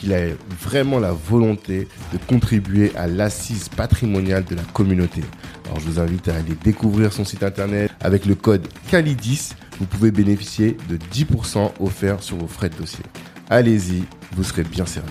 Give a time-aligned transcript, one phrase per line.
[0.00, 0.28] qu'il a
[0.58, 5.20] vraiment la volonté de contribuer à l'assise patrimoniale de la communauté.
[5.66, 9.50] Alors je vous invite à aller découvrir son site internet avec le code CALIDIS.
[9.78, 13.04] Vous pouvez bénéficier de 10% offerts sur vos frais de dossier.
[13.50, 15.10] Allez-y, vous serez bien servi.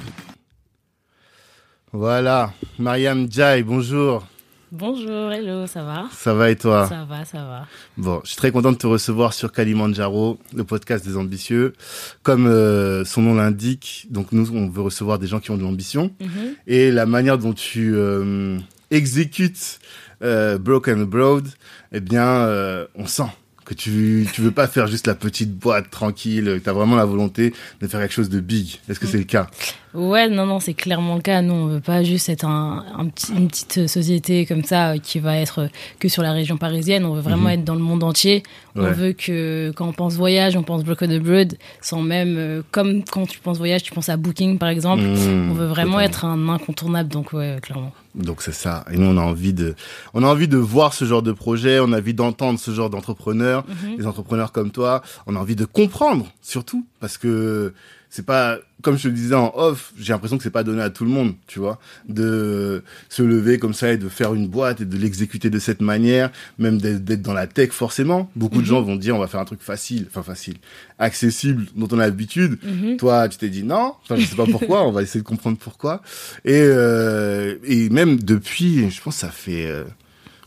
[1.92, 4.26] Voilà, Mariam Jai, bonjour.
[4.72, 7.67] Bonjour, hello, ça va Ça va et toi Ça va, ça va.
[7.98, 11.73] Bon, je suis très content de te recevoir sur Kalimandjaro, le podcast des ambitieux.
[12.22, 15.64] Comme euh, son nom l'indique, donc nous, on veut recevoir des gens qui ont de
[15.64, 16.12] l'ambition.
[16.22, 16.56] Mhm.
[16.67, 18.59] Et la manière dont tu euh,
[18.92, 19.80] exécutes
[20.22, 21.47] euh, Broken Abroad,
[21.92, 22.47] eh bien,
[22.94, 23.23] on sent
[23.66, 27.06] que tu tu veux pas faire juste la petite boîte tranquille, tu as vraiment la
[27.06, 28.80] volonté de faire quelque chose de big.
[28.90, 29.47] Est-ce que c'est le cas?
[29.95, 31.42] Ouais, non, non, c'est clairement le cas.
[31.42, 34.98] Nous, on veut pas juste être un, un petit, une petite société comme ça euh,
[35.00, 35.68] qui va être euh,
[36.00, 37.06] que sur la région parisienne.
[37.06, 37.54] On veut vraiment Mhm.
[37.56, 38.44] être dans le monde entier.
[38.76, 43.04] On veut que quand on pense voyage, on pense Broken Abroad, sans même, euh, comme
[43.04, 45.02] quand tu penses voyage, tu penses à Booking par exemple.
[45.04, 47.92] Mmh, on veut vraiment être un incontournable, donc ouais, clairement.
[48.16, 48.86] Donc c'est ça.
[48.92, 49.76] Et nous, on a envie de,
[50.14, 52.90] on a envie de voir ce genre de projet, on a envie d'entendre ce genre
[52.92, 53.98] d'entrepreneurs, Mhm.
[53.98, 55.02] des entrepreneurs comme toi.
[55.28, 57.74] On a envie de comprendre, surtout, parce que
[58.09, 60.81] c'est pas, comme je te le disais en off, j'ai l'impression que c'est pas donné
[60.81, 64.47] à tout le monde, tu vois, de se lever comme ça et de faire une
[64.47, 68.31] boîte et de l'exécuter de cette manière, même d'être dans la tech forcément.
[68.36, 68.68] Beaucoup de Mhm.
[68.68, 70.56] gens vont dire on va faire un truc facile, enfin facile,
[70.98, 72.58] accessible, dont on a l'habitude.
[72.64, 72.98] Mhm.
[72.98, 73.94] Toi, tu t'es dit non.
[74.03, 74.88] Enfin, je sais pas pourquoi.
[74.88, 76.02] on va essayer de comprendre pourquoi.
[76.46, 79.84] Et euh, et même depuis, je pense que ça fait, euh,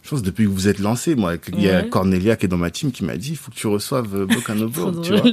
[0.02, 1.88] je pense depuis que vous êtes lancé, moi, il y a Ouais.
[1.88, 4.26] Cornelia qui est dans ma team qui m'a dit il faut que tu reçoives euh,
[4.26, 5.30] Bocano Trop Board, tu vois.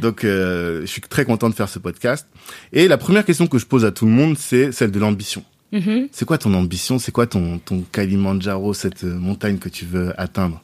[0.00, 2.26] Donc, euh, je suis très content de faire ce podcast.
[2.72, 5.44] Et la première question que je pose à tout le monde, c'est celle de l'ambition.
[5.72, 6.08] Mhm.
[6.12, 6.98] C'est quoi ton ambition?
[6.98, 10.62] C'est quoi ton ton Kalimandjaro, cette euh, montagne que tu veux atteindre?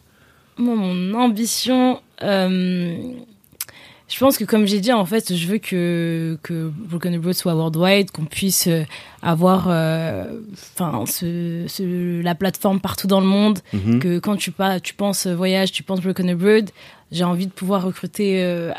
[0.57, 2.97] Moi, mon ambition, euh,
[4.09, 7.55] je pense que comme j'ai dit, en fait, je veux que, que Broken Abroad soit
[7.55, 8.85] worldwide, qu'on puisse euh,
[9.23, 10.25] avoir euh,
[10.77, 13.99] enfin ce, ce- la plateforme partout dans le monde, Mhm.
[14.01, 16.71] que quand tu, pas, tu penses voyage, tu penses Broken Abroad,
[17.13, 18.73] j'ai envie de pouvoir recruter euh,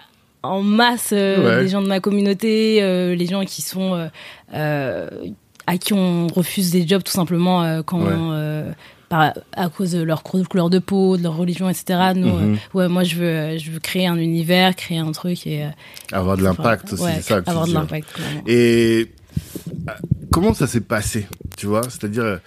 [0.44, 1.64] en masse euh, Ouais.
[1.64, 2.82] les gens de ma communauté,
[3.16, 4.10] les gens qui sont...
[5.68, 8.72] à qui on refuse des jobs tout simplement quand Ouais.
[9.10, 12.12] Par, à cause de leur cou- couleur de peau, de leur religion, etc.
[12.16, 12.54] Nous, Mhm.
[12.54, 15.70] euh, ouais, moi je veux, je veux créer un univers, créer un truc et euh,
[16.12, 18.08] Avoir de l'impact aussi, ouais, c'est ça que tu avoir de l'impact.
[18.48, 19.12] Et
[19.88, 19.92] euh,
[20.32, 21.28] comment ça s'est passé,
[21.58, 21.84] tu vois?
[21.84, 22.40] C'est-à-dire,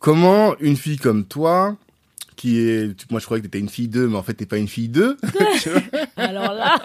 [0.00, 1.76] comment une fille comme toi,
[2.36, 3.10] qui est...
[3.10, 4.88] Moi, je croyais que t'étais une fille 2, mais en fait, t'es pas une fille
[4.88, 5.16] 2.
[6.16, 6.76] Alors là,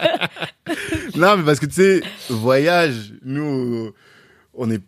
[1.15, 3.91] non, mais parce que, tu sais, voyage, nous,
[4.53, 4.81] on est...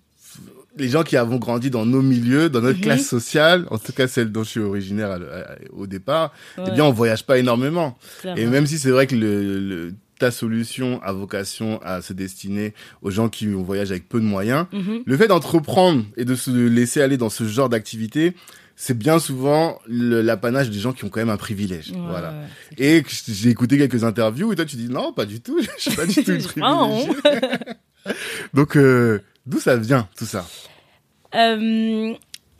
[0.77, 2.83] Les gens qui avons grandi dans nos milieux, dans notre Mhm.
[2.83, 6.31] classe sociale, en tout cas celle dont je suis originaire à- à- au départ,
[6.65, 7.97] eh bien, on voyage pas énormément.
[8.37, 12.73] Et même si c'est vrai que le, le- ta solution a vocation à se destiner
[13.01, 15.01] aux gens qui voyagent avec peu de moyens, Mhm.
[15.05, 18.33] le fait d'entreprendre et de se laisser aller dans ce genre d'activité,
[18.77, 21.91] c'est bien souvent l'apanage des gens qui ont quand même un privilège.
[21.91, 22.29] Ouais, voilà.
[22.77, 22.99] ouais.
[22.99, 25.95] Et j'ai écouté quelques interviews et toi tu dis non, pas du tout, je suis
[25.95, 26.43] pas du tout honte.
[26.47, 27.09] privilégiée.
[28.53, 30.45] Donc euh, d'où ça vient tout ça
[31.35, 32.13] Euh,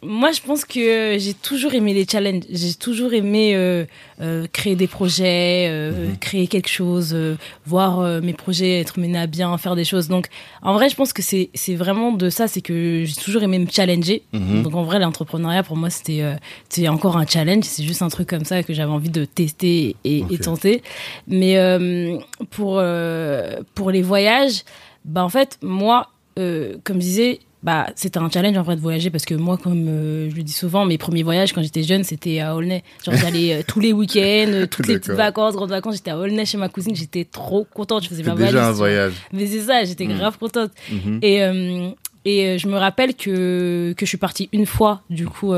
[0.03, 2.46] moi, je pense que j'ai toujours aimé les challenges.
[2.50, 3.85] J'ai toujours aimé euh,
[4.20, 6.17] euh, créer des projets, Mhm.
[6.17, 7.16] créer quelque chose,
[7.66, 10.08] voir mes projets être menés à bien, faire des choses.
[10.08, 10.28] Donc,
[10.64, 12.47] en vrai, je pense que c'est vraiment de ça.
[12.47, 14.23] C'est que j'ai toujours aimé me challenger.
[14.34, 14.64] Mhm.
[14.64, 17.66] Donc, en vrai, l'entrepreneuriat, pour moi, c'était encore un challenge.
[17.66, 20.82] C'est juste un truc comme ça que j'avais envie de tester et, tenter.
[21.28, 21.58] Mais
[22.50, 22.82] pour,
[23.76, 24.64] pour les voyages,
[25.05, 28.81] bah, en fait, moi, euh, comme je disais, bah, c'était un challenge en vrai de
[28.81, 31.83] voyager parce que moi, comme euh, je le dis souvent, mes premiers voyages quand j'étais
[31.83, 32.83] jeune, c'était à Aulnay.
[33.05, 36.45] Genre, j'allais euh, tous les week-ends, toutes les petites vacances, grandes vacances, j'étais à Aulnay
[36.45, 38.03] chez ma cousine, j'étais trop contente.
[38.03, 39.13] Je faisais ma déjà un voyage.
[39.31, 40.17] Mais c'est ça, j'étais Mm.
[40.17, 40.72] grave contente.
[40.91, 41.19] Mhm.
[41.22, 41.89] Et, euh,
[42.25, 45.53] et je me rappelle que, que je suis partie une fois, du coup,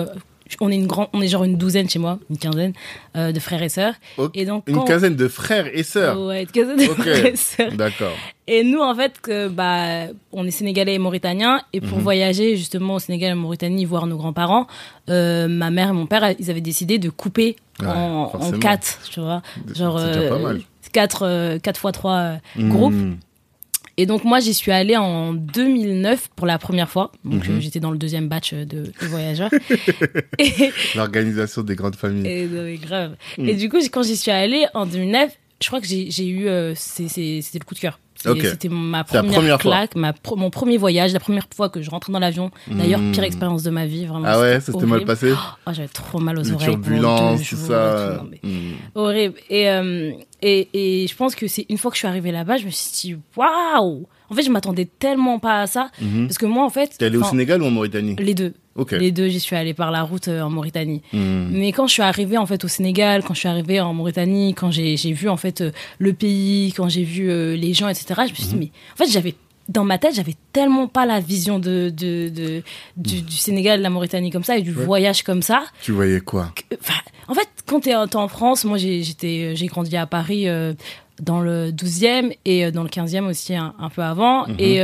[0.61, 2.73] on est une grande, on est genre une douzaine chez moi, une quinzaine
[3.15, 3.93] euh, de frères et sœurs.
[4.33, 6.19] Et donc Une quinzaine de frères et sœurs.
[6.21, 7.71] Ouais, une quinzaine de frères et sœurs.
[7.73, 8.17] D'accord.
[8.45, 11.61] Et nous, en fait, que, bah, on est sénégalais et mauritaniens.
[11.71, 12.03] Et pour Mhm.
[12.03, 14.67] voyager justement au Sénégal et en Mauritanie, voir nos grands-parents,
[15.09, 18.29] euh, ma mère et mon père, ils avaient décidé de couper Ouais, en,
[18.59, 19.41] quatre, tu vois.
[19.73, 20.61] Genre, euh, mal.
[20.91, 22.93] quatre, euh, quatre fois trois euh, groupes.
[23.97, 27.11] Et donc, moi, j'y suis allée en 2009 pour la première fois.
[27.23, 27.57] Donc, Mhm.
[27.57, 29.51] euh, j'étais dans le deuxième batch de, de voyageurs.
[30.39, 32.27] et, L'organisation des grandes familles.
[32.27, 33.15] et, grave.
[33.37, 33.49] Mm.
[33.49, 35.31] Et du coup, quand j'y suis allée en 2009,
[35.61, 36.47] je crois que j'ai eu.
[36.47, 37.99] euh, C'était le coup de cœur.
[38.23, 39.71] C'était ma première, première fois.
[39.71, 42.51] claque, ma pro- mon premier voyage, la première fois que je rentrais dans l'avion.
[42.69, 43.11] D'ailleurs, Mm.
[43.11, 44.25] pire expérience de ma vie, vraiment.
[44.27, 45.33] Ah ouais, ça s'était mal passé
[45.67, 46.69] Oh, J'avais trop mal aux Les oreilles.
[46.69, 48.17] turbulences, tout ça.
[48.17, 48.71] tout, non, mais Mmh.
[48.95, 49.35] Horrible.
[49.49, 50.11] Et, euh,
[50.41, 52.71] et, et je pense que c'est une fois que je suis arrivée là-bas, je me
[52.71, 54.07] suis dit, waouh!
[54.29, 55.89] En fait, je m'attendais tellement pas à ça.
[56.01, 56.27] Mhm.
[56.27, 56.95] Parce que moi, en fait.
[56.97, 58.15] T'es allé au Sénégal ou en Mauritanie?
[58.17, 58.53] Les deux.
[58.99, 61.01] Les deux, j'y suis allée par la route euh, en Mauritanie.
[61.13, 61.47] Mmh.
[61.51, 64.53] Mais quand je suis arrivée en fait au Sénégal, quand je suis arrivée en Mauritanie,
[64.55, 68.05] quand j'ai vu en fait euh, le pays, quand j'ai vu euh, les gens, etc.
[68.25, 68.59] Je me suis dit Mhm.
[68.61, 69.35] mais en fait j'avais
[69.69, 72.63] dans ma tête j'avais tellement pas la vision de, de, de-
[72.97, 74.73] du, du Sénégal, de la Mauritanie comme ça et du.
[74.73, 74.83] Ouais.
[74.85, 75.63] voyage comme ça.
[75.83, 76.51] Tu voyais quoi?
[76.55, 76.75] Que-
[77.27, 80.47] en fait quand t'es en France, moi j'ai j'étais j'ai grandi à Paris
[81.21, 84.81] dans le 12e et dans le 15e aussi un, un peu avant et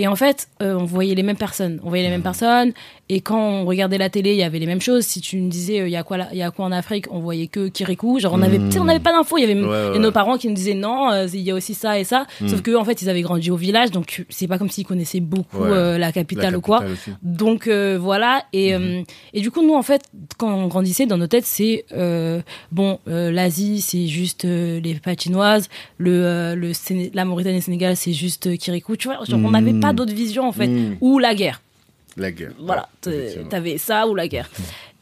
[0.00, 1.80] et en fait, euh, on voyait les mêmes personnes.
[1.84, 2.14] On voyait les Mhm.
[2.16, 2.72] mêmes personnes.
[3.12, 5.04] Et quand on regardait la télé, il y avait les mêmes choses.
[5.04, 7.06] Si tu me disais, euh, il y a quoi il y a quoi en Afrique,
[7.10, 8.20] on voyait que Kirikou.
[8.20, 9.36] Genre, on avait, sais, on n'avait pas d'infos.
[9.36, 11.50] Il y avait Ouais, ouais, et nos parents qui nous disaient non, euh, il y
[11.50, 12.26] a aussi ça et ça.
[12.40, 12.48] Mhm.
[12.48, 15.18] Sauf que en fait, ils avaient grandi au village, donc c'est pas comme s'ils connaissaient
[15.20, 15.68] beaucoup Ouais.
[15.70, 16.84] euh, la La capitale ou quoi.
[16.84, 17.10] aussi.
[17.22, 19.02] Donc euh, voilà et euh,
[19.34, 20.02] et du coup nous en fait
[20.38, 22.40] quand on grandissait dans nos têtes c'est euh,
[22.70, 25.68] bon l'Asie c'est juste les patinoises
[25.98, 26.72] le euh, le
[27.14, 29.80] la Mauritanie et le Sénégal c'est juste Kirikou tu vois genre, on n'avait Mhm.
[29.80, 30.70] pas d'autres visions en fait
[31.00, 31.60] ou la guerre
[32.20, 32.52] La guerre.
[32.60, 33.48] voilà t- effectivement.
[33.48, 34.48] t'avais ça ou la guerre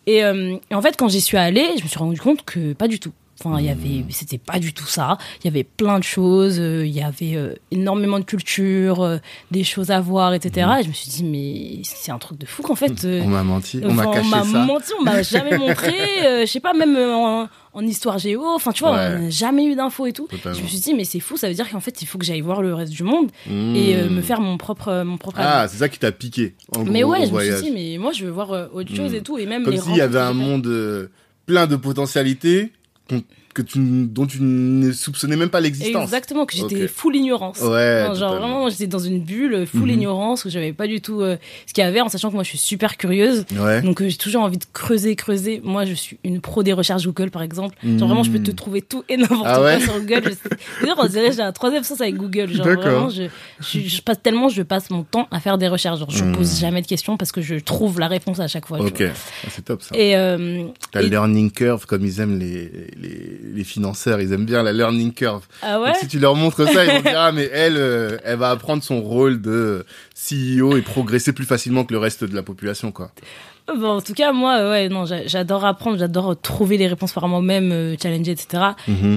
[0.06, 2.72] et, euh, et en fait quand j'y suis allée je me suis rendu compte que
[2.72, 3.12] pas du tout
[3.44, 4.10] Enfin, il y avait, Hmm.
[4.10, 5.16] c'était pas du tout ça.
[5.42, 6.58] Il y avait plein de choses.
[6.58, 9.18] euh, Il y avait euh, énormément de culture, euh,
[9.52, 10.66] des choses à voir, etc.
[10.68, 10.80] Hmm.
[10.80, 13.04] Et je me suis dit, mais c'est un truc de fou qu'en fait.
[13.04, 14.58] On m'a menti, on m'a caché m'a ça.
[14.64, 15.92] menti, on m'a jamais montré.
[16.22, 18.44] je sais pas, même en, en histoire géo.
[18.44, 19.14] Enfin, tu vois, Ouais.
[19.16, 20.26] on n'a jamais eu d'infos et tout.
[20.26, 20.58] Totalement.
[20.58, 22.24] Je me suis dit, mais c'est fou, ça veut dire qu'en fait, il faut que
[22.24, 23.76] j'aille voir le reste du monde Mmh.
[23.76, 25.38] et euh, me faire mon propre, mon propre.
[25.40, 26.54] Ah, c'est ça qui t'a piqué.
[26.76, 29.14] En mais gros, ouais, je me suis dit, mais moi, je veux voir autre chose
[29.14, 29.38] et tout.
[29.38, 31.08] Et même Comme s'il y avait un monde
[31.46, 32.72] plein de potentialités
[33.08, 36.02] qu'on- que tu, dont tu ne soupçonnais même pas l'existence.
[36.04, 37.60] Exactement, que j'étais full ignorance.
[37.60, 38.06] Ouais.
[38.14, 39.88] Genre vraiment, j'étais dans une bulle, full Mhm.
[39.90, 41.36] ignorance, où j'avais pas du tout euh,
[41.66, 43.44] ce qu'il y avait, en sachant que moi, je suis super curieuse.
[43.58, 43.82] Ouais.
[43.82, 45.60] Donc euh, j'ai toujours envie de creuser, creuser.
[45.64, 47.74] Moi, je suis une pro des recherches Google, par exemple.
[47.84, 50.34] Genre vraiment, je peux te trouver tout et n'importe Ah quoi sur Google.
[50.80, 52.52] D'ailleurs, on dirait que j'ai un troisième sens avec Google.
[52.52, 53.24] Genre vraiment, je,
[53.60, 55.98] je, je passe tellement, je passe mon temps à faire des recherches.
[56.00, 56.32] Genre, je Mm.
[56.36, 58.80] pose jamais de questions parce que je trouve la réponse à chaque fois.
[58.80, 59.02] Ok.
[59.02, 59.96] Ah, c'est top ça.
[59.96, 60.64] Et, euh,
[60.94, 64.72] La et- learning curve, comme ils aiment les, les, les financeurs, ils aiment bien la
[64.72, 65.46] learning curve.
[65.62, 65.88] ah ouais.
[65.88, 68.50] Donc, si tu leur montres ça, ils vont dire ah mais elle, euh, elle va
[68.50, 72.92] apprendre son rôle de CEO et progresser plus facilement que le reste de la population
[72.92, 73.10] quoi.
[73.68, 77.12] Bon, en tout cas, moi, euh, ouais, non, j'a- j'adore apprendre, j'adore trouver les réponses
[77.12, 78.62] par moi-même, euh, challenger, etc.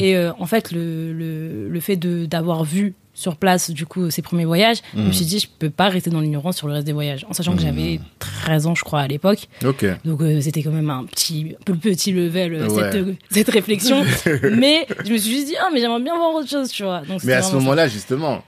[0.01, 4.21] Et euh, en fait, le, le, le fait d'avoir vu sur place, du coup, ces
[4.21, 5.13] premiers voyages, je me Mhm.
[5.13, 7.25] suis dit, je peux pas rester dans l'ignorance sur le reste des voyages.
[7.29, 9.47] En sachant que j'avais 13 ans, je crois, à l'époque.
[9.61, 12.83] Donc, euh, c'était quand même un petit, un peu petit level, euh, Ouais.
[12.91, 14.03] cette, euh, cette réflexion.
[14.57, 17.01] mais je me suis juste dit, ah, mais j'aimerais bien voir autre chose, tu vois.
[17.01, 18.43] Donc, Mais à ce moment-là, justement,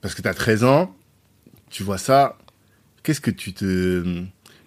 [0.00, 0.94] parce que tu as 13 ans,
[1.68, 2.38] tu vois ça,
[3.02, 4.22] qu'est-ce que tu te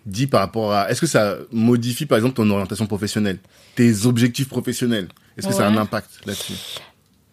[0.05, 0.91] dis par rapport à...
[0.91, 3.39] Est-ce que ça modifie, par exemple, ton orientation professionnelle
[3.75, 5.07] Tes objectifs professionnels?
[5.37, 6.53] Est-ce que ça a un impact là-dessus?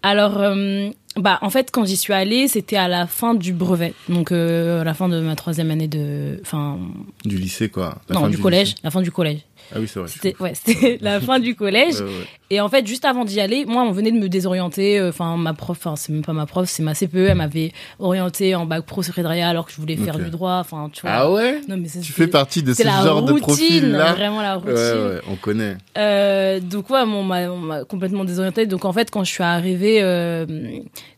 [0.03, 3.93] Alors, euh, bah, en fait, quand j'y suis allée, c'était à la fin du brevet.
[4.09, 6.39] Donc, euh, à la fin de ma troisième année de.
[6.43, 6.79] Enfin,
[7.25, 8.69] Du lycée, quoi La non, fin du, collège.
[8.69, 8.81] lycée.
[8.85, 9.41] La fin du collège.
[9.75, 10.09] Ah oui, c'est vrai.
[10.09, 11.97] C'était ouais, c'était la fin du collège.
[12.01, 12.27] Ouais, ouais.
[12.53, 14.99] Et en fait, juste avant d'y aller, moi, on venait de me désorienter.
[14.99, 17.29] euh, Enfin, ma prof, enfin, c'est même pas ma prof, c'est ma CPE.
[17.29, 20.55] Elle m'avait orienté en bac pro secrétariat alors que je voulais faire du droit.
[20.61, 21.11] Enfin, tu vois.
[21.13, 21.61] Ah ouais?
[21.69, 24.15] Non, mais ça, Tu fais partie de ce genre de routine, profil-là?
[24.15, 24.73] vraiment la routine.
[24.75, 25.77] Ouais, ouais, on connaît.
[25.97, 28.67] Euh, donc ouais, on m'a complètement désorientée.
[28.67, 30.45] Donc en fait, quand je suis arrivée, euh,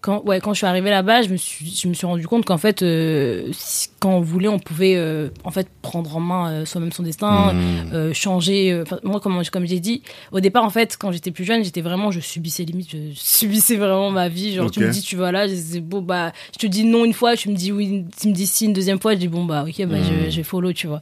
[0.02, 2.44] quand ouais, quand je suis arrivée là-bas, je me suis je me suis rendu compte
[2.44, 5.00] qu'en fait, euh, si- quand on voulait, on pouvait
[5.44, 8.12] en fait prendre en main soi-même son destin, Mmh.
[8.12, 8.82] changer.
[9.02, 12.10] moi, comme comme j'ai dit, au départ, en fait, quand j'étais plus jeune, j'étais vraiment,
[12.10, 14.54] je subissais limite, je subissais vraiment ma vie.
[14.54, 17.12] Genre, tu me dis, tu vas là, je bon bah, je te dis non une
[17.12, 19.44] fois, tu me dis oui, tu me dis si une deuxième fois, je dis bon
[19.44, 20.24] bah ok, bah Mmh.
[20.26, 21.00] je, je vais follow, tu vois.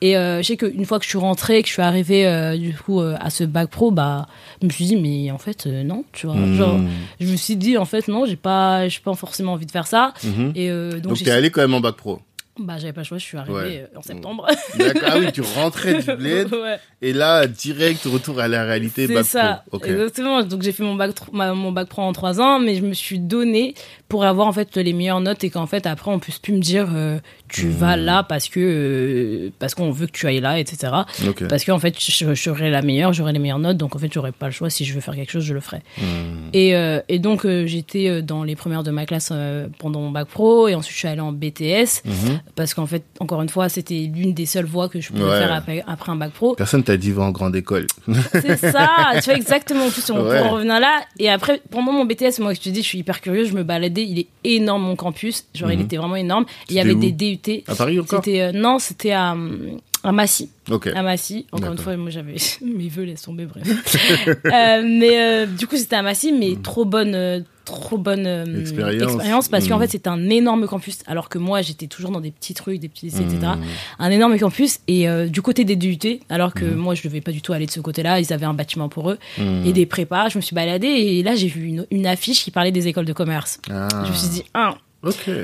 [0.00, 2.56] Et euh, je sais qu'une fois que je suis rentrée, que je suis arrivée euh,
[2.56, 4.26] du coup euh, à ce bac pro, bah
[4.60, 6.34] je me suis dit mais en fait non, tu vois.
[6.36, 6.54] Mmh.
[6.56, 6.80] Genre
[7.20, 9.86] je me suis dit en fait non, j'ai pas j'ai pas forcément envie de faire
[9.86, 10.12] ça.
[10.24, 10.52] Mhm.
[10.54, 12.20] Et donc, Donc, t'es allé quand même en bac pro
[12.58, 13.88] Bah, j'avais pas le choix, je suis arrivée Ouais.
[13.92, 14.46] euh, en septembre.
[14.78, 15.02] D'accord.
[15.06, 16.78] Ah oui, tu rentrais du bled ouais.
[17.02, 19.08] et là, direct, retour à la réalité.
[19.08, 19.80] C'est bac ça, pro.
[19.84, 20.42] Exactement.
[20.44, 23.18] Donc j'ai fait mon bac, mon bac pro en trois ans, mais je me suis
[23.18, 23.74] donné
[24.08, 26.60] pour avoir en fait les meilleures notes et qu'en fait après on puisse plus me
[26.60, 27.18] dire euh,
[27.48, 27.70] tu Hmm.
[27.70, 30.92] vas là parce que euh, parce qu'on veut que tu ailles là, etc.
[31.26, 31.48] Ok.
[31.48, 34.12] Parce qu'en fait je, je serai la meilleure, j'aurai les meilleures notes, donc en fait
[34.12, 34.70] j'aurai pas le choix.
[34.70, 35.78] Si je veux faire quelque chose, je le ferai.
[35.98, 36.50] Hmm.
[36.52, 39.32] Et, euh, et donc j'étais dans les premières de ma classe
[39.78, 42.40] pendant mon bac pro et ensuite je suis allée en BTS Mhm.
[42.56, 45.38] Parce qu'en fait encore une fois c'était l'une des seules voies que je pouvais Ouais.
[45.40, 46.54] faire après, après un bac pro.
[46.54, 47.86] Personne t'a dit va en grande école.
[48.32, 49.86] C'est ça, tu vois exactement.
[49.86, 50.64] En plus, on Ouais.
[50.64, 51.00] là.
[51.18, 53.48] Et après, pendant mon BTS, moi, je te dis, je suis hyper curieuse.
[53.48, 54.04] Je me baladais.
[54.04, 55.44] Il est énorme mon campus.
[55.54, 55.84] Genre, il Mhm.
[55.84, 56.44] était vraiment énorme.
[56.68, 57.64] Il y avait des DUT.
[57.66, 60.50] À Paris encore C'était euh, non, c'était à hum, à Massy.
[60.70, 60.86] Ok.
[60.94, 61.46] À Massy.
[61.52, 63.46] Encore une fois, moi, j'avais mes vœux laissent tomber.
[63.46, 63.66] Bref.
[64.46, 67.14] Euh, mais euh, du coup, c'était à Massy, mais trop bonne.
[67.14, 68.26] euh, trop bonne.
[68.60, 69.48] Expérience.
[69.48, 69.82] parce qu'en Mhm.
[69.84, 72.90] fait c'était un énorme campus alors que moi j'étais toujours dans des petits trucs des
[72.90, 73.62] petits lycées etc Mhm.
[74.00, 77.40] un énorme campus et du côté des DUT alors que moi je devais pas du
[77.40, 79.64] tout aller de ce côté là ils avaient un bâtiment pour eux Hmm.
[79.64, 80.28] et des prépas.
[80.28, 83.06] Je me suis baladée et là j'ai vu une, une affiche qui parlait des écoles
[83.06, 83.58] de commerce.
[83.70, 83.88] Ah.
[84.04, 84.74] Je me suis dit, ah,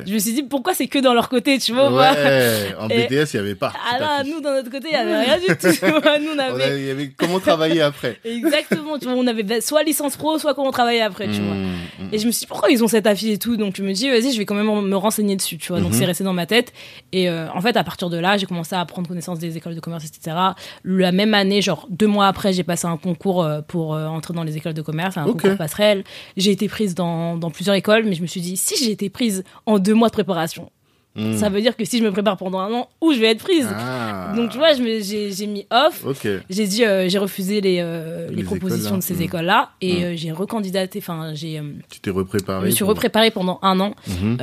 [0.07, 2.75] Je me suis dit pourquoi c'est que dans leur côté, tu vois Ouais.
[2.79, 3.73] En BTS, il n'y avait pas.
[3.77, 4.33] Ah affiche.
[4.33, 5.55] nous dans notre côté, il y avait rien du tout.
[5.73, 6.19] tu vois.
[6.19, 8.19] nous on avait y avait comment travailler après.
[8.25, 11.55] exactement, tu vois, on avait soit licence pro, soit comment travailler après, tu vois.
[11.55, 12.09] Hmm.
[12.13, 13.93] Et je me suis dit pourquoi ils ont cette affiche et tout, donc je me
[13.93, 15.81] dis vas-y, je vais quand même me renseigner dessus, tu vois.
[15.81, 16.73] Donc c'est resté dans ma tête.
[17.13, 19.75] Et euh, en fait, à partir de là, j'ai commencé à prendre connaissance des écoles
[19.75, 20.37] de commerce, etc.
[20.85, 24.35] La même année, genre deux mois après, j'ai passé un concours euh, pour euh, entrer
[24.35, 25.43] dans les écoles de commerce, un Ok.
[25.43, 26.05] concours passerelle.
[26.37, 29.11] J'ai été prise dans, dans plusieurs écoles, mais je me suis dit si j'ai été
[29.11, 30.71] prise en deux mois de préparation,
[31.17, 31.37] Hmm.
[31.37, 33.43] ça veut dire que si je me prépare pendant un an, où je vais être
[33.43, 33.67] prise.
[33.77, 34.33] Ah.
[34.37, 36.07] Donc tu vois, j'ai mis off.
[36.49, 38.97] J'ai dit, euh, j'ai refusé les, euh, les, Les propositions écoles, là.
[38.99, 40.03] de ces écoles-là et Mm.
[40.05, 41.01] euh, j'ai recandidaté.
[41.01, 42.61] Enfin, j'ai, Tu t'es repréparé.
[42.61, 43.95] je me suis pour- repréparée pendant un an.
[44.07, 44.39] Mhm.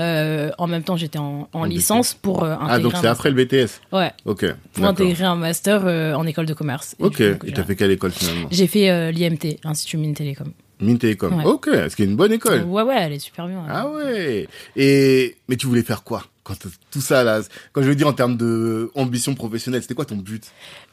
[0.57, 2.65] En même temps, j'étais en, en En licence pour intégrer.
[2.69, 3.79] Ah, donc c'est après le BTS.
[3.93, 4.45] Ouais, Ok.
[4.73, 5.85] pour intégrer un master
[6.19, 6.97] en école de commerce.
[6.99, 7.21] Et Ok.
[7.21, 8.49] Et t'as fait quelle école finalement?
[8.51, 10.51] J'ai fait l'IMT, l'Institut Mines Télécom.
[10.79, 11.35] Mines Télécom.
[11.37, 11.45] Ouais.
[11.45, 11.69] Ok.
[11.95, 13.63] Qu'il y a une bonne école Ouais, ouais, elle est super bien.
[13.69, 14.47] Ah ouais.
[14.75, 16.55] Et mais tu voulais faire quoi quand
[16.91, 17.41] tout ça là?
[17.73, 20.43] Quand je veux dire en termes de ambition professionnelle, c'était quoi ton but?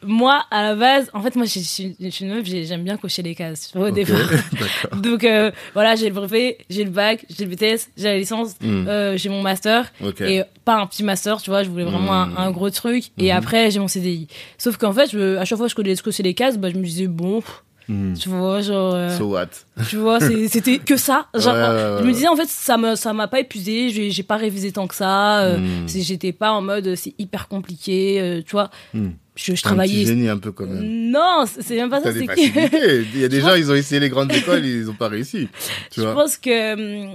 [0.03, 3.23] Moi, à la base, en fait, moi, je suis une meuf, j'ai- j'aime bien cocher
[3.23, 3.93] les cases au Ok.
[3.95, 4.19] départ.
[4.97, 8.55] Donc euh, voilà, j'ai le brevet, j'ai le bac, j'ai le BTS, j'ai la licence,
[8.61, 8.87] Hmm.
[8.89, 9.93] euh, j'ai mon master.
[10.05, 10.23] Ok.
[10.23, 12.37] Et pas un petit master, tu vois, je voulais vraiment Hmm.
[12.37, 13.05] un, un gros truc.
[13.19, 13.39] Et Mhm.
[13.39, 14.27] après, j'ai mon CDI.
[14.59, 16.83] Sauf qu'en fait, je, à chaque fois que je cocher les cases, bah, je me
[16.85, 18.15] disais, bon, pff, Hmm.
[18.15, 19.49] tu vois, genre, euh, So what?
[19.91, 21.27] tu vois, c'était que ça.
[21.35, 23.91] Genre, Ouais, ouais, ouais, je me disais, en fait, ça me, ça m'a pas épuisé,
[24.11, 25.41] j'ai pas révisé tant que ça.
[25.45, 25.87] euh, Hmm.
[25.89, 28.71] J'étais pas en mode, euh, c'est hyper compliqué, euh, tu vois.
[28.95, 29.11] Hmm.
[29.37, 30.05] Je, je Un travaillais.
[30.07, 31.11] génie un peu quand même.
[31.11, 33.03] Non, c'est même pas ça, des c'est que.
[33.15, 35.49] Il y a des gens, ils ont essayé les grandes écoles, ils ont pas réussi.
[35.91, 37.07] Tu je vois pense que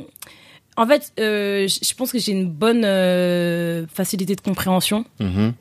[0.75, 2.83] en fait je pense que j'ai une bonne
[3.93, 5.53] facilité de compréhension Mhm.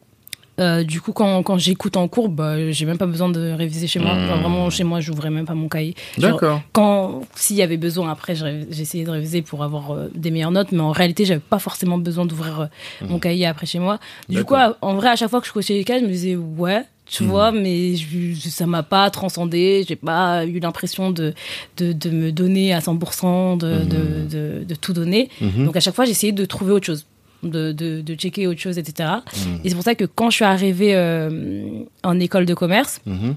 [0.60, 3.86] Euh, du coup quand, quand j'écoute en cours bah, j'ai même pas besoin de réviser
[3.86, 4.14] chez moi.
[4.14, 4.24] Mmh.
[4.24, 5.94] Enfin, vraiment chez moi j'ouvrais même pas mon cahier.
[6.18, 6.60] D'accord.
[6.72, 8.34] quand s'il y avait besoin après
[8.70, 11.96] j'essayais de réviser pour avoir euh, des meilleures notes mais en réalité j'avais pas forcément
[11.98, 12.66] besoin d'ouvrir euh,
[13.06, 14.00] mon cahier après chez moi.
[14.28, 16.34] Du coup en vrai à chaque fois que je coachais les cases je me disais
[16.36, 17.26] ouais tu Mmh.
[17.26, 19.82] vois mais je, je- ça m'a pas transcendé.
[19.88, 21.32] J'ai pas eu l'impression de,
[21.78, 25.30] de, de me donner à 100% de, de, de, de tout donner.
[25.40, 27.06] Donc à chaque fois j'essayais de trouver autre chose
[27.42, 29.60] de, de, de checker autre chose etc Mhm.
[29.64, 33.36] et c'est pour ça que quand je suis arrivée euh, en école de commerce Mhm.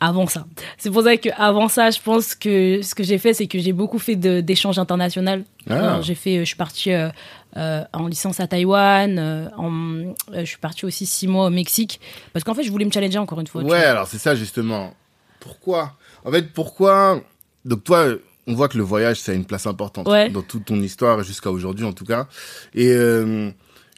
[0.00, 0.46] avant ça.
[0.76, 3.58] C'est pour ça que avant ça, je pense que ce que j'ai fait, c'est que
[3.58, 5.42] j'ai beaucoup fait d'échanges internationaux.
[5.68, 5.74] Ah.
[5.74, 7.08] Alors, J'ai fait, je suis partie euh,
[7.56, 9.18] euh, en licence à Taïwan.
[9.18, 12.00] euh, en, euh, je suis partie aussi six mois au Mexique
[12.32, 13.62] parce qu'en fait, je voulais me challenger encore une fois.
[13.64, 14.94] Ouais, alors c'est ça justement.
[15.40, 15.96] Pourquoi?
[16.24, 17.20] En fait, pourquoi?
[17.64, 18.06] Donc toi,
[18.48, 20.28] on voit que le voyage, ça a une place importante Ouais.
[20.30, 22.26] dans toute ton histoire jusqu'à aujourd'hui en tout cas.
[22.74, 23.50] Et euh,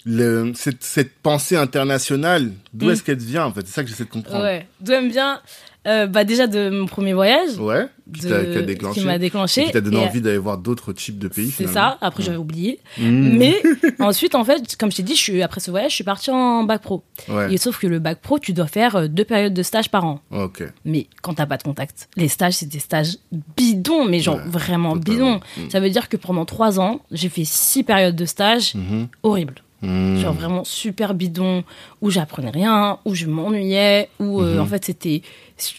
[0.04, 2.90] le, cette, cette pensée internationale, d'où Mm.
[2.90, 3.66] est-ce qu'elle vient en fait?
[3.66, 4.42] C'est ça que j'essaie de comprendre.
[4.44, 4.66] Ouais.
[4.80, 5.40] D'où aime bien.
[5.86, 7.56] Euh, bah déjà de mon premier voyage.
[7.58, 7.86] Ouais.
[8.12, 9.00] Qui de- déclenché.
[9.00, 9.64] qui m'a et déclenché.
[9.66, 11.50] qui t'a donné Et, envie d'aller voir d'autres types de pays.
[11.56, 11.96] C'est ça.
[12.00, 12.80] Après, j'avais oublié.
[12.98, 13.36] Mm.
[13.38, 13.62] Mais
[14.00, 16.30] ensuite, en fait, comme je t'ai dit, je suis après ce voyage, je suis partie
[16.30, 17.04] en bac pro.
[17.28, 17.54] Ouais.
[17.54, 20.04] Et sauf que le bac pro, tu dois faire euh, deux périodes de stage par
[20.04, 20.20] an.
[20.32, 20.64] Ok.
[20.84, 23.16] Mais quand t'as pas de contact, les stages, c'est des stages
[23.56, 25.36] bidons, mais genre Ouais, vraiment totalement.
[25.36, 25.40] bidons.
[25.66, 25.70] Mm.
[25.70, 29.06] Ça veut dire que pendant trois ans, j'ai fait six périodes de stage Mhm.
[29.22, 29.54] horribles.
[29.82, 30.16] Mm.
[30.18, 31.64] Genre vraiment super bidons,
[32.02, 34.60] où j'apprenais rien, où je m'ennuyais, où euh, Mhm.
[34.60, 35.22] en fait c'était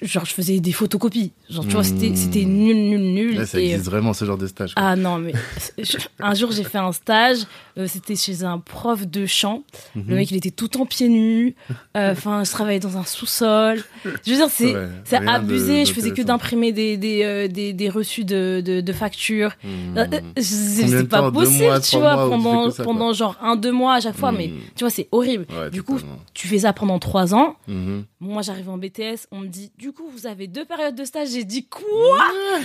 [0.01, 1.31] genre je faisais des photocopies.
[1.49, 2.15] Genre tu vois, c'était Hmm.
[2.15, 3.35] c'était nul, nul, nul.
[3.37, 4.73] Là, ça Et, existe vraiment ce genre de stage.
[4.75, 4.83] quoi.
[4.83, 5.33] ah non, mais
[5.77, 7.39] je- un jour j'ai fait un stage,
[7.81, 9.63] euh, c'était chez un prof de chant.
[9.95, 10.05] Mhm.
[10.07, 11.55] Le mec il était tout en pieds nus.
[11.97, 13.83] Euh, Enfin, je travaillais dans un sous-sol.
[14.05, 15.85] Je veux dire, c'est Ouais, c'est rien de- abusé.
[15.85, 19.51] Je faisais que d'imprimer des, des, euh, des, des reçus de, de, de factures.
[19.63, 19.97] Hmm.
[19.97, 20.05] Euh,
[20.41, 21.31] C'est pas temps?
[21.31, 24.15] Possible, mois, tu vois, mois tu pendant, ça, pendant genre un, deux mois à chaque
[24.17, 24.31] fois.
[24.31, 24.37] Hmm.
[24.37, 25.45] Mais tu vois, c'est horrible.
[25.51, 26.17] Ouais, du coup, totalement.
[26.33, 27.55] tu fais ça pendant trois ans.
[27.67, 28.05] Mhm.
[28.19, 31.29] Moi, j'arrive en BTS, on me dit, du coup, vous avez deux périodes de stage.
[31.33, 31.81] J'ai dit, quoi?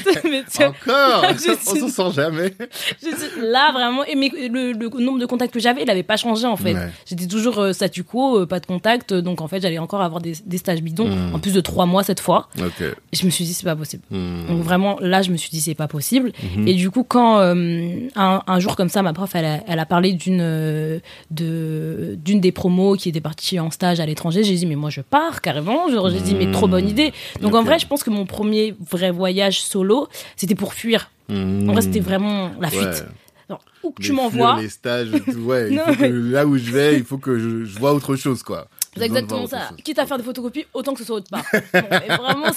[0.24, 1.24] Mais tu vois, Encore?
[1.68, 2.52] On s'en sort jamais.
[3.02, 4.04] je là, vraiment.
[4.04, 6.74] Et mais le, le nombre de contacts que j'avais, il avait pas changé, en fait.
[6.74, 6.88] Ouais.
[7.06, 9.12] J'étais toujours euh, statu quo, euh, pas de contact.
[9.12, 11.34] euh, Donc, en fait, j'allais encore avoir des, des stages bidons, Hmm.
[11.34, 12.48] en plus de trois mois cette fois.
[13.12, 14.02] Et je me suis dit, c'est pas possible.
[14.10, 14.46] Hmm.
[14.48, 16.32] Donc, vraiment, là, je me suis dit, c'est pas possible.
[16.56, 16.68] Mhm.
[16.68, 17.54] Et du coup, quand euh,
[18.16, 22.40] un, un jour comme ça, ma prof, elle a, elle a parlé d'une de d'une
[22.40, 25.40] des promos qui était partie en stage à l'étranger, j'ai dit mais moi je pars
[25.40, 25.84] carrément.
[26.10, 27.12] J'ai dit mais trop bonne idée.
[27.40, 31.10] Donc en vrai, je pense que mon premier vrai voyage solo, c'était pour fuir.
[31.28, 31.68] Hmm.
[31.68, 32.82] En vrai, c'était vraiment la fuite.
[32.86, 33.02] Ouais.
[33.48, 35.68] Genre, où que Les tu m'envoies, Les stages, tout, ouais.
[35.70, 37.92] il Non, faut que mais- là où je vais, il faut que je, je vois
[37.94, 38.66] autre chose, quoi.
[38.96, 39.70] c'est exactement ça.
[39.84, 41.44] Quitte à faire des photocopies, autant que ce soit autre part.
[41.72, 42.50] Vraiment,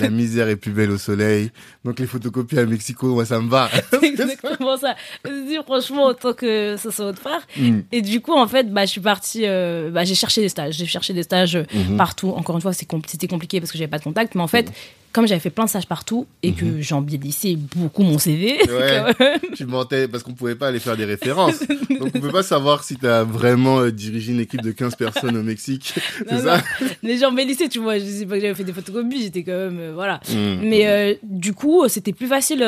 [0.00, 1.50] La misère est plus belle au soleil.
[1.84, 3.68] Donc les photocopies à Mexico, moi, ça me va.
[3.90, 4.96] c'est exactement ça.
[5.24, 7.42] Dis franchement, autant que ce soit autre part.
[7.56, 7.80] Hmm.
[7.92, 10.74] Et du coup, en fait, bah, je suis partie, euh, bah, j'ai cherché des stages.
[10.74, 11.96] J'ai cherché des stages euh, Mhm.
[11.96, 12.30] partout.
[12.30, 14.34] Encore une fois, compl- c'était compliqué parce que j'avais pas de contact.
[14.34, 14.72] Mais en fait,
[15.12, 18.74] comme j'avais fait plein de stages partout et que j'embellissais beaucoup mon CV, Mhm.
[18.74, 19.14] Ouais.
[19.56, 21.60] Tu mentais parce qu'on pouvait pas aller faire des références.
[21.98, 24.94] Donc on peut pas savoir si tu as vraiment euh, dirigé une équipe de 15
[24.96, 25.94] personnes au Mexique.
[26.28, 26.62] C'est ça?
[27.02, 27.98] Mais j'embellissais, tu vois.
[27.98, 30.20] Je sais pas que j'avais fait des photocopies, j'étais quand même, euh, voilà.
[30.28, 30.60] Hmm.
[30.62, 32.58] Mais euh, du coup, c'était plus facile.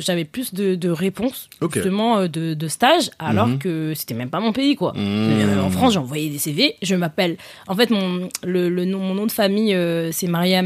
[0.00, 1.74] j'avais plus de, de réponses, Ok.
[1.74, 3.58] justement, de, de stages, alors Mhm.
[3.58, 4.92] que c'était même pas mon pays, quoi.
[4.92, 4.98] Hmm.
[4.98, 6.74] Euh, en France, envoyé des CV.
[6.82, 7.36] Je m'appelle.
[7.68, 9.76] En fait, mon, le, le nom, mon nom de famille,
[10.12, 10.64] c'est Mariam.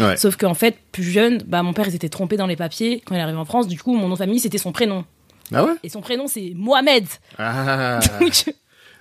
[0.00, 0.16] Ouais.
[0.16, 3.14] Sauf qu'en fait, plus jeune, bah, mon père il s'était trompé dans les papiers quand
[3.14, 3.66] il est arrivé en France.
[3.68, 5.04] Du coup, mon nom de famille, c'était son prénom.
[5.54, 5.72] Ah ouais?
[5.82, 7.06] Et son prénom, c'est Mohamed.
[7.38, 8.52] Ah Donc,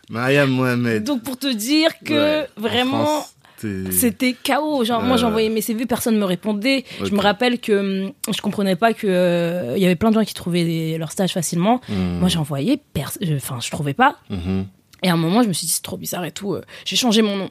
[0.09, 1.03] Mariam Mohamed.
[1.03, 3.25] donc, pour te dire que Ouais, en vraiment.
[3.91, 4.83] C'était chaos.
[4.85, 5.17] Genre, moi, Ouais.
[5.17, 6.85] j'envoyais mes CV, personne ne me répondait.
[7.03, 10.15] Je me rappelle que hum, je comprenais pas que euh, il y avait plein de
[10.15, 11.81] gens qui trouvaient des- leur stage facilement.
[11.89, 12.19] Hmm.
[12.19, 14.17] Moi, j'envoyais, pers- je- enfin, je trouvais pas.
[14.29, 14.67] Mhm.
[15.03, 16.53] Et à un moment, je me suis dit, c'est trop bizarre et tout.
[16.53, 17.49] euh, j'ai changé mon nom.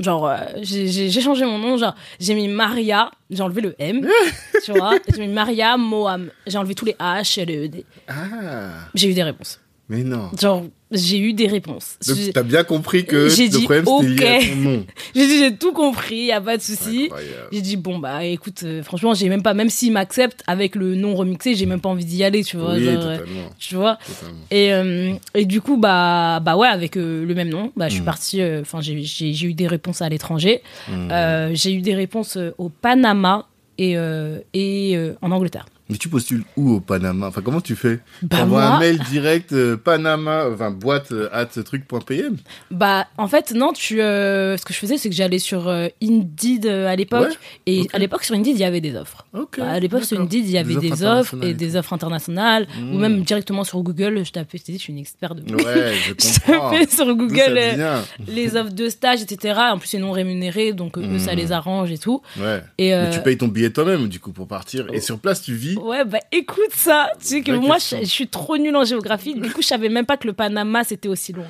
[0.00, 1.76] Genre, euh, j'ai changé mon nom.
[1.76, 4.06] Genre, j'ai mis Maria, j'ai enlevé le M.
[4.64, 6.30] tu vois, j'ai mis Maria Moham.
[6.46, 7.84] J'ai enlevé tous les H et les ED.
[8.08, 9.60] Ah, J'ai eu des réponses.
[9.88, 10.30] mais non.
[10.38, 11.96] Genre, j'ai eu des réponses.
[12.34, 14.48] T'as bien compris que J'ai le dit, problème c'était lié à ok.
[14.50, 14.86] ton nom.
[15.14, 17.08] j'ai dit, j'ai tout compris, y a pas de souci.
[17.52, 20.94] J'ai dit bon bah écoute euh, franchement j'ai même pas même s'il m'accepte avec le
[20.96, 23.18] nom remixé j'ai même pas envie d'y aller tu vois Oui, genre, euh,
[23.58, 24.38] tu vois totalement.
[24.50, 27.94] et euh, et du coup bah bah ouais avec euh, le même nom bah je
[27.94, 28.04] suis Mm.
[28.04, 30.62] partie enfin j'ai j'ai eu des réponses à l'étranger.
[30.90, 33.46] Euh, j'ai eu des réponses au Panama
[33.78, 33.94] et
[34.54, 37.26] et en Angleterre Mais tu postules où au Panama?
[37.26, 38.00] Enfin, comment tu fais?
[38.22, 42.36] Bah, T'envoies moi- un mail direct euh, Panama, enfin boîte euh, at truc.pm
[42.70, 45.88] bah en fait non tu euh, ce que je faisais c'est que j'allais sur euh,
[46.02, 49.58] Indeed à l'époque Ouais, et à l'époque sur Indeed il y avait des offres Ok.
[49.58, 50.20] Bah, à l'époque sur.
[50.20, 53.00] Indeed il y avait des, offres et des offres internationales ou Mm.
[53.00, 55.92] même directement sur Google je tapais je t'ai dit, je suis une experte de Ouais,
[55.94, 56.70] je je comprends.
[56.70, 57.58] tapais sur Google
[58.28, 61.90] les offres de stage etc en plus c'est non rémunéré donc eux, ça les arrange
[61.90, 62.62] et tout Ouais.
[62.78, 64.86] et Mais tu payes ton billet toi-même, du coup, pour partir.
[64.92, 65.76] Et sur place, tu vis.
[65.82, 67.10] Ouais, bah écoute ça.
[67.20, 69.34] Tu sais que moi, je, je suis trop nulle en géographie.
[69.34, 71.46] Du coup, je savais même pas que le Panama, c'était aussi loin.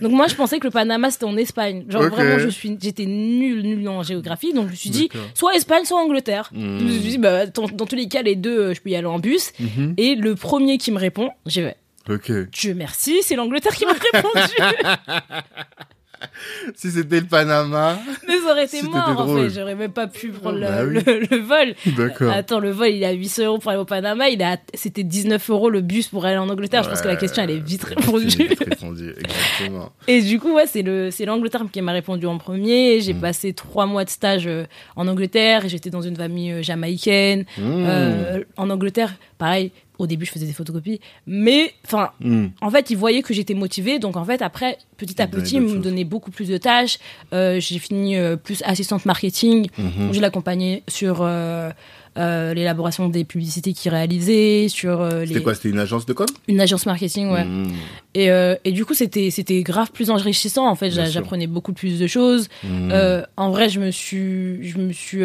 [0.00, 1.84] Donc moi, je pensais que le Panama, c'était en Espagne.
[1.88, 4.52] Genre vraiment, je suis, j'étais nulle, nulle en géographie.
[4.52, 6.50] Donc je me suis dit, soit Espagne, soit Angleterre.
[6.52, 6.78] Hmm.
[6.78, 8.90] Je me suis dit, bah, dans, dans tous les cas, les deux, euh, je peux
[8.90, 9.52] y aller en bus.
[9.60, 9.94] Mhm.
[9.96, 11.76] Et le premier qui me répond, j'ai fait,
[12.08, 12.30] Ok.
[12.52, 14.54] Dieu merci, c'est l'Angleterre qui m'a répondu.
[16.74, 17.98] Si c'était le Panama.
[18.26, 19.50] Mais ça aurait été mort, en fait.
[19.50, 21.02] J'aurais même pas pu prendre Bah le, oui.
[21.06, 21.74] le- le vol.
[21.96, 22.32] D'accord.
[22.32, 24.28] Attends, le vol, il est à 800 euros pour aller au Panama.
[24.28, 26.82] Il a, c'était 19 euros le bus pour aller en Angleterre.
[26.82, 28.26] Je pense que la question, elle est vite répondue.
[28.26, 29.92] vite exactement.
[30.08, 33.00] Et du coup, ouais, c'est le, c'est l'Angleterre qui m'a répondu en premier.
[33.00, 34.64] J'ai passé trois mois de stage euh,
[34.96, 35.64] en Angleterre.
[35.64, 37.40] et J'étais dans une famille euh, jamaïcaine.
[37.58, 37.62] Mmh.
[37.86, 39.72] Euh, en Angleterre, pareil.
[39.98, 42.46] Au début, je faisais des photocopies, mais enfin, Mmh.
[42.60, 43.98] en fait, ils voyaient que j'étais motivée.
[43.98, 46.98] Donc, en fait, après, petit à petit, ils me donnaient beaucoup plus de tâches.
[47.32, 49.68] Euh, j'ai fini euh, plus assistante marketing.
[49.78, 50.12] Mhm.
[50.12, 51.70] Je l'accompagnais sur euh,
[52.16, 55.42] euh, l'élaboration des publicités qu'il réalisait, sur euh, C'était les...
[55.42, 56.26] quoi C'était une agence de com?
[56.48, 57.44] Une agence marketing, ouais.
[57.44, 57.72] Mmh.
[58.14, 60.68] Et, euh, et du coup, c'était c'était grave plus enrichissant.
[60.68, 61.12] En fait, Bien J'a- sûr.
[61.22, 62.48] j'apprenais beaucoup plus de choses.
[62.62, 62.90] Mmh.
[62.92, 65.22] Euh, en vrai, je me suis je me suis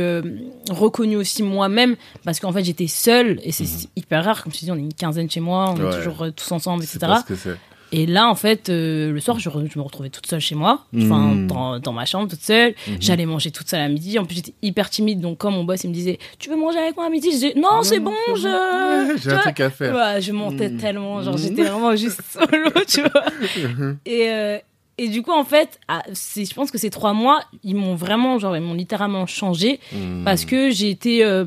[0.72, 4.44] reconnue aussi moi-même parce qu'en fait, j'étais seule et c'est hyper rare.
[4.44, 5.80] Comme je te dis, on est une quinzaine chez moi, on.
[5.80, 5.90] Ouais.
[5.94, 7.12] est toujours tous ensemble, C'est etc.
[7.12, 7.56] pas ce que c'est.
[7.92, 10.54] Et là, en fait, euh, le soir, je, re- je me retrouvais toute seule chez
[10.56, 11.48] moi, enfin, Mhm.
[11.48, 12.76] dans, dans ma chambre, toute seule.
[12.88, 12.98] Mhm.
[13.00, 14.20] J'allais manger toute seule à midi.
[14.20, 15.20] En plus, j'étais hyper timide.
[15.22, 17.28] Donc, quand mon boss, il me disait, tu veux manger avec moi à midi?
[17.30, 19.96] Je disais, non, c'est bon, je, J'ai un truc à faire.
[19.96, 20.78] Ouais, je montais Mhm.
[20.78, 23.26] tellement, genre j'étais vraiment juste solo, tu vois.
[24.06, 24.58] Et, euh,
[25.02, 27.96] et du coup, en fait, ah, c'est, je pense que ces trois mois, ils m'ont
[27.96, 30.24] vraiment, genre, ils m'ont littéralement changé Hmm.
[30.26, 31.24] parce que j'ai été.
[31.24, 31.46] euh,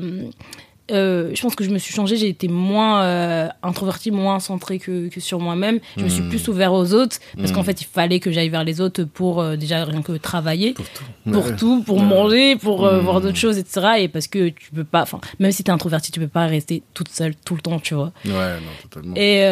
[0.91, 4.79] euh, je pense que je me suis changée, j'ai été moins euh, introvertie, moins centrée
[4.79, 5.79] que, que sur moi-même.
[5.97, 6.29] Je me suis Mhm.
[6.29, 9.41] plus ouvert aux autres parce qu'en fait, il fallait que j'aille vers les autres pour
[9.41, 11.03] euh, déjà rien que travailler Pour tout.
[11.31, 11.55] pour Ouais.
[11.55, 12.03] tout, pour Ouais.
[12.03, 13.87] manger, pour euh, voir d'autres choses, etc.
[13.99, 16.83] Et parce que tu peux pas, enfin, même si t'es introverti, tu peux pas rester
[16.93, 18.11] toute seule tout le temps, tu vois.
[18.25, 19.15] Ouais, non, totalement.
[19.15, 19.43] Et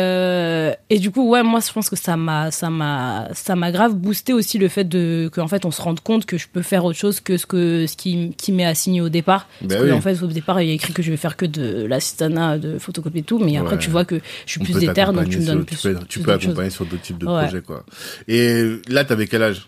[0.89, 3.95] et du coup, ouais, moi, je pense que ça m'a, ça m'a, ça m'a grave
[3.95, 6.83] boosté aussi le fait de qu'en fait, on se rende compte que je peux faire
[6.85, 9.47] autre chose que ce que ce qui, qui m'est assigné au départ.
[9.61, 9.91] Ben Parce que, oui.
[9.93, 12.57] en fait, au départ, il y a écrit que je vais faire que de l'assistanat,
[12.57, 13.79] de photocopie et tout, mais après, Ouais.
[13.81, 15.77] tu vois que je suis On plus peut déter, donc tu me donnes sur- plus.
[15.77, 16.43] Tu peux, tu plus peux choses.
[16.45, 17.43] accompagner sur d'autres types de Ouais.
[17.43, 17.85] projets, quoi.
[18.27, 19.67] Et là, t'avais quel âge?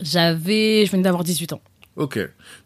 [0.00, 1.60] J'avais, je venais d'avoir 18 ans.
[1.96, 2.18] Ok.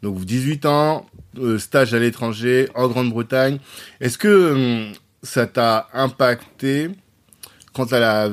[0.03, 1.07] Donc 18 ans,
[1.39, 3.59] euh, stage à l'étranger, en Grande-Bretagne.
[4.01, 4.53] Est-ce que
[4.87, 6.91] hum, ça t'a impacté
[7.73, 8.31] quant à la,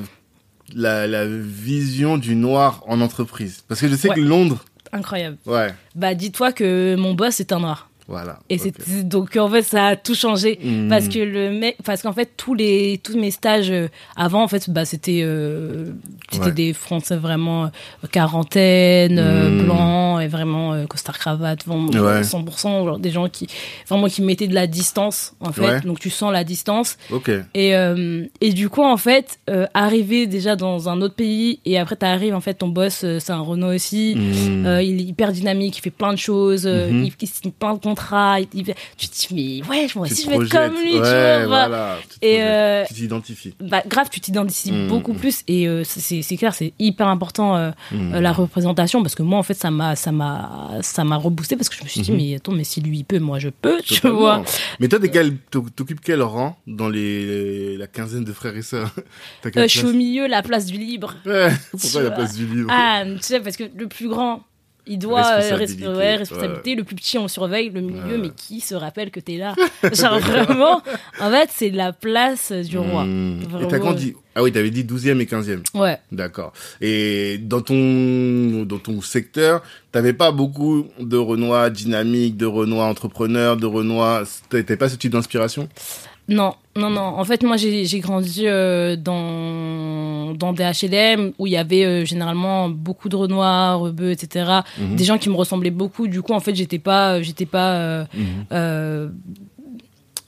[0.75, 3.63] la, la vision du noir en entreprise?
[3.67, 4.15] Parce que je sais Ouais.
[4.15, 5.37] que Londres, Incroyable.
[5.47, 7.89] ouais, Bah, dis-toi que mon boss est un noir.
[8.07, 8.39] Voilà.
[8.49, 10.89] Et c'est donc en fait ça a tout changé Hmm.
[10.89, 14.47] parce que le mec parce qu'en fait tous les tous mes stages euh, avant en
[14.47, 15.91] fait bah c'était euh,
[16.31, 16.51] c'était Ouais.
[16.51, 17.67] des français vraiment euh,
[18.11, 19.63] quarantaine Hmm.
[19.65, 22.21] blancs et vraiment euh, costard cravate vraiment Ouais.
[22.23, 23.47] 100% genre des gens qui
[23.87, 25.81] vraiment qui mettaient de la distance en fait Ouais.
[25.81, 27.29] donc tu sens la distance Ok.
[27.53, 29.39] et euh, et du coup en fait
[29.73, 33.39] arriver déjà dans un autre pays et après t'arrives en fait ton boss c'est un
[33.41, 34.65] Renault aussi Hmm.
[34.81, 37.03] il est hyper dynamique, il fait plein de choses, Mhm.
[37.05, 38.39] il, il signe plein de contrats.
[38.39, 39.27] il- il- tu te dis,
[39.63, 41.45] mais ouais, moi aussi je vais être comme lui, tu vois.
[41.47, 41.97] voilà.
[42.01, 43.55] Tu te Et, euh, Tu t'identifies.
[43.59, 44.87] bah, grave, tu t'identifies Mhm.
[44.87, 49.23] beaucoup plus et euh, c'est- clair, c'est hyper important euh, euh, la représentation parce que
[49.23, 52.01] moi en fait ça m'a ça m'a ça m'a reboosté parce que je me suis
[52.01, 52.17] dit Mhm.
[52.17, 54.43] mais attends mais si lui il peut moi je peux tu vois
[54.79, 54.99] Mais toi,
[55.75, 58.91] t'occupes quel rang dans les, la quinzaine de frères et sœurs?
[59.55, 63.03] Je suis au milieu la place du libre Ouais, Pourquoi la place du livre ah
[63.05, 64.43] tu sais parce que le plus grand
[64.85, 68.17] il doit euh, Responsabilité, res- ouais, responsabilité le plus petit on surveille le milieu Ouais.
[68.17, 69.55] mais qui se rappelle que t'es là?
[69.93, 70.81] Genre vraiment
[71.21, 73.39] en fait c'est la place du roi Hmm.
[73.61, 75.61] Et t'as grandi Ah oui, t'avais dit 12e et 15e.
[75.79, 76.53] ouais D'accord.
[76.81, 83.57] Et dans ton dans ton secteur, t'avais pas beaucoup de Renois dynamiques, de Renois entrepreneurs,
[83.57, 84.23] de Renois.
[84.49, 85.69] T'avais pas ce type d'inspiration?
[86.29, 87.01] Non, non, non.
[87.01, 91.83] En fait, moi, j'ai j'ai grandi euh, dans, dans des HLM où il y avait
[91.83, 94.61] euh, généralement beaucoup de Renois, Rebeux, etc.
[94.79, 94.95] Mhm.
[94.95, 96.07] Des gens qui me ressemblaient beaucoup.
[96.07, 97.73] Du coup, en fait, j'étais pas, j'étais pas.
[97.73, 98.23] euh, Mhm.
[98.53, 99.09] euh,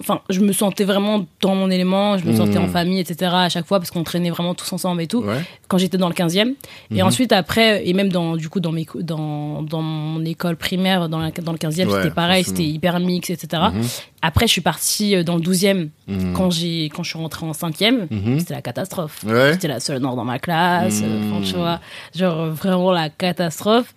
[0.02, 2.66] Enfin, je me sentais vraiment dans mon élément, je me sentais Mhm.
[2.66, 3.32] en famille, etc.
[3.34, 5.22] à chaque fois parce qu'on traînait vraiment tous ensemble et tout.
[5.24, 5.40] Ouais.
[5.70, 6.54] Quand j'étais dans le 15e.
[6.92, 7.08] Et Mhm.
[7.08, 11.20] ensuite, après, et même dans, du coup, dans, mes, dans, dans mon école primaire, dans,
[11.20, 13.64] la, dans le 15e, Ouais, c'était pareil, c'était hyper mix, etc.
[13.74, 13.82] Mhm.
[14.22, 16.34] Après, je suis partie euh, dans le 12e Mhm.
[16.34, 18.40] quand j'ai quand je suis rentrée en cinquième, Mhm.
[18.40, 19.24] c'était la catastrophe.
[19.26, 19.54] Ouais.
[19.54, 21.80] J'étais la seule noire dans ma classe, euh, enfin, tu vois,
[22.14, 23.94] genre vraiment la catastrophe.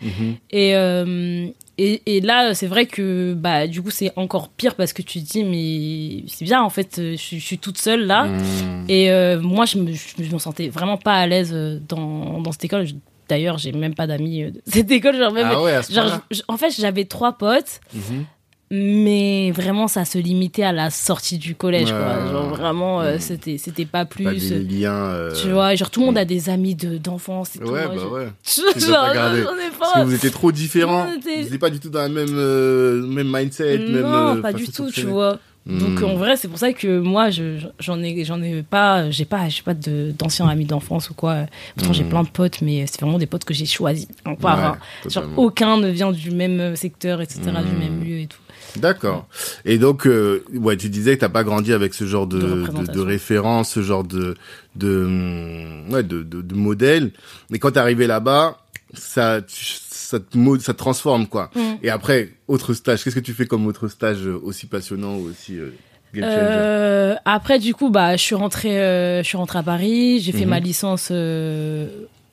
[0.50, 4.92] Et euh, et, et là, c'est vrai que bah du coup c'est encore pire parce
[4.92, 7.78] que tu te dis mais c'est bien en fait, euh, je, suis- je suis toute
[7.78, 8.24] seule là.
[8.24, 8.84] Mhm.
[8.88, 12.52] Et euh, moi, je me, je me sentais vraiment pas à l'aise euh, dans, dans
[12.52, 12.86] cette école.
[13.28, 15.16] D'ailleurs, j'ai même pas d'amis euh, de cette école.
[15.16, 18.24] Genre, même, Ah ouais, genre, en fait, j'avais trois potes, Mhm.
[18.70, 21.88] Mais vraiment, ça se limitait à la sortie du collège.
[21.90, 22.30] Quoi.
[22.30, 23.20] Genre, vraiment, euh, Mhm.
[23.20, 24.24] c'était, c'était pas plus.
[24.24, 24.92] Pas des liens.
[24.94, 27.60] euh, Tu vois, genre, tout le monde a des amis de, d'enfance et.
[27.64, 28.28] Ouais, bah je- ouais.
[28.44, 30.00] je- genre, j'en ai Parce pas.
[30.00, 31.06] que vous étiez trop différents.
[31.28, 34.68] Vous n'étiez pas du tout dans la même, euh, même mindset, non, euh, pas du
[34.68, 35.38] tout, tu vois.
[35.66, 36.04] Donc Hmm.
[36.04, 39.50] en vrai, c'est pour ça que moi, je, j'en ai, j'en ai pas, j'ai pas,
[39.50, 41.44] j'ai pas d'anciens amis d'enfance ou quoi.
[41.76, 44.08] Pourtant, j'ai plein de potes, mais c'est vraiment des potes que j'ai choisis.
[44.24, 44.76] hein.
[45.10, 48.38] Genre, aucun ne vient du même secteur, etc., du même lieu et tout.
[48.76, 49.26] D'accord.
[49.64, 53.00] Et donc, euh, ouais, tu disais que t'as pas grandi avec ce genre de, De
[53.00, 54.36] référence, ce genre de,
[54.76, 57.10] de, hum, ouais, de, de, de modèle.
[57.50, 58.58] Mais quand t'es arrivé là-bas,
[58.94, 61.50] ça, ça te, ça te transforme, quoi.
[61.54, 61.60] Mm.
[61.82, 63.02] Et après, autre stage.
[63.04, 65.70] Qu'est-ce que tu fais comme autre stage euh, aussi passionnant ou aussi euh,
[66.14, 69.62] game changer Euh, après, du coup, bah, je suis rentrée, euh, je suis rentrée à
[69.62, 70.20] Paris.
[70.20, 70.50] J'ai fait Mhm.
[70.50, 71.10] ma licence.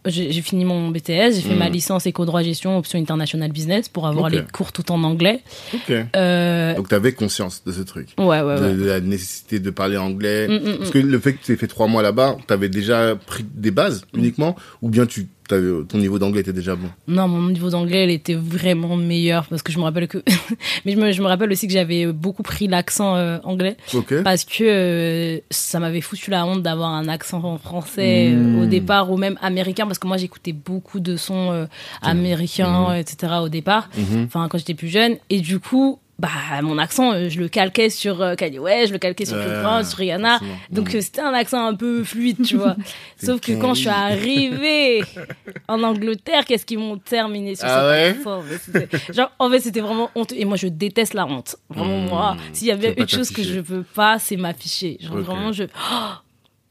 [0.06, 1.34] J'ai fini mon BTS.
[1.36, 5.04] J'ai fait ma licence éco-droit gestion option international business pour avoir les cours tout en
[5.04, 5.42] anglais.
[5.74, 5.94] Ok.
[6.16, 8.10] Euh, Donc t'avais conscience de ce truc.
[8.18, 8.74] ouais, ouais, de, ouais.
[8.74, 10.48] de la nécessité de parler anglais.
[10.48, 10.94] Mm, mm, Parce mm.
[10.94, 14.06] que le fait que tu aies fait trois mois là-bas, t'avais déjà pris des bases
[14.14, 18.12] uniquement, ou bien tu ton niveau d'anglais était déjà bon Non, mon niveau d'anglais, il
[18.12, 20.24] était vraiment meilleur parce que je me rappelle que.
[20.86, 23.78] Mais je me, je me, rappelle aussi que j'avais beaucoup pris l'accent euh, anglais.
[24.24, 28.70] Parce que euh, ça m'avait foutu la honte d'avoir un accent français euh, au hmm.
[28.70, 31.68] départ ou même américain parce que moi j'écoutais beaucoup de sons
[32.02, 32.96] américains, hmm.
[32.96, 33.34] etc.
[33.42, 33.90] au départ.
[33.98, 34.24] Hmm.
[34.26, 35.18] Enfin, quand j'étais plus jeune.
[35.30, 36.30] Et du coup, bah
[36.62, 39.86] mon accent euh, je le calquais sur euh, Kanye West je le calquais sur Chris
[39.86, 40.40] sur Rihanna.
[40.72, 40.98] donc mm.
[40.98, 42.78] euh, c'était un accent un peu fluide tu vois.
[43.22, 45.04] Sauf que quand je suis arrivée
[45.68, 48.16] en Angleterre qu'est-ce qu'ils m'ont terminé sur ah ouais
[49.14, 50.36] genre en fait c'était vraiment honteux.
[50.38, 51.58] Et moi je déteste la honte.
[51.70, 52.10] Vraiment mm.
[52.10, 54.98] moi s'il y avait une chose que je veux pas c'est m'afficher.
[55.02, 56.12] Genre vraiment je oh,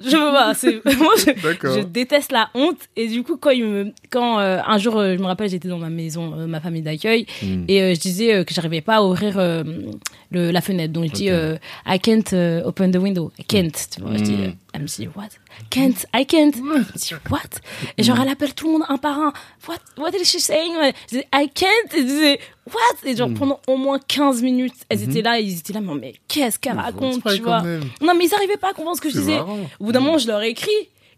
[0.05, 0.53] je veux pas.
[0.97, 1.13] Moi,
[1.77, 2.79] je, déteste la honte.
[2.97, 5.69] Et du coup, quand il me, quand euh, un jour, euh, je me rappelle, j'étais
[5.69, 7.65] dans ma maison, euh, ma famille d'accueil, hmm.
[7.69, 10.93] et je disais que j'arrivais pas à ouvrir le, la fenêtre.
[10.93, 11.29] Donc je dis,
[11.87, 13.33] I can't open the window.
[13.39, 13.73] I can't.
[13.91, 14.85] Tu vois, je dis, hmm.
[14.85, 15.29] dit, what?
[15.71, 16.53] Can't, I can't.
[16.55, 17.41] Je dis, what?
[17.97, 19.33] Et genre, elle appelle tout le monde un par un.
[19.69, 20.73] What, what is she saying?
[21.11, 21.95] Je dis, I can't.
[21.95, 22.37] Et je
[22.67, 23.09] what?
[23.09, 23.35] Et genre, hmm.
[23.35, 27.23] pendant au moins 15 minutes, elles étaient là, ils étaient là, mais qu'est-ce qu'elle raconte,
[27.25, 27.63] tu vois?
[28.01, 29.39] Non, mais ils arrivaient pas à comprendre ce que je disais.
[29.39, 30.71] Au bout d'un moment, je leur ai écrit.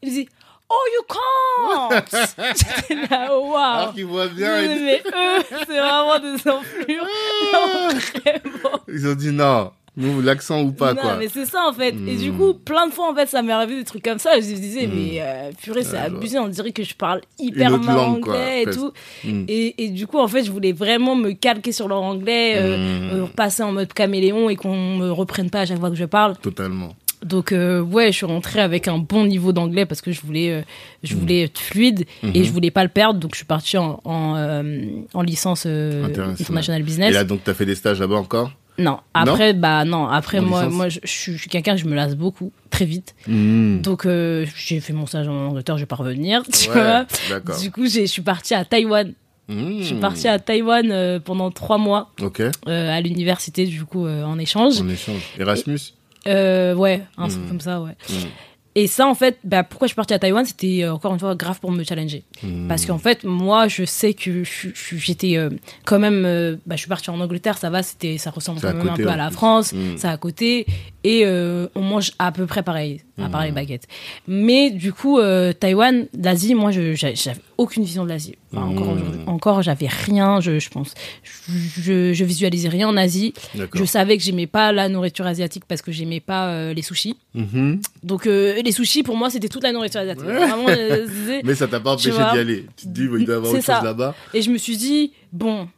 [0.03, 0.29] Ils disaient,
[0.69, 2.05] Oh, you can't!
[2.57, 3.57] J'étais là, wow!
[3.57, 4.63] Alors qu'ils voient bien.
[4.63, 7.07] Mais, mais eux, c'est vraiment des enflures.
[7.53, 9.71] non, Ils ont dit non.
[9.97, 11.17] L'accent ou pas, non, quoi.
[11.17, 11.95] mais c'est ça, en fait.
[12.07, 12.37] Et du hmm.
[12.37, 14.33] coup, plein de fois, en fait, ça m'est arrivé des trucs comme ça.
[14.35, 14.93] Je me disais, hmm.
[14.95, 16.39] mais euh, purée, c'est abusé.
[16.39, 18.93] On dirait que je parle hyper mal anglais et tout.
[19.25, 19.45] Hmm.
[19.49, 23.23] Et, et, du coup, en fait, je voulais vraiment me calquer sur leur anglais, euh,
[23.23, 26.05] euh, passer en mode caméléon et qu'on me reprenne pas à chaque fois que je
[26.05, 26.37] parle.
[26.37, 26.95] Totalement.
[27.25, 30.53] Donc euh, ouais, je suis rentrée avec un bon niveau d'anglais parce que je voulais,
[30.53, 30.63] euh,
[31.03, 32.05] je voulais être fluide
[32.35, 33.19] et je voulais pas le perdre.
[33.19, 37.11] Donc je suis partie en, en, euh, en licence international business.
[37.11, 38.53] Et là donc tu as fait des stages là-bas encore?
[38.79, 42.85] Non, après bah non, après moi moi je, suis quelqu'un je me lasse beaucoup très
[42.85, 43.15] vite.
[43.27, 43.81] Mm.
[43.81, 47.07] Donc j'ai fait mon stage en Angleterre, je vais pas revenir, tu vois.
[47.61, 49.13] Du coup, je suis partie à Taïwan.
[49.49, 52.11] Je suis partie à Taïwan pendant trois mois
[52.67, 54.81] à l'université, du coup, en échange.
[54.81, 55.23] En échange.
[55.39, 55.79] Erasmus?
[56.27, 57.49] Euh, ouais, un truc mm.
[57.49, 57.97] comme ça, ouais.
[58.79, 61.19] Et ça, en fait, bah, pourquoi je suis partie à Taïwan, c'était euh, encore une
[61.19, 62.25] fois grave pour me challenger.
[62.43, 62.69] Mm.
[62.69, 65.49] Parce qu'en fait, moi, je sais que j'étais euh,
[65.87, 66.23] quand même.
[66.67, 69.09] bah, je suis partie en Angleterre, ça va, c'était, ça ressemble quand même un peu
[69.09, 70.67] à la France, ça à côté.
[71.05, 73.87] Et on mange à peu près pareil, à part les baguettes.
[74.29, 75.21] Mais du coup,
[75.61, 78.35] Taïwan, l'Asie, moi, j'avais aucune vision de l'Asie.
[78.55, 79.29] encore, hmm.
[79.29, 80.95] encore j'avais rien, je, je pense.
[81.45, 83.33] Je, je, visualisais rien en Asie.
[83.75, 87.17] Je savais que j'aimais pas la nourriture asiatique parce que j'aimais pas euh, les sushis.
[87.35, 87.81] Mhm.
[88.03, 90.25] Donc euh, les sushis, pour moi, c'était toute la nourriture asiatique.
[90.27, 91.07] Euh,
[91.45, 92.67] Mais ça t'a pas empêché d'y aller.
[92.77, 94.15] Tu te dis, il doit y avoir autre chose là-bas.
[94.35, 95.69] Et je me suis dit, bon,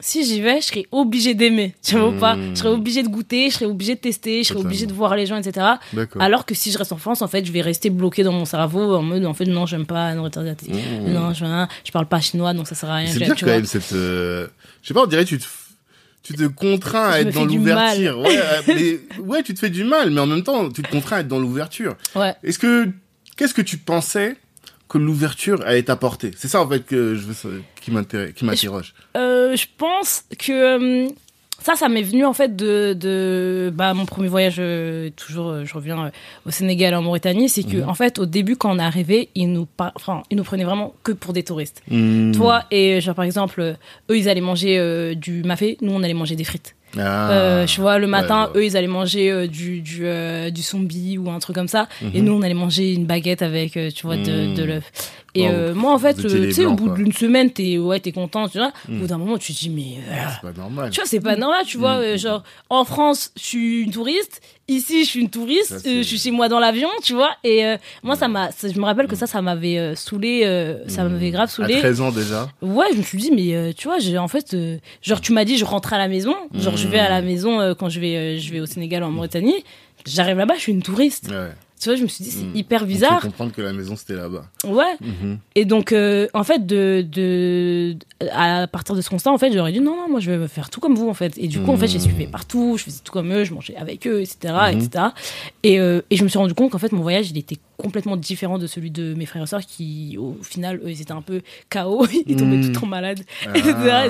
[0.00, 2.36] si j'y vais, je serais obligé d'aimer, tu vois pas?
[2.54, 5.16] Je serais obligé de goûter, je serais obligé de tester, je serais obligé de voir
[5.16, 5.66] les gens, etc.
[6.18, 8.44] Alors que si je reste en France, en fait, je vais rester bloqué dans mon
[8.44, 10.14] cerveau en mode, en fait, non, j'aime pas.
[10.14, 10.20] Mmh.
[11.08, 11.44] Non, je,
[11.84, 13.06] je parle pas chinois, donc ça sert à rien.
[13.06, 14.46] C'est bien quand même cette, euh,
[14.82, 15.46] je sais pas, on dirait tu te,
[16.22, 18.18] tu te contrains à être dans l'ouverture.
[18.18, 21.18] Ouais, mais, ouais, tu te fais du mal, mais en même temps, tu te contrains
[21.18, 21.96] à être dans l'ouverture.
[22.14, 22.34] Ouais.
[22.42, 22.88] Est-ce que,
[23.36, 24.36] qu'est-ce que tu pensais
[24.88, 28.94] que l'ouverture allait t'apporter C'est ça en fait que je veux, qui m'intéresse, qui m'interroge.
[29.16, 30.52] Euh, je pense que
[31.06, 31.08] euh,
[31.60, 34.56] ça, ça m'est venu en fait de, de bah, mon premier voyage.
[34.58, 36.12] Euh, toujours, euh, je reviens
[36.44, 37.88] au Sénégal, en Mauritanie, c'est que mhm.
[37.88, 40.94] en fait, au début, quand on est arrivé, ils nous, enfin, ils nous prenaient vraiment
[41.02, 41.82] que pour des touristes.
[41.90, 42.32] Mhm.
[42.36, 46.36] Toi et genre par exemple, eux, ils allaient manger du mafé, nous, on allait manger
[46.36, 46.75] des frites.
[46.98, 50.62] Ah, euh, tu vois, le matin, eux, ils allaient manger euh, du du, euh, du
[50.62, 52.26] zombie ou un truc comme ça, et mhm.
[52.26, 54.68] nous, on allait manger une baguette avec, euh, tu vois, de, de mhm.
[54.68, 54.92] l'œuf.
[55.36, 58.58] Et moi, en fait, tu sais, au bout d'une semaine, t'es ouais, t'es content, tu
[58.58, 58.72] vois.
[58.88, 59.06] Au bout mhm.
[59.06, 60.90] d'un moment, tu te dis, mais c'est pas normal.
[60.90, 62.16] Tu vois, c'est pas normal, tu vois.
[62.16, 64.40] genre, en France, je suis une touriste.
[64.68, 65.82] Ici, je suis une touriste.
[65.84, 67.30] je suis chez moi dans l'avion, tu vois.
[67.44, 67.64] Et
[68.02, 71.76] moi, ça m'a, je me rappelle que ça, ça m'avait saoulé, ça m'avait grave saoulé.
[71.76, 72.48] À 13 ans déjà.
[72.62, 74.56] Ouais, je me suis dit, mais tu vois, en fait,
[75.02, 77.60] genre, tu m'as dit, je rentre à la maison, genre, je vais à la maison
[77.60, 79.64] euh, quand je vais, euh, je vais au Sénégal en Mauritanie.
[80.06, 81.30] J'arrive là-bas, je suis une touriste.
[81.80, 82.56] Tu vois, je me suis dit, c'est mm.
[82.56, 83.20] hyper bizarre.
[83.20, 84.46] Comprendre que la maison, c'était là-bas.
[84.66, 84.96] Ouais.
[85.02, 85.38] Mm-hmm.
[85.56, 87.96] Et donc, euh, en fait, de, de,
[88.32, 90.70] à partir de ce constat, en fait, j'aurais dit, non, non, moi, je vais faire
[90.70, 91.36] tout comme vous, en fait.
[91.36, 92.30] Et du coup, en fait, j'ai suivi mm.
[92.30, 95.06] partout, je faisais tout comme eux, je mangeais avec eux, etc., etc.
[95.62, 98.58] Et, et je me suis rendu compte qu'en fait, mon voyage, il était complètement différent
[98.58, 101.42] de celui de mes frères et sœurs qui, au final, eux, ils étaient un peu
[101.70, 102.06] KO.
[102.26, 103.20] ils tombaient tout le temps malades.
[103.46, 103.52] Ah.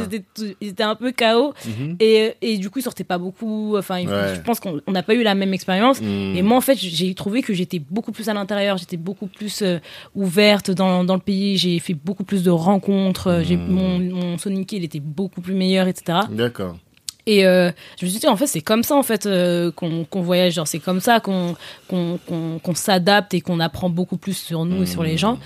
[0.60, 1.54] ils, étaient, un peu KO.
[1.66, 1.96] Mhm.
[2.00, 3.76] et, et, du coup, ils sortaient pas beaucoup.
[3.76, 6.00] Enfin, je pense qu'on n'a pas eu la même expérience.
[6.00, 6.36] Mhm.
[6.36, 8.76] Et moi, en fait, j'ai trouvé que j'étais beaucoup plus à l'intérieur.
[8.78, 9.78] J'étais beaucoup plus euh,
[10.14, 11.56] ouverte dans, dans, le pays.
[11.56, 13.42] J'ai fait beaucoup plus de rencontres.
[13.44, 13.68] J'ai, mhm.
[13.68, 16.20] mon, mon Sonic, il était beaucoup plus meilleur, etc.
[16.30, 16.76] D'accord.
[17.28, 20.06] Et euh, je me suis dit, en fait, c'est comme ça, en fait, euh, qu'on
[20.22, 20.54] voyage.
[20.54, 21.56] Genre, c'est comme ça qu'on
[21.88, 22.18] qu'on
[22.62, 25.38] qu'on s'adapte et qu'on apprend beaucoup plus sur nous et sur les gens.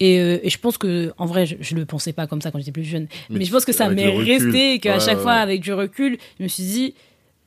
[0.00, 2.50] Et, euh, et je pense que, en vrai, je, je le pensais pas comme ça
[2.50, 3.06] quand j'étais plus jeune.
[3.30, 5.60] Mais, Mais je pense que ça m'est resté et qu'à Ouais, chaque ouais, fois, avec
[5.60, 6.94] du recul, je me suis dit,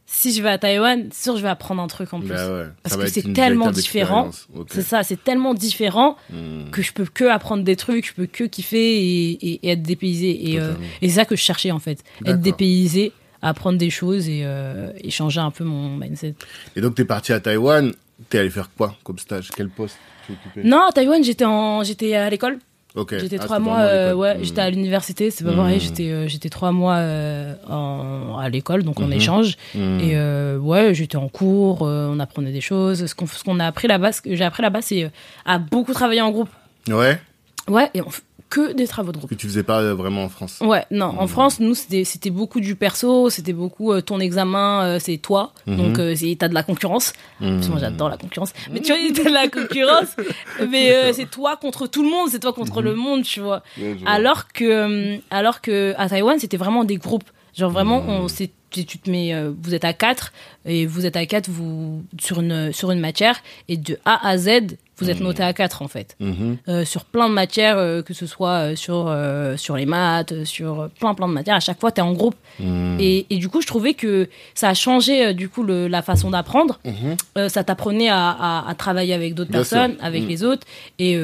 [0.06, 2.30] si je vais à Taïwan, c'est sûr, je vais apprendre un truc en plus.
[2.30, 4.30] Bah ouais, Parce que c'est tellement différent.
[4.69, 6.69] C'est ça, c'est tellement différent Hmm.
[6.71, 9.82] que je peux que apprendre des trucs, je peux que kiffer et, et- et être
[9.82, 10.51] dépaysé.
[10.51, 12.04] Et, euh, et c'est ça que je cherchais en fait.
[12.25, 16.36] Être dépaysé, apprendre des choses et, euh, et changer un peu mon mindset.
[16.75, 17.91] Et donc, t'es parti à Taïwan.
[18.30, 19.49] T'es allé faire quoi comme stage?
[19.56, 22.60] Quel poste tu occupais Non, à Taïwan, j'étais en, j'étais à l'école.
[22.93, 23.15] Ok.
[23.17, 24.43] J'étais Ah, trois c'était mois, euh, ouais, Hmm.
[24.43, 28.84] j'étais à l'université, c'est pas pareil, j'étais, euh, j'étais trois mois euh, en, à l'école,
[28.84, 29.13] donc en Mhm.
[29.13, 29.56] échange.
[29.73, 29.99] Hmm.
[30.01, 33.06] Et ouais, j'étais en cours, on apprenait des choses.
[33.06, 35.10] Ce qu'on, ce qu'on a appris là-bas, ce que j'ai appris là-bas, c'est
[35.45, 36.49] à beaucoup travailler en groupe.
[36.89, 37.17] Ouais.
[37.69, 38.10] Ouais, et on
[38.52, 39.30] que des travaux de groupe.
[39.32, 40.60] Que tu faisais pas euh, vraiment en France.
[40.62, 41.28] Ouais, non, en Mhm.
[41.28, 45.78] France, nous, c'était beaucoup du perso, c'était beaucoup euh, ton examen, euh, c'est toi, Mhm.
[45.78, 47.14] donc euh, c'est- t'as de la concurrence.
[47.40, 48.52] Parce que moi, j'adore la concurrence.
[48.72, 50.10] Mais tu vois, t'as de la concurrence,
[50.70, 52.86] mais c'est toi contre tout le monde, c'est toi contre Mhm.
[52.90, 53.64] le monde, tu vois.
[53.80, 54.10] Ouais, je vois.
[54.12, 57.30] Alors que, alors que à Taïwan, c'était vraiment des groupes.
[57.58, 60.31] Genre vraiment, on, c'est- tu tu te mets, euh, vous êtes à quatre
[60.65, 64.38] et vous êtes à quatre vous sur une sur une matière et de A à
[64.38, 64.49] Z,
[64.97, 65.23] vous êtes Mhm.
[65.25, 66.15] noté à quatre en fait.
[66.19, 66.57] Mhm.
[66.67, 69.13] Euh, sur plein de matières, euh, que ce soit sur
[69.57, 71.55] sur les maths, sur plein plein de matières.
[71.55, 72.36] À chaque fois, t'es en groupe.
[72.60, 72.97] Hmm.
[72.99, 76.29] Et, et du coup, je trouvais que ça a changé du coup le- la façon
[76.31, 76.79] d'apprendre.
[76.86, 77.49] Mhm.
[77.49, 79.60] Ça t'apprenait à, à- à travailler avec d'autres sûr.
[79.60, 80.65] personnes, avec les autres.
[80.99, 81.15] Et,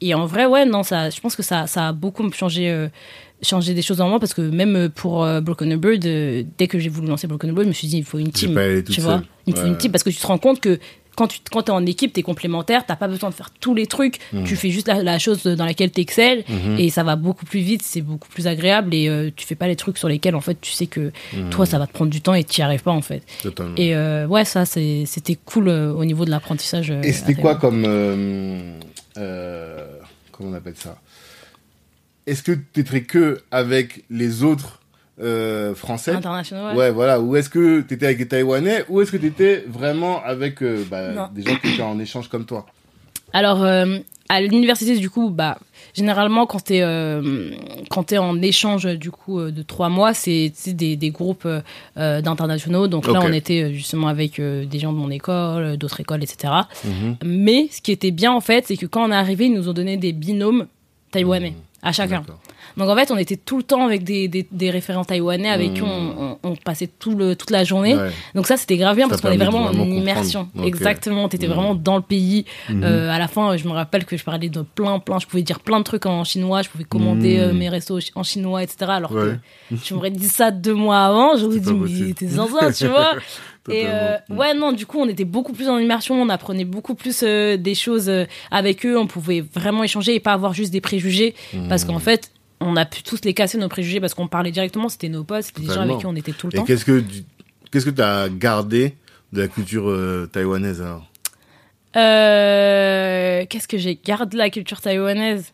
[0.00, 2.88] et en vrai, ouais, non, ça, je pense que ça, ça a beaucoup changé, euh,
[3.42, 6.66] changé des choses en moi parce que même euh, pour euh, Broken Bird, euh, dès
[6.68, 8.58] que j'ai voulu lancer Broken Bird, je me suis dit, il faut une team.
[8.88, 9.24] Tu vois, seule.
[9.46, 9.68] il faut Ouais.
[9.68, 10.78] une team parce que tu te rends compte que
[11.16, 13.74] quand tu quand es en équipe, tu es complémentaire, t'as pas besoin de faire tous
[13.74, 14.44] les trucs, Mm.
[14.44, 16.76] tu fais juste la, la chose dans laquelle tu excelles Mhm.
[16.78, 19.66] et ça va beaucoup plus vite, c'est beaucoup plus agréable et euh, tu fais pas
[19.66, 21.48] les trucs sur lesquels en fait tu sais que Hmm.
[21.48, 23.22] toi ça va te prendre du temps et tu y arrives pas en fait.
[23.42, 23.72] Totalement.
[23.78, 26.90] Et euh, ouais, ça, c'était cool euh, au niveau de l'apprentissage.
[26.90, 27.86] euh, Et c'était quoi comme.
[29.16, 29.98] Euh,
[30.32, 30.98] comment on appelle ça?
[32.26, 34.80] Est-ce que tu étais que avec les autres
[35.20, 36.12] euh, Français?
[36.12, 36.84] International, ouais.
[36.84, 36.90] ouais.
[36.90, 37.20] voilà.
[37.20, 38.84] Ou est-ce que tu étais avec les Taïwanais?
[38.88, 42.28] Ou est-ce que tu étais vraiment avec euh, bah, des gens qui étaient en échange
[42.28, 42.66] comme toi?
[43.32, 45.58] Alors, à l'université, du coup, bah,
[45.96, 47.50] généralement, quand t'es euh,
[47.90, 51.60] quand t'es en échange du coup euh, de trois mois, c'est des, des groupes euh,
[51.96, 52.86] euh, d'internationaux.
[52.86, 56.52] Donc là, on était justement avec euh, des gens de mon école, d'autres écoles, etc.
[56.84, 57.16] Mhm.
[57.24, 59.68] Mais ce qui était bien en fait, c'est que quand on est arrivé, ils nous
[59.68, 60.66] ont donné des binômes
[61.10, 62.22] taïwanais à chacun.
[62.76, 65.74] Donc en fait, on était tout le temps avec des, des, des référents taïwanais avec
[65.74, 65.88] qui Mhm.
[65.88, 67.96] on, on, on passait tout le, toute la journée.
[67.96, 68.10] Ouais.
[68.34, 70.48] Donc ça, c'était grave bien Ça parce qu'on est vraiment en immersion.
[70.62, 71.52] Exactement, t'étais Mhm.
[71.54, 72.44] vraiment dans le pays.
[72.68, 72.82] Mhm.
[72.84, 75.42] Euh, à la fin, je me rappelle que je parlais de plein, plein, je pouvais
[75.42, 78.76] dire plein de trucs en chinois, je pouvais commander euh, mes restos en chinois, etc.
[78.88, 79.36] Alors Ouais.
[79.70, 83.12] que tu m'aurais dit ça deux mois avant, j'aurais dit, mais t'es zinzin, tu vois.
[83.68, 86.94] Et euh, ouais, non, du coup, on était beaucoup plus en immersion, on apprenait beaucoup
[86.94, 90.72] plus euh, des choses euh, avec eux, on pouvait vraiment échanger et pas avoir juste
[90.72, 91.34] des préjugés.
[91.68, 94.88] Parce qu'en fait, on a pu tous les casser nos préjugés parce qu'on parlait directement,
[94.88, 96.64] c'était nos potes, c'était des gens avec qui on était tout le Et temps.
[96.64, 97.24] qu'est-ce que tu
[97.70, 98.94] qu'est-ce que as gardé
[99.32, 101.10] de la culture euh, taïwanaise alors?
[101.96, 105.52] Euh, Qu'est-ce que j'ai gardé de la culture taïwanaise?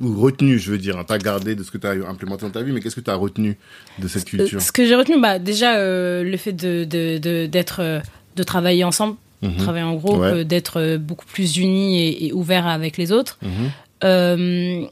[0.00, 2.50] Ou retenu, je veux dire, hein, pas gardé de ce que tu as implémenté dans
[2.50, 3.56] ta vie, mais qu'est-ce que tu as retenu
[4.00, 4.60] de cette Euh, culture?
[4.60, 8.00] Ce que j'ai retenu, bah, déjà, euh, le fait de, de, de, d'être, euh,
[8.36, 9.56] de travailler ensemble, Mhm.
[9.58, 10.26] travailler en groupe, Ouais.
[10.38, 13.38] euh, d'être euh, beaucoup plus unis et, et ouverts avec les autres.
[13.42, 13.70] Mhm.
[14.02, 14.84] Euh,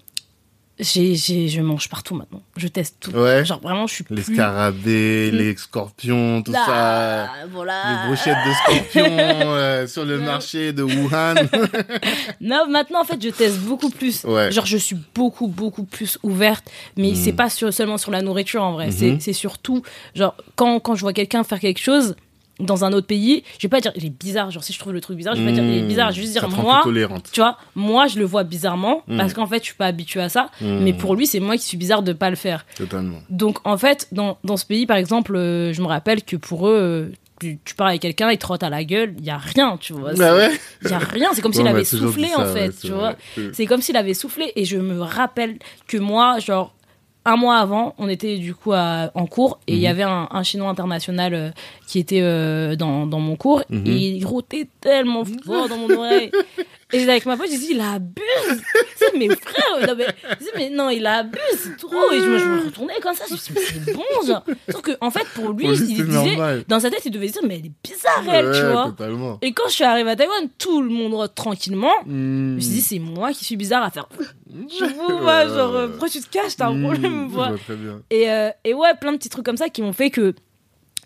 [0.79, 2.43] j'ai, j'ai, je mange partout maintenant.
[2.57, 3.11] Je teste tout.
[3.13, 3.45] Ouais.
[3.45, 4.35] Genre vraiment, je suis Les plus...
[4.35, 6.65] scarabées, les scorpions, tout ça.
[6.67, 7.83] Ah, voilà.
[8.03, 10.25] Les brochettes de scorpions euh, sur le Non.
[10.27, 11.35] marché de Wuhan.
[12.41, 14.25] Non, maintenant, en fait, je teste beaucoup plus.
[14.25, 14.51] Ouais.
[14.51, 16.65] Genre, je suis beaucoup, beaucoup plus ouverte.
[16.97, 17.15] Mais Mhm.
[17.17, 18.87] c'est pas sur, seulement sur la nourriture, en vrai.
[18.87, 18.93] Mhm.
[18.93, 19.83] C'est, c'est surtout,
[20.15, 22.17] genre, quand, quand je vois quelqu'un faire quelque chose
[22.63, 24.51] dans un autre pays, je vais pas dire, il est bizarre.
[24.51, 26.11] Genre, si je trouve le truc bizarre, je vais pas dire, il est bizarre.
[26.11, 26.83] Je vais juste dire, moi,
[27.33, 29.03] tu vois, moi, je le vois bizarrement.
[29.09, 29.19] Mhm.
[29.19, 30.51] Parce qu'en fait, je suis pas habituée à ça.
[30.61, 30.81] Mhm.
[30.83, 32.65] Mais pour lui, c'est moi qui suis bizarre de pas le faire.
[32.77, 33.19] Totalement.
[33.31, 36.69] Donc, en fait, dans, dans ce pays, par exemple, euh, je me rappelle que pour
[36.69, 39.31] eux, euh, tu, tu parles avec quelqu'un, il te rote à la gueule, il y
[39.31, 40.15] a rien, tu vois.
[40.15, 40.51] Bah ouais.
[40.85, 43.17] Il y a rien, c'est comme s'il Ouais, avait soufflé en fait, ouais, tu vrai.
[43.37, 43.53] vois.
[43.53, 46.73] C'est comme s'il avait soufflé et je me rappelle que moi, genre
[47.25, 49.91] un mois avant, on était du coup à- en cours et il y Mhm.
[49.91, 51.51] avait un, un chinois international euh,
[51.87, 53.87] qui était euh, dans, dans mon cours Mhm.
[53.87, 56.31] et il rotait tellement fort dans mon oreille.
[56.93, 58.63] Et j'étais avec ma pote, j'ai dit, il abuse.
[58.97, 59.87] c'est mes frères.
[59.87, 62.13] Non, mais, je mais non, il abuse, c'est trop.
[62.13, 63.25] Et je, me- je me retournais comme ça.
[63.29, 64.45] Je me suis dit, c'est bon, genre.
[64.71, 66.65] Sauf que, en fait, pour lui, Pour lui, il c'est disait, normal.
[66.69, 68.85] dans sa tête, il devait se dire, mais elle est bizarre, elle, tu vois.
[68.91, 69.39] totalement.
[69.43, 71.93] Et quand je suis arrivée à Taïwan, tout le monde tranquillement.
[72.07, 72.55] Je Hmm.
[72.57, 74.09] me suis dit, c'est moi qui suis bizarre à faire.
[74.51, 77.35] Je vous vois, genre, euh, pourquoi tu te caches, t'as un Hmm, problème ou je
[77.35, 78.03] vois très bien.
[78.11, 80.35] et, euh, et ouais, plein de petits trucs comme ça qui m'ont fait que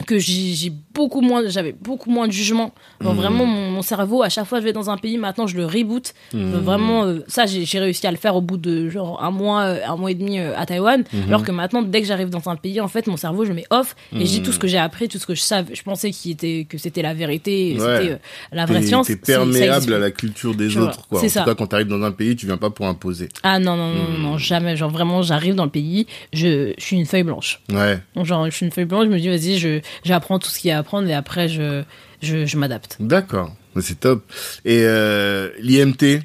[0.06, 3.12] que j'ai j'ai beaucoup moins j'avais beaucoup moins de jugement Mhm.
[3.14, 5.56] vraiment mon, mon cerveau à chaque fois que je vais dans un pays maintenant je
[5.56, 6.12] le reboot.
[6.32, 9.30] Genre, vraiment euh, ça j'ai j'ai réussi à le faire au bout de genre un
[9.30, 11.22] mois euh, un mois et demi euh, à Taïwan Mhm.
[11.28, 13.54] alors que maintenant dès que j'arrive dans un pays en fait mon cerveau je le
[13.56, 15.74] mets off et je dis tout ce que j'ai appris tout ce que je savais
[15.74, 17.96] je pensais qui était que c'était la vérité Ouais.
[17.98, 18.16] c'était euh,
[18.52, 21.18] la vraie science t'es C'est- ça perméable à la culture des autres, quoi.
[21.18, 21.44] En c'est tout ça.
[21.44, 23.28] cas, quand t'arrives dans un pays, tu viens pas pour imposer.
[23.42, 26.84] ah non non non, non, non jamais genre vraiment j'arrive dans le pays je, je
[26.84, 27.98] suis une feuille blanche Ouais.
[28.14, 30.58] Donc, genre, je suis une feuille blanche, je me dis, vas-y, je, j'apprends tout ce
[30.58, 31.82] qu'il y a à apprendre et après, je,
[32.22, 32.96] je, je m'adapte.
[33.00, 33.52] D'accord.
[33.80, 34.24] C'est top.
[34.64, 36.20] Et euh, l'IMT,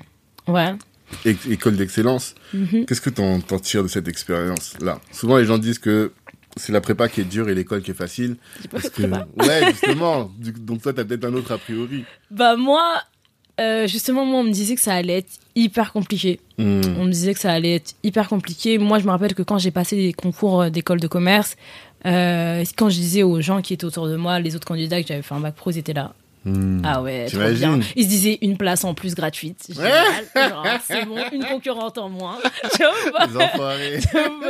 [0.48, 0.74] Ouais.
[1.26, 2.86] é- école d'excellence, Mhm.
[2.86, 6.12] qu'est-ce que t'en t'en tires de cette expérience-là Souvent, les gens disent que
[6.58, 8.36] c'est la prépa qui est dure et l'école qui est facile.
[8.64, 9.02] Pas Parce que...
[9.04, 9.28] prépa.
[9.38, 10.32] Ouais, justement.
[10.60, 12.04] Donc toi, t'as peut-être un autre a priori.
[12.30, 12.94] Bah, moi,
[13.60, 16.40] euh, justement, moi, on me disait que ça allait être hyper compliqué.
[16.58, 16.82] Hmm.
[16.98, 18.78] On me disait que ça allait être hyper compliqué.
[18.78, 21.56] Moi, je me rappelle que quand j'ai passé les concours euh, d'école de commerce,
[22.06, 25.08] euh, quand je disais aux gens qui étaient autour de moi, les autres candidats que
[25.08, 26.14] j'avais fait un bac pro, ils étaient là.
[26.44, 26.82] Hmm.
[26.84, 27.80] Ah ouais, trop bien.
[27.96, 29.64] Ils se disaient une place en plus gratuite.
[29.70, 30.26] Génial.
[30.84, 32.40] C'est bon, une concurrente en moins.
[32.80, 34.00] Les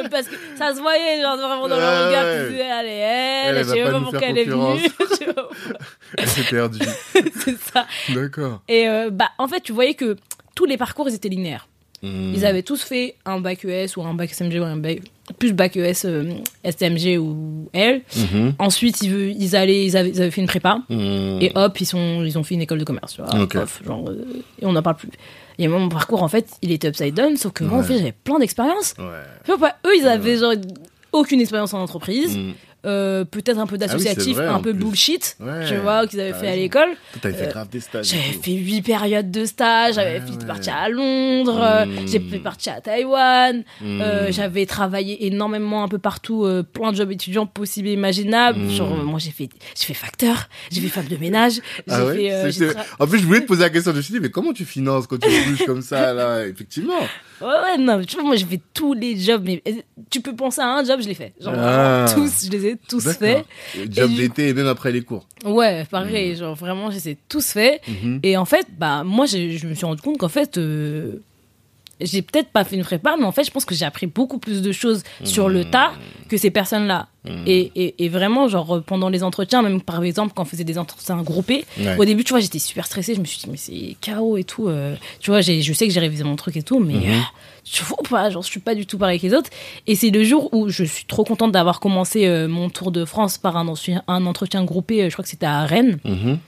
[0.09, 2.37] parce que ça se voyait genre vraiment dans Ouais, leur regard ouais.
[2.43, 4.45] qu'ils disaient allez elle, Elle, je sais pas même pas nous pourquoi faire elle est
[4.45, 4.87] venue
[6.17, 6.79] Elle s'est perdue.
[7.13, 8.61] c'est ça D'accord.
[8.69, 10.15] et euh, bah en fait tu voyais que
[10.55, 11.67] tous les parcours ils étaient linéaires
[12.03, 12.33] Hmm.
[12.35, 15.01] ils avaient tous fait un bac ES ou un bac SMG ou un bac
[15.37, 16.33] plus bac ES euh,
[16.65, 18.53] STMG ou L Mhm.
[18.57, 21.37] ensuite ils, veulent- ils allaient ils avaient, ils avaient fait une prépa Hmm.
[21.41, 23.53] et hop ils sont ils ont fait une école de commerce tu vois Ok.
[23.53, 24.25] Pof, genre, euh,
[24.61, 25.09] et on n'en parle plus
[25.59, 27.97] et moi mon parcours en fait il était upside down sauf que moi en fait
[27.99, 29.55] j'avais plein d'expériences Ouais.
[29.85, 30.53] Eux, ils avaient genre
[31.11, 32.51] aucune expérience en entreprise, Hmm.
[32.85, 34.83] Euh, peut-être un peu Ah oui, d'associatif, un peu plus.
[34.83, 36.89] bullshit, Ouais, tu vois, qu'ils avaient fait à l'école.
[37.21, 38.05] T'avais fait Euh, grave des stages.
[38.07, 40.45] J'avais fait huit périodes de stage, j'avais fait ouais.
[40.47, 42.07] partie à Londres, euh, Mm.
[42.07, 44.01] j'ai fait partie à Taïwan, Hmm.
[44.01, 48.59] euh, j'avais travaillé énormément un peu partout, euh, plein de jobs étudiants possibles et imaginables.
[48.59, 48.69] Mm.
[48.71, 51.59] Genre, moi, j'ai fait, j'ai fait facteur, j'ai fait femme de ménage,
[51.89, 53.91] Ah ouais fait, En plus, je voulais te poser la question.
[53.91, 56.99] Je me suis dit, mais comment tu finances quand tu bouges comme ça, là Effectivement?
[57.41, 59.63] Ouais, ouais, non, tu vois, moi, j'ai fait tous les jobs, mais
[60.09, 61.33] tu peux penser à un job, je l'ai fait.
[61.41, 62.05] Genre, Ah.
[62.13, 63.45] tous, je les ai tous faits.
[63.89, 65.27] Job d'été et même après les cours.
[65.45, 67.81] Ouais, pareil, genre vraiment, je les ai tous faits.
[67.87, 68.19] Mhm.
[68.23, 71.21] Et en fait, bah, moi, je me suis rendu compte qu'en fait, euh,
[72.05, 74.37] j'ai peut-être pas fait une prépa, mais en fait, je pense que j'ai appris beaucoup
[74.39, 75.91] plus de choses sur le tas
[76.29, 77.07] que ces personnes-là.
[77.45, 80.63] Et, et, et vraiment, genre, euh, pendant les entretiens, même par exemple, quand on faisait
[80.63, 81.95] des entretiens groupés, Ouais.
[81.99, 83.13] au début, tu vois, j'étais super stressée.
[83.13, 84.67] Je me suis dit, mais c'est chaos et tout.
[84.67, 87.03] euh, tu vois, je sais que j'ai révisé mon truc et tout, mais Mhm.
[87.11, 87.19] euh,
[87.63, 89.51] je vois pas, genre, je suis pas du tout pareil que les autres.
[89.85, 93.05] Et c'est le jour où je suis trop contente d'avoir commencé euh, mon tour de
[93.05, 95.07] France par un, entretien- un entretien groupé.
[95.07, 96.39] je crois que c'était à Rennes Mhm.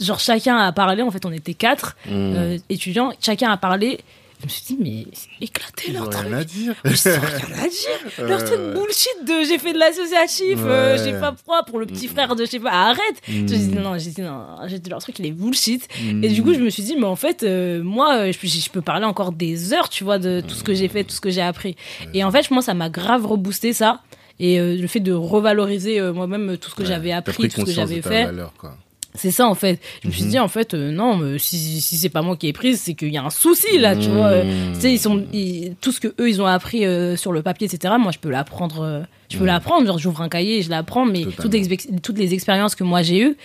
[0.00, 3.98] genre chacun a parlé, en fait on était quatre euh, étudiants, chacun a parlé.
[4.40, 6.26] Je me suis dit, mais c'est éclaté leur truc.
[6.26, 6.74] rien à dire.
[6.84, 8.26] Ils ont rien à dire.
[8.26, 11.02] Leur Euh, truc bullshit de j'ai fait de l'associatif, euh, Ouais.
[11.04, 12.98] j'ai pas froid pour le petit frère de je sais pas, arrête.
[13.28, 13.32] Mm.
[13.32, 15.86] Je dis non, j'ai dit non, j'ai dit leur truc il est bullshit.
[16.02, 16.24] Mm.
[16.24, 18.46] Et du coup je me suis dit, mais en fait, euh, moi euh, je, peux-
[18.48, 21.14] je peux parler encore des heures, tu vois, de tout ce que j'ai fait, tout
[21.14, 21.76] ce que j'ai appris.
[22.14, 24.00] Et en fait, moi ça m'a grave reboosté ça.
[24.38, 26.88] Et euh, le fait de revaloriser euh, moi-même tout ce que Ouais.
[26.88, 28.24] j'avais appris, pris tout ce que j'avais fait.
[28.24, 28.74] valeur, quoi.
[29.14, 29.80] C'est ça en fait.
[30.02, 30.30] Je me suis Mhm.
[30.30, 32.94] dit en fait euh, non, mais si, si c'est pas moi qui ai prise, c'est
[32.94, 34.26] qu'il y a un souci là, tu vois.
[34.28, 34.74] euh, Mhm.
[34.74, 37.42] Tu sais, ils sont ils- tout ce que eux ils ont appris euh, sur le
[37.42, 37.94] papier, etc.
[37.98, 38.82] Moi, je peux l'apprendre.
[38.82, 39.46] euh, je peux Mhm.
[39.48, 39.86] l'apprendre.
[39.86, 41.04] Genre, j'ouvre un cahier et je l'apprends.
[41.06, 41.42] Mais Totalement.
[41.42, 43.36] toutes les, toutes les expériences que moi j'ai eues,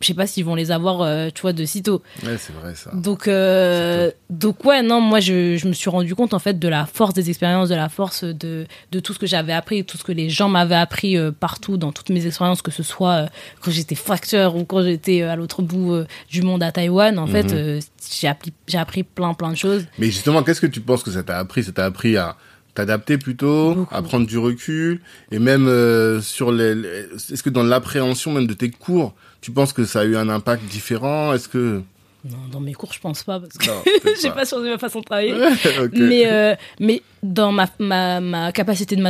[0.00, 2.02] je sais pas s'ils vont les avoir, euh, tu vois, de sitôt.
[2.24, 2.90] Ouais, c'est vrai, ça.
[2.94, 6.68] Donc, euh, donc ouais, non, moi je, je me suis rendu compte en fait de
[6.68, 9.98] la force des expériences, de la force de, de tout ce que j'avais appris, tout
[9.98, 13.12] ce que les gens m'avaient appris euh, partout dans toutes mes expériences, que ce soit
[13.12, 13.26] euh,
[13.60, 17.18] quand j'étais facteur ou quand j'étais euh, à l'autre bout du monde à Taïwan.
[17.18, 17.54] En fait, Mhm.
[17.54, 17.80] euh,
[18.12, 19.84] j'ai appris, j'ai appris plein plein de choses.
[19.98, 21.62] Mais justement, qu'est-ce que tu penses que ça t'a appris?
[21.64, 22.36] Ça t'a appris à
[22.74, 23.94] t'adapter plutôt, Beaucoup.
[23.94, 25.00] à prendre du recul,
[25.32, 26.74] et même euh, sur les.
[26.74, 26.88] les-
[27.32, 30.28] Est-ce que dans l'appréhension même de tes cours, tu penses que ça a eu un
[30.28, 31.32] impact différent?
[31.32, 31.82] Est-ce que
[32.24, 33.64] Non, dans mes cours, je pense pas parce que
[34.22, 34.36] j'ai pas.
[34.36, 35.34] pas changé ma façon de travailler.
[35.92, 39.02] Mais, euh, mais dans ma, ma, ma capacité de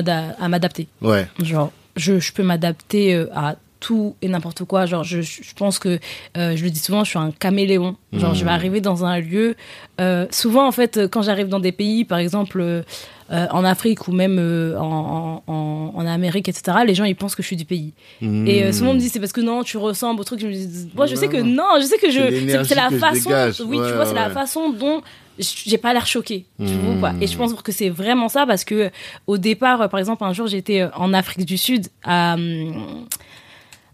[0.42, 0.86] à m'adapter.
[1.00, 1.26] Ouais.
[1.42, 4.86] Genre, je, je peux m'adapter euh, à tout et n'importe quoi.
[4.86, 5.98] Genre, je, je pense que,
[6.36, 7.96] euh, je le dis souvent, je suis un caméléon.
[8.12, 8.56] Genre, je vais Mhm.
[8.56, 9.56] arriver dans un lieu.
[10.00, 12.82] euh, souvent, en fait, quand j'arrive dans des pays, par exemple, euh,
[13.30, 14.38] en Afrique ou même
[14.78, 17.92] en, en, en Amérique, etc., les gens, ils pensent que je suis du pays.
[18.46, 20.40] Et souvent, on me dit, c'est parce que non, tu ressembles au truc.
[20.40, 22.64] Je me dis, moi, je sais que non, je sais que je.
[22.64, 23.28] C'est la façon.
[23.30, 23.60] dégage.
[23.60, 25.00] Oui, Ouais, tu vois, c'est la façon dont
[25.38, 26.44] j'ai pas l'air choquée.
[26.58, 27.12] Tu vois, quoi.
[27.20, 28.90] Et je pense que c'est vraiment ça parce que
[29.26, 33.06] au départ, par exemple, un jour, j'étais en Afrique du Sud à, hum,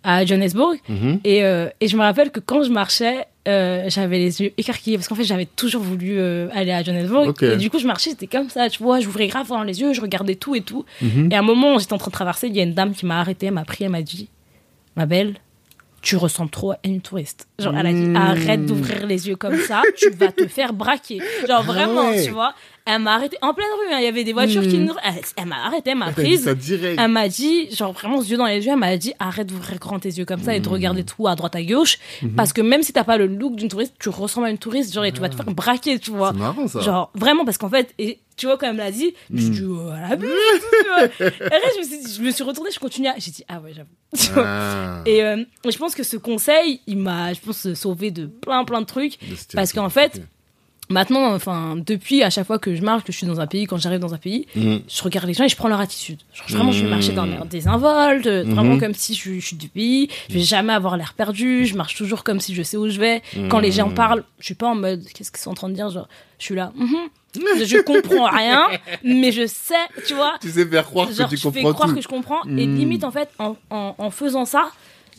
[0.06, 1.20] à Johannesburg Mhm.
[1.24, 4.96] et, euh, et je me rappelle que quand je marchais, euh, j'avais les yeux écarquillés
[4.96, 7.34] parce qu'en fait, j'avais toujours voulu euh, aller à Johannesburg.
[7.42, 9.92] Et du coup, je marchais, c'était comme ça, tu vois, j'ouvrais grave dans les yeux,
[9.92, 10.84] je regardais tout et tout.
[11.02, 11.28] Mhm.
[11.30, 13.04] Et à un moment, j'étais en train de traverser, il y a une dame qui
[13.04, 14.28] m'a arrêtée, elle m'a pris, elle m'a dit
[14.96, 15.34] Ma belle,
[16.02, 17.48] tu ressembles trop à une touriste.
[17.58, 18.16] Genre, elle a dit Mmh.
[18.16, 21.20] Arrête d'ouvrir les yeux comme ça, tu vas te faire braquer.
[21.48, 22.24] Genre, vraiment, ouais.
[22.24, 22.54] tu vois.
[22.88, 24.84] Elle m'a arrêtée en pleine rue, hein, il y avait des voitures qui Mmh.
[24.84, 24.94] nous.
[25.04, 26.46] Elle, elle m'a arrêtée, elle m'a prise.
[26.96, 29.98] Elle m'a dit, genre vraiment, yeux dans les yeux, elle m'a dit arrête d'ouvrir grand
[29.98, 31.98] tes yeux comme ça et de regarder tout à droite à gauche.
[32.36, 34.94] Parce que même si t'as pas le look d'une touriste, tu ressembles à une touriste,
[34.94, 36.30] genre, et tu vas te faire braquer, tu vois.
[36.32, 36.80] C'est marrant ça.
[36.80, 39.50] Genre, vraiment, parce qu'en fait, et, tu vois, quand elle me l'a dit, je suis
[39.50, 40.30] dit, oh, elle abuse,
[40.82, 41.04] tu vois.
[41.04, 43.42] Et après, je me suis, dit- je me suis retournée, je continue à, j'ai dit,
[43.48, 43.88] ah ouais, j'avoue.
[44.40, 45.02] Ah.
[45.06, 48.80] Et euh, je pense que ce conseil, il m'a, je pense, sauvé de plein, plein
[48.80, 49.18] de trucs.
[49.20, 50.22] De Parce qu'en fait.
[50.88, 53.66] Maintenant, enfin, depuis, à chaque fois que je marche, que je suis dans un pays,
[53.66, 54.82] quand j'arrive dans un pays, Mhm.
[54.88, 56.20] je regarde les gens et je prends leur attitude.
[56.32, 56.90] Genre, vraiment, je vais Mm.
[56.90, 58.80] marcher dans l'air désinvolte, euh, vraiment Mhm.
[58.80, 60.08] comme si je, je suis du pays.
[60.28, 61.66] Je vais jamais avoir l'air perdu.
[61.66, 63.20] Je marche toujours comme si je sais où je vais.
[63.48, 63.94] Quand les gens Mhm.
[63.94, 65.90] parlent, je suis pas en mode, qu'est-ce qu'ils sont en train de dire?
[65.90, 66.08] Genre,
[66.38, 67.08] je suis là, mhm.
[67.34, 68.68] je comprends rien,
[69.02, 69.74] mais je sais,
[70.06, 70.34] tu vois.
[70.40, 71.96] Tu sais faire croire Genre, que tu je fais comprends croire tout.
[71.96, 72.42] que je comprends.
[72.44, 72.76] Et Mm.
[72.76, 74.70] limite, en fait, en, en, en faisant ça,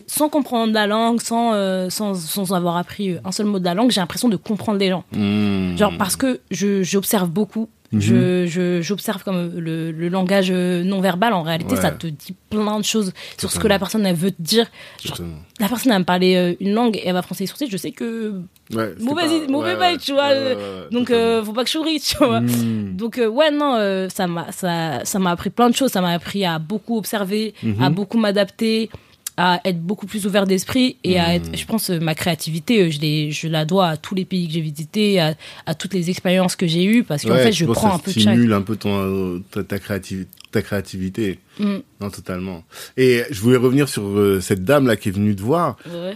[0.07, 3.65] sans comprendre la langue, sans, euh, sans, sans avoir appris euh, un seul mot de
[3.65, 5.03] la langue, j'ai l'impression de comprendre les gens.
[5.15, 5.77] Mhm.
[5.77, 7.69] Genre parce que j'observe beaucoup.
[7.93, 8.01] Mhm.
[8.01, 11.31] Je, je, j'observe comme le, le langage euh, non verbal.
[11.31, 11.81] En réalité, Ouais.
[11.81, 14.65] ça te dit plein de choses sur ce que la personne elle veut te dire.
[15.05, 15.17] Genre,
[15.59, 17.69] la personne elle me parler euh, une langue et elle va froncer les sourcils.
[17.69, 18.41] Je sais que
[18.73, 20.31] Ouais, mauvais, pas- mauvais ouais, bail, tu vois.
[20.31, 22.41] euh, donc euh, faut pas que je souris, tu vois.
[22.41, 22.97] Mhm.
[22.97, 25.91] Donc euh, ouais non, euh, ça m'a ça ça appris plein de choses.
[25.91, 27.81] Ça m'a appris à beaucoup observer, Mhm.
[27.81, 28.89] à beaucoup m'adapter,
[29.37, 31.55] à être beaucoup plus ouvert d'esprit et à être.
[31.55, 34.61] Je pense ma créativité, euh, je je la dois à tous les pays que j'ai
[34.61, 35.35] visités, à,
[35.67, 37.99] à toutes les expériences que j'ai eues parce qu'en Ouais, fait je prends ça un
[37.99, 38.33] peu de chaque.
[38.33, 41.39] stimule un peu ton, ta, ta, créativ- ta créativité.
[41.59, 41.75] Mm.
[42.01, 42.63] Non, totalement.
[42.97, 45.77] Et je voulais revenir sur euh, cette dame là qui est venue te voir.
[45.87, 46.15] Ouais.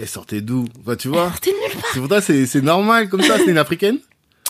[0.00, 0.64] Elle sortait d'où?
[0.80, 1.32] Enfin, tu vois?
[1.34, 1.90] C'était nulle part.
[1.92, 3.36] C'est pour toi, c'est normal comme ça.
[3.38, 3.98] C'est une africaine?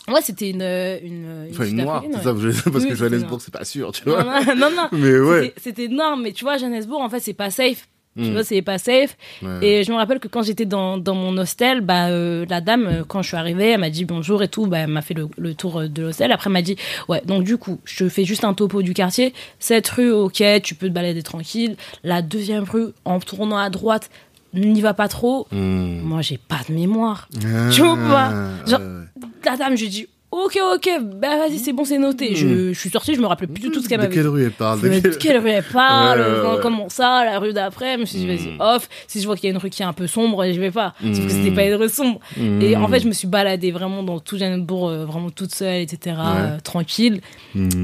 [0.06, 2.04] Ouais, c'était une euh, une Enfin, une noire.
[2.04, 2.10] ouais.
[2.12, 4.44] C'est ça, je- parce Oui, que Johannesburg, c'est pas sûr, tu Non, vois.
[4.44, 4.88] non, non, non.
[4.92, 5.42] Mais ouais.
[5.44, 7.88] C'était- C'était énorme, mais tu vois, Johannesburg, en fait, c'est pas safe.
[8.16, 8.32] Tu Mm.
[8.32, 9.16] vois, c'est pas safe.
[9.42, 9.66] Ouais.
[9.66, 12.86] Et je me rappelle que quand j'étais dans, dans mon hostel, bah, euh, la dame,
[12.86, 14.66] euh, quand je suis arrivée, elle m'a dit bonjour et tout.
[14.66, 16.30] Bah, elle m'a fait le, le tour euh, de l'hostel.
[16.30, 16.76] Après, elle m'a dit
[17.08, 19.34] Ouais, donc du coup, je fais juste un topo du quartier.
[19.58, 21.76] Cette rue, ok, tu peux te balader tranquille.
[22.04, 24.10] La deuxième rue, en tournant à droite,
[24.54, 25.48] n'y va pas trop.
[25.50, 26.00] Mm.
[26.02, 27.28] Moi, j'ai pas de mémoire.
[27.44, 28.32] Ah, Tu vois pas?
[28.66, 29.26] Genre- ouais.
[29.44, 30.06] La dame, je lui dit
[30.36, 30.88] Ok, ok,
[31.20, 32.34] bah vas-y, c'est bon, c'est noté.
[32.34, 34.26] Je, je suis sortie, je me rappelais plus du tout ce qu'elle De m'avait quelle
[34.26, 37.94] rue elle parle de De quelle- quelle rue elle parle comment- ça La rue d'après
[37.94, 38.60] Je me suis dit, vas-y, Mm.
[38.60, 38.88] off.
[39.06, 40.72] Si je vois qu'il y a une rue qui est un peu sombre, je vais
[40.72, 40.92] pas.
[41.00, 42.18] Sauf que c'était pas une rue sombre.
[42.60, 45.82] Et en fait, je me suis baladée vraiment dans tout Johannesburg, euh, vraiment toute seule,
[45.82, 47.20] etc., euh, tranquille.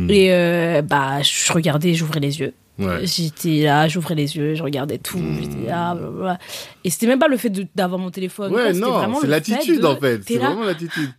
[0.09, 2.53] Et euh, bah, je regardais, j'ouvrais les yeux.
[2.81, 3.01] Ouais.
[3.07, 6.39] J'étais là, j'ouvrais les yeux, je regardais tout, j'étais là, blablabla.
[6.85, 8.53] Et c'était même pas le fait d'avoir mon téléphone.
[8.53, 10.21] ou Ouais, non, c'est l'attitude de- en fait.
[10.27, 11.11] C'est vraiment l'attitude.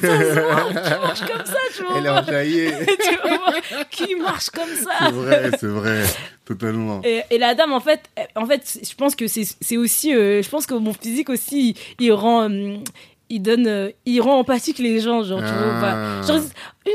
[0.00, 1.98] qui marche comme ça, tu vois.
[1.98, 2.70] Elle est enjaillée.
[2.86, 4.90] tu vois, qui marche comme ça.
[5.06, 6.02] C'est vrai, c'est vrai.
[6.44, 7.00] Totalement.
[7.04, 8.00] Et, et la dame, en fait,
[8.36, 12.12] en fait, je pense que c'est aussi, euh, je pense que mon physique aussi, il,
[12.12, 12.82] rend, hum,
[13.28, 15.80] il donne, euh, il rend empathique les gens, genre, tu vois, Ah.
[15.80, 16.26] pas.
[16.26, 16.42] Genre,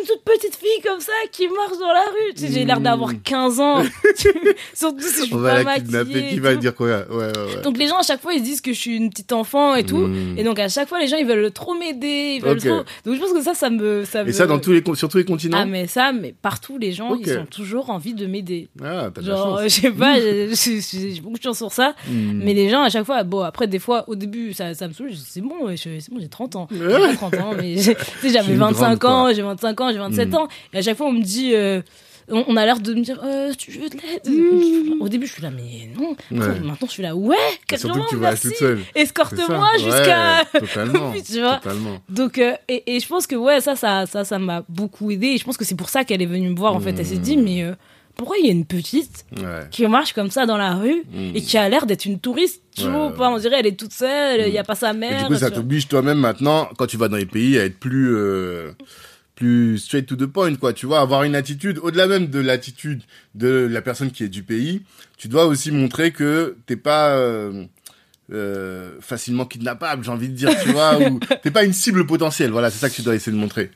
[0.02, 2.80] une toute petite fille comme ça qui marche dans la rue, tu sais, j'ai l'air
[2.80, 3.20] d'avoir Mm.
[3.24, 3.84] 15 ans,
[4.74, 6.30] surtout si je suis On pas la maquillée.
[6.30, 6.88] Qui va dire quoi?
[6.88, 7.62] Ouais, ouais, ouais.
[7.64, 9.76] Donc les gens à chaque fois ils se disent que je suis une petite enfant
[9.76, 10.38] et tout, Mm.
[10.38, 12.66] et donc à chaque fois les gens ils veulent trop m'aider, ils veulent Ok.
[12.66, 12.84] trop.
[13.06, 14.30] Donc je pense que ça, ça me, ça me.
[14.30, 15.58] Et ça, dans tous les, sur tous les continents?
[15.62, 18.70] Ah mais ça, mais partout les gens ils ont toujours envie de m'aider.
[18.84, 21.96] Ah, t'as Genre, je sais pas, j'ai j'ai- beaucoup de chance sur ça.
[22.10, 24.94] Mais les gens, à chaque fois, bon, après, des fois, au début, ça, ça me
[24.94, 25.12] saoule.
[25.16, 26.68] C'est bon, c'est bon, j'ai 30 ans.
[26.72, 30.30] J'ai pas 30 ans, mais j'avais une 25 grande, ans, j'ai 25 ans, j'ai 27
[30.30, 30.36] Mm.
[30.36, 30.48] ans.
[30.74, 31.82] Et à chaque fois, on me dit, euh,
[32.30, 35.02] on, on a l'air de me dire, euh, tu veux de l'aide Mm.
[35.02, 36.12] Au début, je suis là, mais non.
[36.32, 36.60] Ouais.
[36.62, 37.36] Maintenant, je suis là, ouais,
[37.68, 38.48] carrément, que tu vas merci.
[38.96, 40.44] Escorte-moi jusqu'à.
[40.54, 41.14] Ouais, totalement.
[41.26, 41.58] Tu vois.
[41.58, 42.00] Totalement.
[42.10, 45.28] Donc, euh, et, et je pense que ouais, ça, ça, ça, ça m'a beaucoup aidé.
[45.28, 46.76] Et je pense que c'est pour ça qu'elle est venue me voir.
[46.76, 47.44] En fait, elle s'est dit, Mm.
[47.44, 47.66] mais
[48.16, 49.68] pourquoi il y a une petite Ouais.
[49.72, 51.04] qui marche comme ça dans la rue
[51.34, 53.66] et qui a l'air d'être une touriste, tu Ouais, vois, ouais, pas, on dirait elle
[53.66, 55.28] est toute seule, il y a pas sa Et mère.
[55.28, 58.16] du coup, ça t'oblige toi-même maintenant, quand tu vas dans les pays, à être plus,
[58.16, 58.72] euh,
[59.36, 60.74] plus straight to the point, quoi.
[60.74, 63.02] Tu vois, avoir une attitude, au-delà même de l'attitude
[63.36, 64.84] de la personne qui est du pays,
[65.18, 67.66] tu dois aussi montrer que t'es pas euh,
[68.32, 72.52] euh, facilement kidnappable, j'ai envie de dire, tu vois, ou t'es pas une cible potentielle.
[72.52, 73.72] Voilà, c'est ça que tu dois essayer de montrer.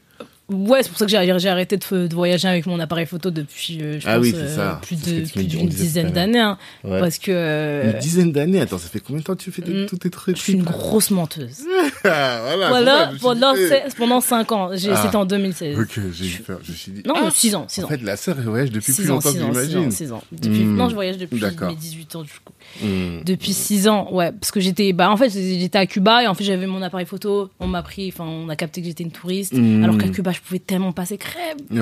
[0.49, 3.79] Ouais, c'est pour ça que j'ai arrêté de, de voyager avec mon appareil photo depuis,
[3.81, 4.95] euh, je Ah pense, oui, euh, plus
[5.31, 6.39] plus d'une dizaine d'années.
[6.39, 6.57] hein.
[6.85, 6.99] Ouais.
[7.01, 8.61] Parce que euh, Une dizaine d'années.
[8.61, 9.85] Attends, ça fait combien de temps que tu fais de- Mm.
[9.87, 10.37] tous tes trucs?
[10.37, 11.63] Je suis une grosse menteuse.
[12.03, 12.67] Voilà.
[12.69, 14.69] Voilà, pendant, c'est- pendant 5 ans.
[14.73, 15.01] J'ai- Ah.
[15.03, 15.75] C'était en 2016.
[15.77, 16.59] eh, Ok, j'ai eu peur.
[16.63, 17.03] Je suis dit.
[17.05, 17.87] Non, ah, 6 ans, 6 en ans.
[17.89, 19.63] fait, la sœur elle voyage depuis plus 6 ans, longtemps que 6 ans, 6 ans,
[19.69, 19.91] j'imagine.
[19.91, 20.23] 6 ans.
[20.31, 20.75] Depuis, Hmm.
[20.77, 22.53] Non, je voyage depuis mes 18 ans, du coup.
[22.85, 23.19] Hmm.
[23.25, 24.31] Depuis 6 ans, ouais.
[24.31, 27.05] Parce que j'étais, bah, en fait, j'étais à Cuba et en fait, j'avais mon appareil
[27.05, 27.49] photo.
[27.59, 29.53] On m'a pris, enfin, on a capté que j'étais une touriste.
[29.53, 29.83] Hmm.
[29.83, 31.57] Alors qu'à Cuba, je pouvais tellement passer crème.
[31.71, 31.79] Ouais,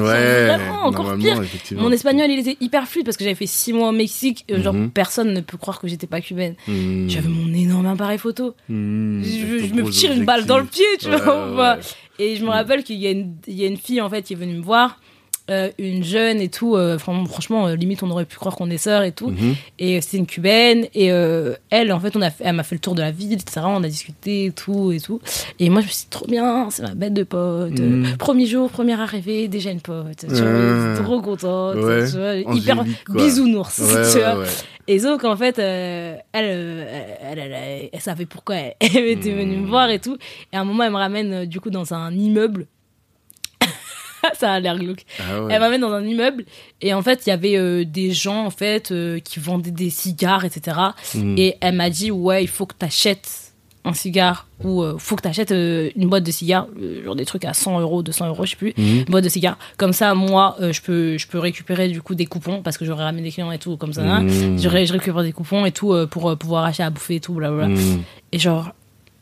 [0.48, 1.42] Vraiment, encore pire.
[1.74, 4.46] Mon espagnol, il était hyper fluide parce que j'avais fait 6 mois au Mexique.
[4.52, 4.90] Euh, Genre, Mhm.
[4.92, 6.56] personne ne peut croire que j'étais pas cubaine.
[6.68, 7.08] Hmm.
[7.10, 8.56] J'avais mon énorme appareil photo.
[8.70, 9.22] Hmm.
[9.24, 11.76] Je, me tire une balle dans le pied, tu Ouais, vois.
[11.76, 11.80] ouais.
[12.18, 14.56] Et je me rappelle qu'il y, y a une fille, en fait, qui est venue
[14.56, 15.00] me voir.
[15.52, 18.78] Euh, une jeune et tout, euh, franchement, euh, limite on aurait pu croire qu'on est
[18.78, 19.30] sœurs et tout.
[19.30, 19.56] Mhm.
[19.78, 21.06] Et c'était une cubaine et
[21.70, 23.62] elle, en fait, on a fait, elle m'a fait le tour de la ville, etc.
[23.66, 25.20] On a discuté et tout et tout.
[25.60, 27.80] Et moi, je me suis dit trop bien, c'est ma bête de pote.
[27.80, 28.18] Mhm.
[28.18, 30.26] Premier jour, première arrivée, déjà une pote.
[30.28, 31.76] Tu vois, trop contente.
[31.76, 33.16] Ouais, tu vois, hyper quoi.
[33.16, 33.80] bisounours.
[33.80, 34.46] Ouais, tu ouais, vois.
[34.88, 39.58] Et donc, en fait, euh, elle, elle, elle, elle, elle savait pourquoi elle, était venue
[39.58, 40.18] me voir et tout.
[40.54, 42.68] Et à un moment, elle me ramène du coup dans un immeuble.
[44.40, 45.06] Ça a l'air glauque.
[45.20, 45.54] Ah ouais.
[45.54, 46.46] Elle m'amène dans un immeuble
[46.82, 49.90] et en fait, il y avait euh, des gens en fait euh, qui vendaient des
[49.90, 50.78] cigares, etc.
[51.14, 51.36] Hmm.
[51.38, 53.42] Et elle m'a dit ouais, il faut que t'achètes
[53.88, 56.68] un cigare ou euh, faut que t'achètes euh, une boîte de cigares,
[57.04, 59.60] genre des trucs à 100 euros, 200 euros, je sais plus, une boîte de cigares.
[59.78, 63.04] Comme ça, moi, je peux je peux récupérer du coup des coupons parce que j'aurais
[63.04, 64.02] ramené des clients et tout comme ça.
[64.02, 64.24] hein.
[64.24, 64.58] Hmm.
[64.58, 67.34] Je, ré- je récupère des coupons et tout pour pouvoir acheter à bouffer et tout,
[67.36, 67.68] blablabla.
[67.76, 68.02] Hmm.
[68.32, 68.72] Et genre,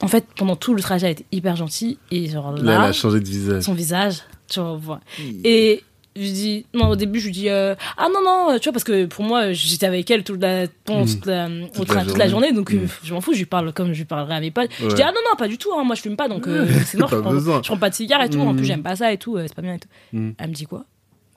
[0.01, 1.97] en fait, pendant tout le trajet, elle était hyper gentille.
[2.11, 3.63] Et genre Là, elle là, a changé de visage.
[3.63, 4.19] son visage,
[4.49, 4.99] tu vois.
[5.43, 5.83] Et
[6.15, 8.73] je lui dis, non, au début, je lui dis, euh, ah non, non, tu vois,
[8.73, 11.07] parce que pour moi, j'étais avec elle toute la, pendant Mhm.
[11.13, 12.51] toute la, au Toute train- la toute la journée.
[12.51, 12.87] donc euh, Mhm.
[13.03, 14.69] je m'en fous, je lui parle comme je lui parlerais à mes potes.
[14.79, 14.93] Je Ouais.
[14.93, 16.97] dis, ah non, non, pas du tout, hein, moi je fume pas, donc euh, c'est
[16.99, 18.57] non, je prends, je prends pas de cigare et tout, en Mhm.
[18.57, 19.87] plus j'aime pas ça et tout, euh, c'est pas bien et tout.
[20.11, 20.35] Mhm.
[20.37, 20.85] Elle me dit quoi?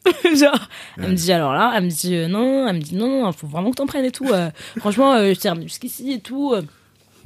[0.36, 3.32] Genre, elle me dit alors là, elle me dit euh, non, elle me dit non,
[3.32, 4.28] faut vraiment que t'en prennes et tout.
[4.30, 6.52] euh, franchement, euh, je t'ai ramené jusqu'ici et tout.
[6.54, 6.60] euh.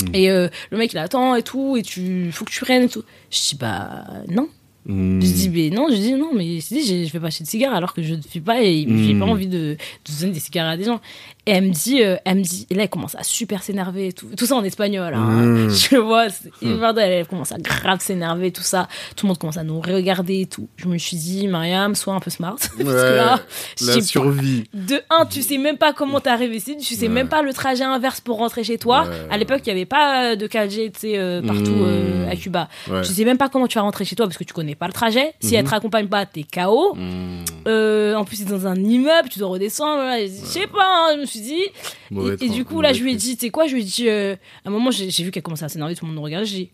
[0.02, 0.14] Mhm.
[0.14, 2.88] Et euh, le mec il attend et tout, et tu faut que tu prennes et
[2.88, 3.02] tout.
[3.30, 4.48] Je dis bah non.
[4.86, 5.20] Hmm.
[5.20, 7.44] Je dis, mais non, je dis non, mais je dis, je je vais pas acheter
[7.44, 9.18] de cigares alors que je ne suis pas et j'ai Mm.
[9.20, 11.00] pas envie de, de donner des cigares à des gens.
[11.46, 14.08] Et elle me dit, euh, elle me dit, et là, elle commence à super s'énerver
[14.08, 14.26] et tout.
[14.36, 15.26] Tout ça en espagnol, hein.
[15.40, 15.70] Mm.
[15.70, 17.02] Je vois, c'est hyper drôle.
[17.04, 18.88] elle commence à grave s'énerver, tout ça.
[19.16, 20.68] Tout le monde commence à nous regarder et tout.
[20.76, 22.56] Je me suis dit, Mariam, sois un peu smart.
[22.60, 22.84] Parce que
[23.16, 23.40] là,
[23.78, 24.64] je la survie.
[24.72, 27.08] de un, tu sais même pas comment t'es arrivé ici, tu sais Ouais.
[27.08, 29.02] même pas le trajet inverse pour rentrer chez toi.
[29.02, 29.14] Ouais.
[29.30, 32.68] À l'époque, il y avait pas de 4G, tu sais, euh, partout euh, à Cuba.
[33.02, 34.86] Tu sais même pas comment tu vas rentrer chez toi parce que tu connais pas
[34.86, 35.34] le trajet.
[35.40, 35.54] Si Mhm.
[35.54, 36.94] elle te raccompagne pas, t'es KO.
[36.94, 37.44] Hmm.
[37.66, 39.96] Euh, en plus, c'est dans un immeuble, tu dois redescendre.
[40.02, 40.24] voilà.
[40.26, 41.62] Je sais pas, hein, je me suis dit.
[42.10, 43.84] Mauvais Et, du coup, là, je lui ai dit, tu sais quoi, je lui ai
[43.84, 46.22] dit, euh, à un moment, j'ai vu qu'elle commençait à s'énerver, tout le monde nous
[46.22, 46.70] regardait, j'ai dit,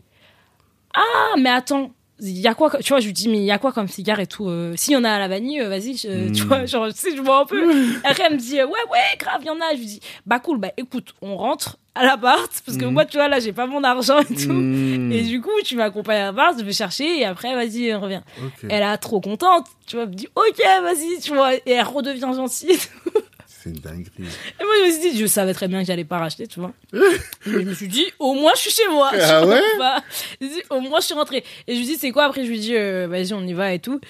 [0.94, 1.90] ah, mais attends.
[2.18, 3.88] Il y a quoi, tu vois, je lui dis, mais il y a quoi comme
[3.88, 6.64] cigare et tout euh, S'il y en a à la vanille, euh, vas-y, tu vois,
[6.64, 7.62] genre, tu sais, je vois un peu.
[8.04, 9.74] Après, elle me dit, ouais, ouais, grave, il y en a.
[9.74, 12.90] Je lui dis, bah cool, bah écoute, on rentre à l'appart, parce que Mm.
[12.92, 14.52] moi, tu vois, là, j'ai pas mon argent et tout.
[14.52, 15.10] Hmm.
[15.12, 18.22] Et du coup, tu m'accompagnes à l'appart, je vais chercher, et après, vas-y, on revient.
[18.44, 18.68] Ok.
[18.68, 21.84] Elle est trop contente, tu vois, elle me dit, ok, vas-y, tu vois, et elle
[21.86, 22.78] redevient gentille.
[23.48, 24.10] C'est une dinguerie.
[24.18, 26.60] Et moi, je me suis dit, je savais très bien que j'allais pas racheter, tu
[26.60, 26.72] vois.
[26.92, 27.00] Mais
[27.46, 29.10] je me suis dit, au moins, je suis chez moi.
[29.20, 29.96] Ah ouais bah,
[30.40, 31.42] je me suis dit, au moins, je suis rentrée.
[31.66, 32.24] Et je lui dis, c'est quoi?
[32.26, 34.00] Après, je lui dis, euh, vas-y, on y va et tout.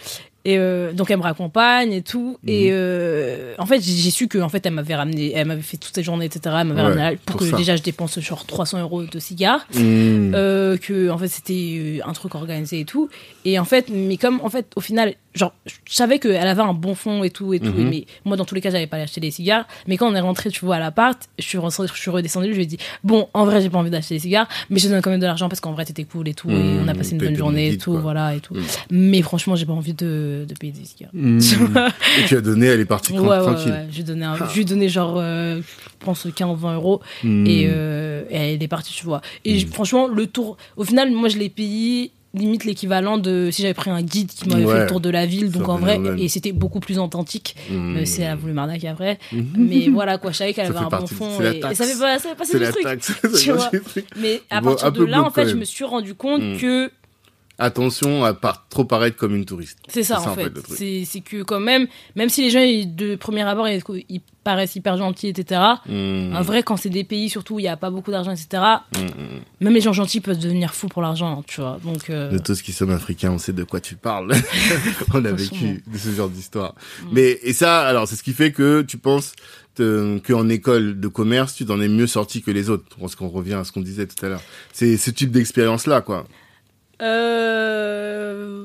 [0.49, 2.39] Et euh, donc, elle me raccompagne et tout.
[2.45, 2.49] Mhm.
[2.49, 5.77] Et euh, en fait, j'ai su que en fait, elle m'avait ramené, elle m'avait fait
[5.77, 6.55] toutes ces journées, etc.
[6.61, 7.57] Elle m'avait Ouais, ramené pour, pour que ça.
[7.57, 9.67] déjà je dépense genre 300 euros de cigares.
[9.75, 10.33] Hmm.
[10.35, 13.09] Euh, que en fait c'était un truc organisé et tout
[13.45, 16.73] et en fait mais comme en fait au final genre je savais qu'elle avait un
[16.73, 17.89] bon fond et tout et tout Mhm.
[17.91, 20.21] mais moi dans tous les cas j'avais pas acheté des cigares mais quand on est
[20.21, 22.79] rentré tu vois à l'appart je suis rentré, je suis redescendue je lui ai dit
[23.05, 25.21] bon en vrai j'ai pas envie d'acheter des cigares mais je te donne quand même
[25.21, 26.81] de l'argent parce qu'en vrai t'étais cool et tout et Mhm.
[26.85, 28.01] on a passé une bonne journée et tout quoi.
[28.01, 28.63] voilà et tout Mhm.
[28.91, 31.11] mais franchement j'ai pas envie de, de payer des cigares.
[32.19, 33.73] Et tu as donné, elle est partie ouais, ouais, tranquille.
[33.73, 34.47] ouais, je lui ai donné, un- Ah.
[34.49, 37.47] je lui ai donné genre, euh, je pense 15-20 euros Hmm.
[37.47, 39.21] et, euh, et elle est partie, tu vois.
[39.45, 43.75] Et franchement, le tour, au final, moi, je l'ai payé limite l'équivalent de si j'avais
[43.75, 45.51] pris un guide qui m'avait fait le tour de la ville.
[45.53, 47.57] Ça Donc en vrai, et c'était beaucoup plus authentique.
[47.71, 47.97] Hmm.
[47.97, 49.19] Euh, c'est elle a voulu m'arnaquer après.
[49.33, 49.47] Mhm.
[49.57, 51.41] Mais voilà, quoi, je savais qu'elle avait un bon fond.
[51.41, 52.87] Et, ça fait pas, ça fait passer le truc.
[53.41, 53.71] Tu vois.
[54.21, 56.59] Mais à Bon, partir de là, en fait, je me suis rendu compte Mm.
[56.59, 56.91] que
[57.59, 59.79] attention à pas trop paraître comme une touriste.
[59.89, 61.05] C'est ça, en ça, en fait, fait.
[61.05, 64.77] C'est que quand même, même si les gens ils- de premier abord ils, ils paraissent
[64.77, 65.61] hyper gentils, etc.
[65.87, 66.35] Hmm.
[66.37, 68.63] En vrai, quand c'est des pays surtout où il n'y a pas beaucoup d'argent, etc.
[68.95, 69.41] Hmm, hmm.
[69.61, 71.79] Même les gens gentils peuvent devenir fous pour l'argent, hein, tu vois.
[71.83, 74.33] Donc euh, De tous qui sommes africains, on sait de quoi tu parles.
[75.15, 76.75] on a vécu de ce genre d'histoire.
[77.13, 79.33] Mais et ça, alors c'est ce qui fait que tu penses
[79.77, 82.85] qu'en école de commerce, tu t'en es mieux sorti que les autres.
[83.01, 84.43] Parce qu'on revient à ce qu'on disait tout à l'heure.
[84.73, 86.27] C'est ce type d'expérience-là, quoi.
[87.03, 88.65] Euh...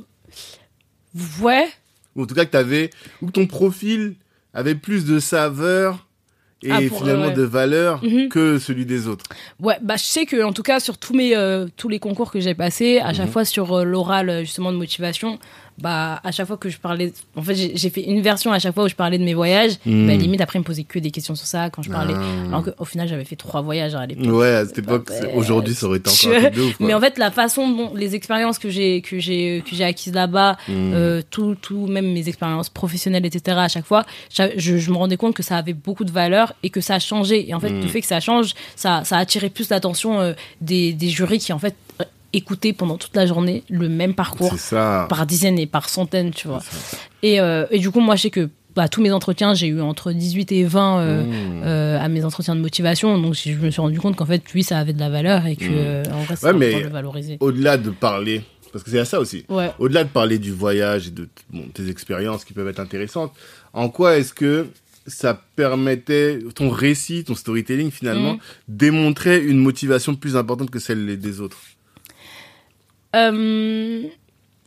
[1.41, 1.67] ouais.
[2.15, 2.89] Ou en tout cas que t'avais,
[3.21, 4.15] ou que ton profil
[4.53, 6.07] avait plus de saveur
[6.63, 7.33] et Ah, pour- finalement ouais.
[7.33, 8.29] de valeur Mhm.
[8.29, 9.25] que celui des autres.
[9.59, 12.31] Ouais, bah je sais que en tout cas sur tous mes euh, tous les concours
[12.31, 13.31] que j'ai passés, à chaque Mhm.
[13.31, 15.39] fois sur euh, l'oral euh, justement de motivation,
[15.81, 18.73] bah à chaque fois que je parlais, en fait j'ai fait une version à chaque
[18.73, 19.73] fois où je parlais de mes voyages.
[19.85, 22.13] Bah limite après ils me posaient que des questions sur ça quand je parlais.
[22.15, 22.47] Ah.
[22.47, 24.25] Alors qu'au final j'avais fait trois voyages à l'époque.
[24.33, 26.49] Ouais, à cette époque, Bah, aujourd'hui, ça aurait été encore un vois.
[26.49, 26.77] truc de ouf.
[26.77, 26.87] quoi.
[26.87, 30.13] Mais en fait la façon dont les expériences que j'ai que j'ai que j'ai acquises
[30.13, 30.91] là-bas, Mhm.
[30.93, 33.57] euh, tout tout même mes expériences professionnelles etc.
[33.59, 36.69] À chaque fois, je, je me rendais compte que ça avait beaucoup de valeur et
[36.69, 37.49] que ça a changé.
[37.49, 37.81] Et en fait Mhm.
[37.81, 41.39] le fait que ça change, ça ça a attiré plus l'attention euh, des des jurys
[41.39, 41.75] qui en fait
[42.33, 45.05] écoutaient pendant toute la journée le même parcours ça.
[45.09, 46.61] par dizaines et par centaines, tu vois.
[47.23, 49.81] Et, euh, et du coup, moi, je sais que bah, tous mes entretiens, j'ai eu
[49.81, 51.61] entre 18 et 20 euh, Mhm.
[51.65, 53.17] euh, à mes entretiens de motivation.
[53.19, 55.57] Donc, je me suis rendu compte qu'en fait, oui, ça avait de la valeur et
[55.57, 57.37] que, euh, en vrai, c'est Ouais, mais- important de le valoriser.
[57.41, 59.43] Au-delà de parler, parce que c'est à ça aussi.
[59.49, 59.71] Ouais.
[59.77, 63.33] Au-delà de parler du voyage et de bon, tes expériences qui peuvent être intéressantes,
[63.73, 64.67] en quoi est-ce que
[65.05, 68.39] ça permettait, ton récit, ton storytelling finalement, Mhm.
[68.69, 71.57] démontrait une motivation plus importante que celle des autres?
[73.15, 74.09] Euh,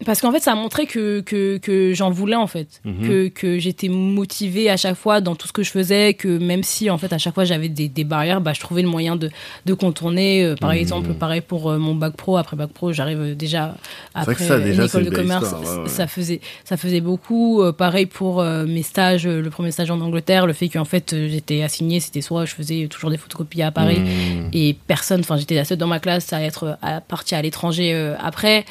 [0.04, 2.80] parce qu'en fait, ça a montré que, que, que j'en voulais, en fait.
[2.84, 3.08] Mhm.
[3.08, 6.62] Que, que j'étais motivée à chaque fois dans tout ce que je faisais, que même
[6.64, 9.14] si, en fait, à chaque fois, j'avais des, des barrières, bah, je trouvais le moyen
[9.16, 9.30] de,
[9.66, 10.44] de contourner.
[10.44, 10.76] Euh, par Mhm.
[10.76, 12.36] exemple, pareil pour euh, mon bac pro.
[12.36, 13.76] Après bac pro, j'arrive euh, déjà
[14.14, 15.44] après ça, déjà, une c'est école une de commerce.
[15.44, 15.88] histoire, ouais, ouais.
[15.88, 17.62] Ça, faisait, ça faisait beaucoup.
[17.62, 21.62] Euh, pareil pour mes stages, le premier stage en Angleterre, le fait qu'en fait, j'étais
[21.62, 24.00] assignée, c'était soit je faisais toujours des photocopies à Paris.
[24.00, 24.50] Mhm.
[24.52, 28.14] Et personne, enfin j'étais la seule dans ma classe à être à, partie à l'étranger
[28.18, 28.64] après.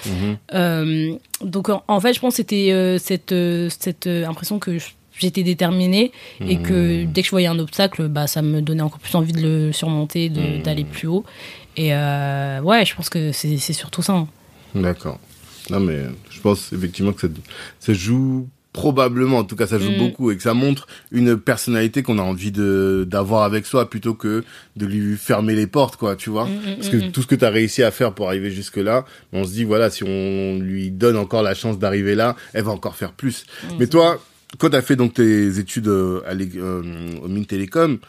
[1.42, 4.78] Donc en, en fait, je pense que c'était euh, cette, euh, cette euh, impression que
[4.80, 6.12] je- j'étais déterminée
[6.42, 7.12] et que Mhm.
[7.12, 9.72] dès que je voyais un obstacle, bah, ça me donnait encore plus envie de le
[9.72, 10.64] surmonter, Mhm.
[10.64, 11.24] d'aller plus haut.
[11.78, 14.14] Et euh, ouais, je pense que c'est surtout ça.
[14.14, 14.28] hein.
[14.76, 15.20] D'accord.
[15.70, 16.00] Non, mais
[16.30, 17.28] je pense effectivement que ça,
[17.80, 19.98] ça joue probablement, en tout cas, ça joue Mm.
[20.00, 24.16] beaucoup et que ça montre une personnalité qu'on a envie de d'avoir avec soi plutôt
[24.16, 24.44] que
[24.76, 26.46] de lui fermer les portes, quoi, tu vois.
[26.46, 28.78] Mm, mm, Parce que tout ce que tu as réussi à faire pour arriver jusque
[28.78, 32.64] là, on se dit voilà, si on lui donne encore la chance d'arriver là, elle
[32.64, 33.46] va encore faire plus.
[33.80, 34.20] Mais toi,
[34.58, 36.82] quand tu as fait donc tes études euh, à euh,
[37.24, 38.00] au Mines Télécom,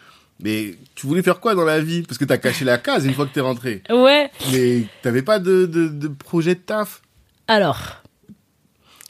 [0.43, 2.03] mais tu voulais faire quoi dans la vie?
[2.03, 3.83] Parce que tu as caché la case une fois que tu es rentré.
[3.91, 7.03] Ouais, Mais t'avais pas de, de, de projet de taf?
[7.49, 8.03] Alors,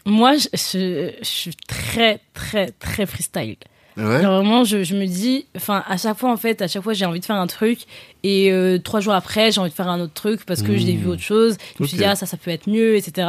[0.06, 3.56] moi, je, je- je suis très, très, très freestyle.
[3.96, 4.22] Ouais.
[4.22, 6.94] Genre, Vraiment, je, je me dis, enfin, à chaque fois, en fait, à chaque fois,
[6.94, 7.78] j'ai envie de faire un truc,
[8.24, 10.76] et euh, trois jours après, j'ai envie de faire un autre truc parce que Mmh.
[10.78, 11.56] j'ai vu autre chose.
[11.78, 13.28] Je me suis dit, ah, ça, ça peut être mieux, etc.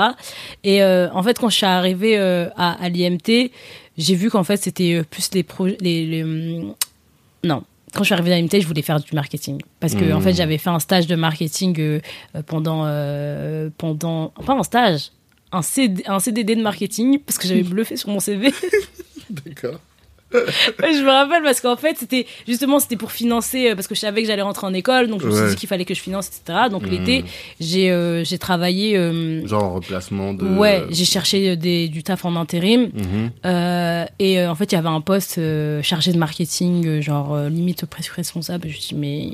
[0.63, 3.51] Et euh, en fait, quand je suis arrivée euh, à, à l'IMT,
[3.97, 6.73] j'ai vu qu'en fait, c'était euh, plus les projets, les, les, hum,
[7.43, 7.63] non.
[7.93, 9.61] Quand je suis arrivée à l'IMT, je voulais faire du marketing.
[9.79, 10.15] Parce que, Mmh.
[10.15, 11.99] en fait, j'avais fait un stage de marketing euh,
[12.35, 15.11] euh, pendant, euh, pendant, pas un stage,
[15.55, 18.51] un, CD, un CDD de marketing, parce que j'avais bluffé sur mon CV.
[19.29, 19.79] D'accord.
[20.33, 23.95] Ouais, je me rappelle parce qu'en fait c'était justement c'était pour financer euh, parce que
[23.95, 25.49] je savais que j'allais rentrer en école donc je me suis Ouais.
[25.51, 27.23] dit qu'il fallait que je finance etc donc l'été
[27.61, 30.45] j'ai euh, j'ai travaillé euh, Genre en remplacement de.
[30.45, 33.31] ouais j'ai cherché des, du taf en intérim Mhm.
[33.45, 37.01] euh, et euh, en fait il y avait un poste euh, chargé de marketing euh,
[37.01, 39.29] genre euh, limite presque responsable je me suis dit mais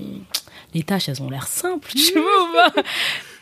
[0.76, 2.82] les tâches elles ont l'air simples tu vois ou pas?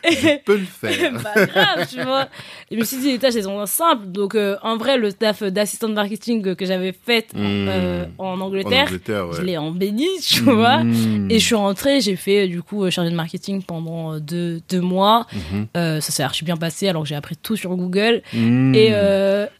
[0.08, 1.12] Je peux le faire.
[1.22, 2.28] pas grave, tu vois.
[2.70, 4.06] Et je me suis dit, les tâches, elles sont simples.
[4.06, 7.38] Donc, euh, en vrai, le taf d'assistant de marketing que j'avais fait Mmh.
[7.68, 9.36] euh, en En Angleterre, Angleterre, ouais.
[9.36, 10.82] je l'ai embelli, tu vois.
[10.84, 11.30] Mhm.
[11.30, 14.60] Et je suis rentrée, j'ai fait, euh, du coup, euh, chargé de marketing pendant deux,
[14.70, 15.26] deux mois.
[15.52, 15.66] Mhm.
[15.76, 18.22] Euh, ça s'est archi bien passé, alors que j'ai appris tout sur Google.
[18.32, 18.74] Mhm.
[18.74, 18.94] Et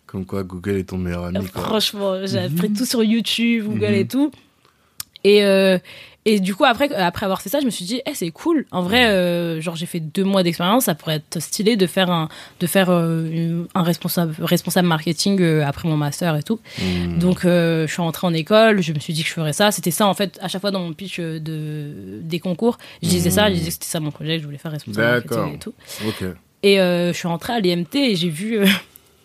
[0.06, 1.46] Comme quoi, Google est ton meilleur ami.
[1.48, 1.62] quoi.
[1.62, 3.94] franchement, j'ai appris tout sur YouTube, Google Mhm.
[3.94, 4.30] et tout.
[5.22, 5.78] Et, euh,
[6.26, 8.66] et du coup, après, après avoir fait ça, je me suis dit, eh, c'est cool.
[8.72, 10.84] En vrai, euh, genre, j'ai fait deux mois d'expérience.
[10.84, 12.28] Ça pourrait être stylé de faire un,
[12.60, 16.60] de faire euh, un responsable, responsable marketing euh, après mon master et tout.
[16.78, 17.18] Mhm.
[17.18, 18.82] Donc, euh, je suis rentrée en école.
[18.82, 19.70] Je me suis dit que je ferais ça.
[19.70, 22.76] C'était ça, en fait, à chaque fois dans mon pitch euh, de, des concours.
[23.02, 25.06] Je disais ça, je disais que c'était ça mon projet, que je voulais faire responsable
[25.06, 25.74] marketing et tout.
[26.62, 28.60] Et euh, je suis rentrée à l'IMT et j'ai vu.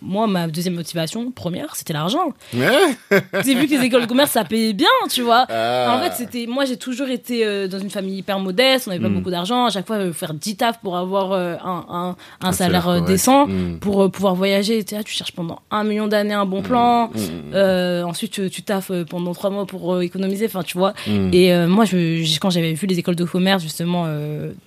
[0.06, 2.30] Moi, ma deuxième motivation, première, c'était l'argent.
[2.53, 5.45] J'ai vu que les écoles de commerce, ça payait bien, tu vois.
[5.49, 5.95] Ah.
[5.97, 9.01] En fait, c'était, moi, j'ai toujours été euh, dans une famille hyper modeste, on n'avait
[9.03, 9.16] pas Mm.
[9.16, 9.66] beaucoup d'argent.
[9.66, 12.84] À chaque fois, euh, faire 10 tafs pour avoir euh, un, un, un Un salaire,
[12.84, 13.80] salaire euh, décent, Mm.
[13.80, 14.84] pour pouvoir voyager.
[14.84, 17.08] Tu, sais, tu cherches pendant un million d'années un bon plan.
[17.08, 20.45] Mm, mm, Euh, ensuite, tu, tu taffes pendant trois mois pour économiser.
[20.45, 20.93] Enfin, tu vois.
[21.08, 24.06] Et moi, je, quand j'avais vu les écoles de commerce, justement,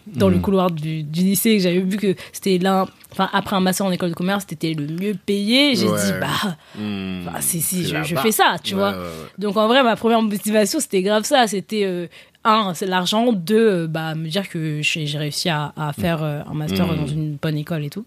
[0.06, 3.86] dans le couloir du, du lycée, j'avais vu que c'était l'un, enfin, après un master
[3.86, 5.98] en école de commerce, c'était le mieux payé, j'ai Ouais.
[6.04, 7.24] dit, bah, Mm.
[7.24, 8.90] bah, si, si, je, je fais ça, tu Ouais, vois.
[8.92, 9.04] ouais.
[9.38, 11.46] Donc, en vrai, ma première motivation, c'était grave ça.
[11.46, 12.06] C'était, euh,
[12.44, 13.32] un, c'est l'argent.
[13.32, 16.96] Deux, euh, bah, me dire que j'ai réussi à, à faire euh, un master Mm.
[16.96, 18.04] dans une bonne école et tout.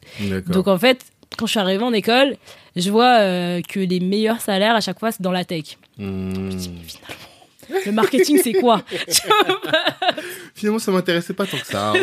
[0.47, 1.04] Donc, en fait,
[1.38, 2.36] quand je suis arrivée en école,
[2.76, 3.18] je vois
[3.62, 5.78] que les meilleurs salaires, à chaque fois, c'est dans la tech.
[5.97, 6.49] Mm.
[7.86, 8.82] Le marketing, c'est quoi
[10.55, 11.93] Finalement, ça m'intéressait pas tant que ça.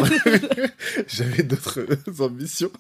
[1.08, 1.86] J'avais d'autres
[2.20, 2.70] ambitions.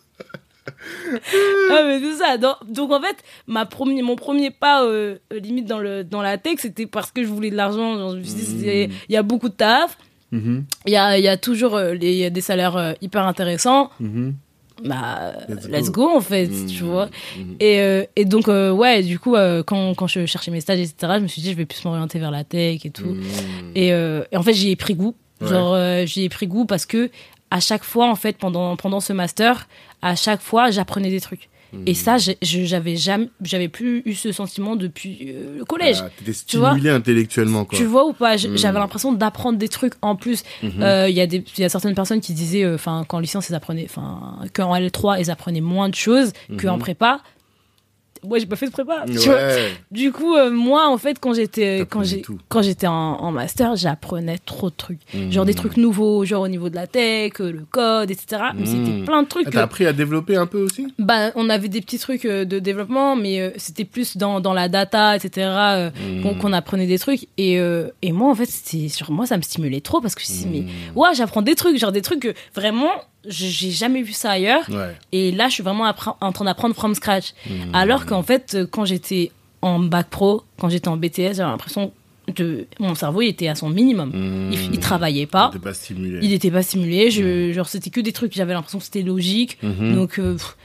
[1.70, 2.36] Ah, mais c'est ça.
[2.36, 3.16] Donc, donc, en fait,
[3.46, 7.10] ma premier, mon premier pas, euh, euh, limite dans, le, dans la tech, c'était parce
[7.10, 7.96] que je voulais de l'argent.
[7.98, 8.60] Genre, Je me suis dit, Mm.
[8.62, 9.96] c'est- il y a beaucoup de taf.
[10.30, 12.92] Mhm, Il y a, y a toujours euh, les, il y a des salaires euh,
[13.00, 13.90] hyper intéressants.
[13.98, 14.34] mhm.
[14.84, 16.06] Bah, Let's let's, go.
[16.08, 16.16] go.
[16.16, 17.06] en fait, Mm, tu vois.
[17.36, 17.56] mhm.
[17.60, 20.78] Et, euh, et donc, euh, ouais, du coup, euh, quand, quand je cherchais mes stages,
[20.80, 23.10] etc., je me suis dit, je vais plus m'orienter vers la tech et tout.
[23.14, 23.22] Mm.
[23.74, 25.14] Et, et en fait, j'y ai pris goût.
[25.40, 25.48] Ouais.
[25.48, 25.76] Genre,
[26.06, 27.10] j'y ai pris goût parce que
[27.50, 29.68] à chaque fois, en fait, pendant, pendant ce master,
[30.02, 31.48] à chaque fois, j'apprenais des trucs.
[31.86, 35.98] Et ça, j'ai- je- j'avais jamais, j'avais plus eu ce sentiment depuis euh, le collège.
[36.02, 36.70] Ah, T'étais tu vois.
[36.70, 37.76] stimulé intellectuellement, quoi.
[37.78, 38.36] Tu vois ou pas?
[38.38, 38.56] J- Mm.
[38.58, 40.42] J'avais l'impression d'apprendre des trucs en plus.
[40.62, 40.82] Mhm.
[40.82, 43.48] Euh, Il y a des, y a certaines personnes qui disaient, euh, enfin, qu'en licence
[43.50, 47.20] ils apprenaient, enfin, qu'en L3 ils apprenaient moins de choses qu'en prépa.
[48.24, 49.04] Moi, j'ai pas fait de prépa.
[49.08, 49.72] Ouais.
[49.90, 53.76] Du coup, euh, moi, en fait, quand j'étais, quand j'ai, quand j'étais en, en master,
[53.76, 55.00] j'apprenais trop de trucs.
[55.14, 55.30] Mhm.
[55.32, 58.42] Genre des trucs nouveaux, genre au niveau de la tech, euh, le code, etc.
[58.54, 59.46] Mais c'était plein de trucs.
[59.46, 60.86] Ah, T'as que- appris à développer un peu aussi?
[60.98, 64.52] Bah, on avait des petits trucs euh, de développement, mais euh, c'était plus dans, dans
[64.54, 65.46] la data, etc.
[65.46, 65.90] euh,
[66.22, 67.26] qu'on, qu'on apprenait des trucs.
[67.38, 70.22] Et, euh, et moi, en fait, c'était, sur moi, ça me stimulait trop parce que
[70.22, 72.90] je me suis dit, mais ouais, j'apprends des trucs, genre des trucs que vraiment,
[73.28, 74.68] j'ai jamais vu ça ailleurs.
[74.70, 74.96] Ouais.
[75.12, 77.34] Et là, je suis vraiment en train d'apprendre from scratch.
[77.48, 77.74] Mhm.
[77.74, 79.30] Alors qu'en fait, euh, quand j'étais
[79.62, 81.92] en bac pro, quand j'étais en BTS, j'avais l'impression
[82.36, 84.10] de mon cerveau il était à son minimum.
[84.10, 84.52] Mhm.
[84.52, 86.18] Il, il travaillait pas, T'étais pas stimulé.
[86.22, 87.10] il était pas stimulé.
[87.10, 88.34] Je, genre c'était que des trucs.
[88.34, 89.58] J'avais l'impression que c'était logique.
[89.62, 90.56] Donc euh, pff,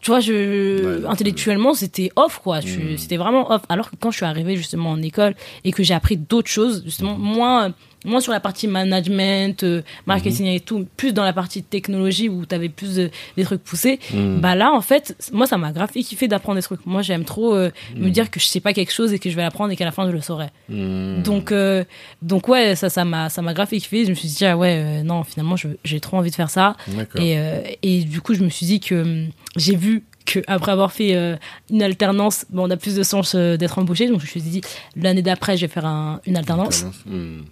[0.00, 2.60] tu vois, je Ouais, intellectuellement c'était off quoi.
[2.96, 3.62] C'était vraiment off.
[3.68, 6.82] Alors que quand je suis arrivée justement en école et que j'ai appris d'autres choses,
[6.84, 7.74] justement moins
[8.04, 10.52] moins sur la partie management, euh, marketing Mhm.
[10.52, 13.98] et tout, plus dans la partie technologie où tu avais plus de- des trucs poussés.
[14.14, 14.40] Mhm.
[14.40, 16.84] Bah là, en fait, moi, ça m'a grave kiffer d'apprendre des trucs.
[16.86, 18.04] Moi, j'aime trop euh, Mhm.
[18.04, 19.84] me dire que je sais pas quelque chose et que je vais l'apprendre et qu'à
[19.84, 20.46] la fin, je le saurai.
[20.68, 21.22] Mhm.
[21.22, 21.84] Donc, euh,
[22.22, 24.04] donc ouais, ça, ça m'a, ça m'a grave kiffer.
[24.04, 26.76] Je me suis dit, ah ouais, euh, non, finalement, j'ai trop envie de faire ça.
[27.16, 27.36] Et,
[27.82, 31.16] et du coup, je me suis dit que hum, j'ai vu que après avoir fait
[31.16, 31.36] euh,
[31.70, 33.02] une alternance, bon, on a plus de
[33.34, 34.06] euh, d'être embauché.
[34.08, 34.60] Donc, je me suis dit,
[34.94, 36.84] l'année d'après, je vais faire un- une alternance.
[37.06, 37.44] Mhm.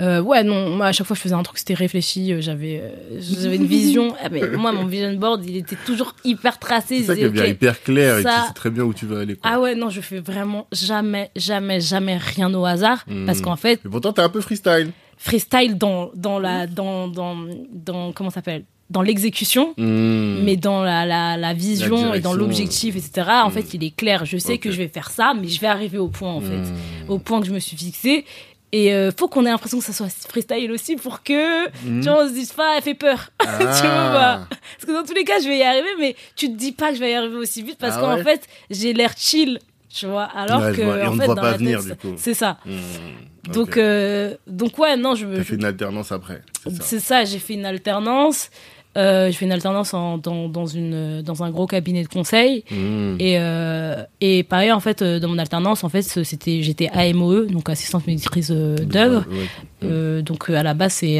[0.00, 2.32] Euh, ouais, non, moi, à chaque fois, je faisais un truc, c'était réfléchi.
[2.32, 4.14] euh, J'avais, euh, j'avais une vision.
[4.22, 6.98] Ah, mais moi, mon vision board, il était toujours hyper tracé.
[6.98, 8.84] C'est ça Je qui est disais, bien, ok, hyper clair et tu sais très bien
[8.84, 9.34] où tu veux aller.
[9.36, 9.50] Quoi.
[9.52, 13.04] Ah ouais, non, je fais vraiment jamais, jamais, jamais rien au hasard.
[13.06, 13.26] Hmm.
[13.26, 14.90] Parce qu'en fait, Mais pourtant, t'es un peu freestyle.
[15.18, 17.36] freestyle dans, dans la, dans, dans,
[17.72, 18.64] dans, comment ça s'appelle?
[18.90, 19.72] Dans l'exécution.
[19.76, 20.40] Mhm.
[20.44, 23.52] Mais dans la, la, la vision La et dans l'objectif, etc., en Hmm.
[23.52, 24.24] fait, il est clair.
[24.24, 26.62] Je sais que je vais faire ça, mais je vais arriver au point, en fait.
[27.08, 28.24] Au point que je me suis fixé.
[28.72, 32.02] Et euh, faut qu'on ait l'impression que ça soit freestyle aussi pour que, Mhm.
[32.02, 33.30] tu vois, on se dise pas, elle fait peur.
[33.40, 33.56] Ah.
[33.58, 34.46] tu vois pas.
[34.48, 36.90] Parce que dans tous les cas, je vais y arriver, mais tu te dis pas
[36.90, 39.58] que je vais y arriver aussi vite parce Ah qu'en ouais fait, j'ai l'air chill,
[39.92, 40.24] tu vois.
[40.24, 40.98] Alors Ouais, que, vois.
[40.98, 42.14] Et en on ne fait, voit dans pas la venir, tête, du coup.
[42.16, 42.58] c'est ça.
[42.64, 43.52] Mhm.
[43.52, 46.42] Donc, euh, donc ouais, non, je, T'as je- fait une alternance après.
[46.62, 46.82] C'est ça.
[46.82, 47.24] c'est ça.
[47.24, 48.50] J'ai fait une alternance.
[48.96, 52.64] Euh, j'ai fait une alternance en- dans, dans, une, dans un gros cabinet de conseil.
[52.72, 53.16] Mhm.
[53.20, 57.46] Et, euh, et pareil, en fait, euh, dans mon alternance, en fait, c'était, j'étais AMOE,
[57.46, 59.24] donc assistante maîtrise euh, d'œuvre.
[59.30, 59.46] Ouais.
[59.84, 61.18] Euh, donc à la base c'est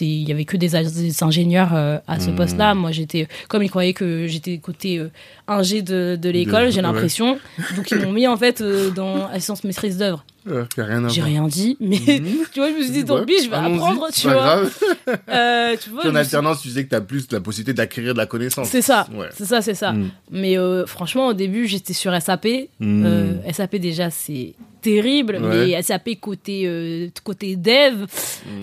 [0.00, 0.76] il y avait que des,
[1.24, 2.36] ingénieurs à ce Mhm.
[2.36, 5.02] poste-là moi j'étais comme ils croyaient que j'étais côté
[5.48, 7.38] ingé de, de l'école j'ai l'impression
[7.74, 11.76] donc ils m'ont mis en fait euh, dans assistance maîtrise d'œuvre À j'ai rien dit
[11.80, 12.38] mais Mhm.
[12.52, 14.32] tu vois je me suis dit tant Ouais, pis je vais apprendre c'est tu pas
[14.34, 14.78] vois grave.
[15.28, 17.72] Euh, tu vois en je me suis- alternance, tu sais que t'as plus la possibilité
[17.74, 18.68] d'acquérir de la connaissance.
[18.68, 19.28] c'est ça Ouais.
[19.34, 20.10] c'est ça c'est ça Mhm.
[20.30, 22.46] mais euh, franchement au début j'étais sur SAP.
[22.80, 25.66] Euh, SAP déjà c'est terrible Ouais.
[25.66, 28.06] mais SAP côté euh, côté dev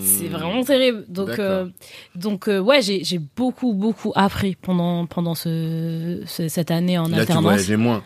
[0.00, 0.30] c'est Mhm.
[0.30, 1.66] vraiment terrible donc euh,
[2.14, 7.04] donc euh, ouais j'ai j'ai beaucoup beaucoup appris pendant pendant ce, ce- cette année en
[7.08, 8.02] Là, tu alternance voyageais moins,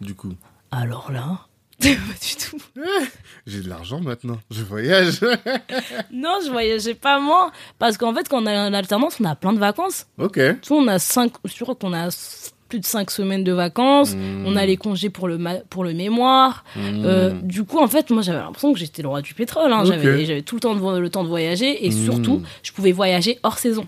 [0.00, 0.32] du coup.
[0.70, 1.40] alors là
[1.80, 2.58] pas du tout
[3.46, 5.20] J'ai de l'argent maintenant, je voyage.
[6.12, 9.34] non je voyageais pas moins parce qu'en fait quand on est en alternance on a
[9.34, 10.38] plein de vacances ok.
[10.62, 12.08] tu vois on a cinq je crois qu'on a
[12.68, 14.14] plus de cinq semaines de vacances.
[14.14, 14.46] Hmm.
[14.46, 16.64] On a les congés pour le, pour le mémoire.
[16.74, 17.04] Hmm.
[17.04, 19.70] Euh, du coup, en fait, moi, j'avais l'impression que j'étais le roi du pétrole.
[19.70, 19.84] hein.
[19.84, 22.04] J'avais, tout le temps, de, le temps de voyager et Hmm.
[22.04, 23.86] surtout, je pouvais voyager hors saison.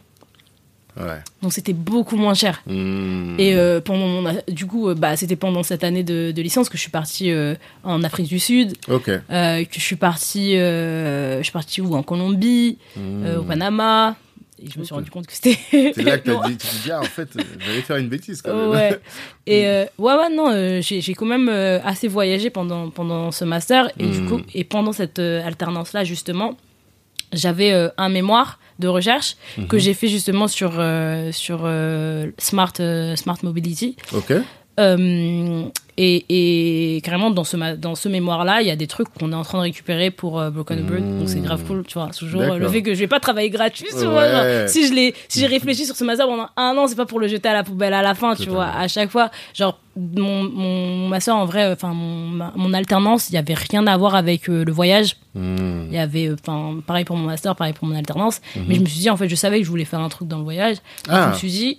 [0.99, 1.19] Ouais.
[1.43, 2.63] Donc, c'était beaucoup moins cher.
[2.67, 3.37] Hmm.
[3.39, 6.69] Et euh, pendant mon, du coup, euh, bah, c'était pendant cette année de, de licence
[6.69, 11.41] que je suis partie euh, en Afrique du Sud, euh, que je suis partie, je
[11.43, 11.95] suis partie où?
[11.95, 14.17] En Colombie, au Panama.
[14.63, 15.59] Et je me suis rendu compte que c'était.
[15.73, 15.91] Hmm.
[15.95, 17.29] C'est là que t'as dit, tu te dis, ah, en fait,
[17.59, 18.71] j'allais faire une bêtise quand même.
[18.71, 18.99] Ouais.
[19.47, 23.45] Et euh, ouais, ouais, non, euh, j'ai quand même euh, assez voyagé pendant, pendant ce
[23.45, 23.91] master.
[23.99, 26.57] Et du coup, et pendant cette alternance-là, justement,
[27.37, 29.69] j'avais euh, un mémoire de recherche Mhm.
[29.69, 32.73] que j'ai fait justement sur, euh, sur euh, Smart,
[33.17, 33.97] Smart Mobility.
[34.13, 34.33] Ok.
[35.99, 39.33] Et, et carrément, dans ce, ma- dans ce mémoire-là, il y a des trucs qu'on
[39.33, 41.03] est en train de récupérer pour euh, Broken Bird.
[41.03, 41.19] Mmh.
[41.21, 42.09] Donc c'est grave cool, tu vois.
[42.09, 44.05] Toujours euh, le fait que je vais pas travailler gratuit, tu Ouais.
[44.07, 44.29] vois.
[44.31, 47.07] genre, si je l'ai, si j'ai réfléchi sur ce master pendant un an, c'est pas
[47.07, 48.67] pour le jeter à la poubelle à la fin, tu vois.
[48.67, 53.35] À chaque fois, genre, mon, mon master, en vrai, enfin, mon, ma- mon alternance, il
[53.35, 55.17] y avait rien à voir avec euh, le voyage.
[55.35, 55.87] Hmm.
[55.89, 58.41] Il y avait, enfin, pareil pour mon master, pareil pour mon alternance.
[58.57, 58.65] Mhm.
[58.69, 60.29] Mais je me suis dit, en fait, je savais que je voulais faire un truc
[60.29, 60.77] dans le voyage.
[60.77, 61.27] Donc, Ah.
[61.29, 61.79] Je me suis dit,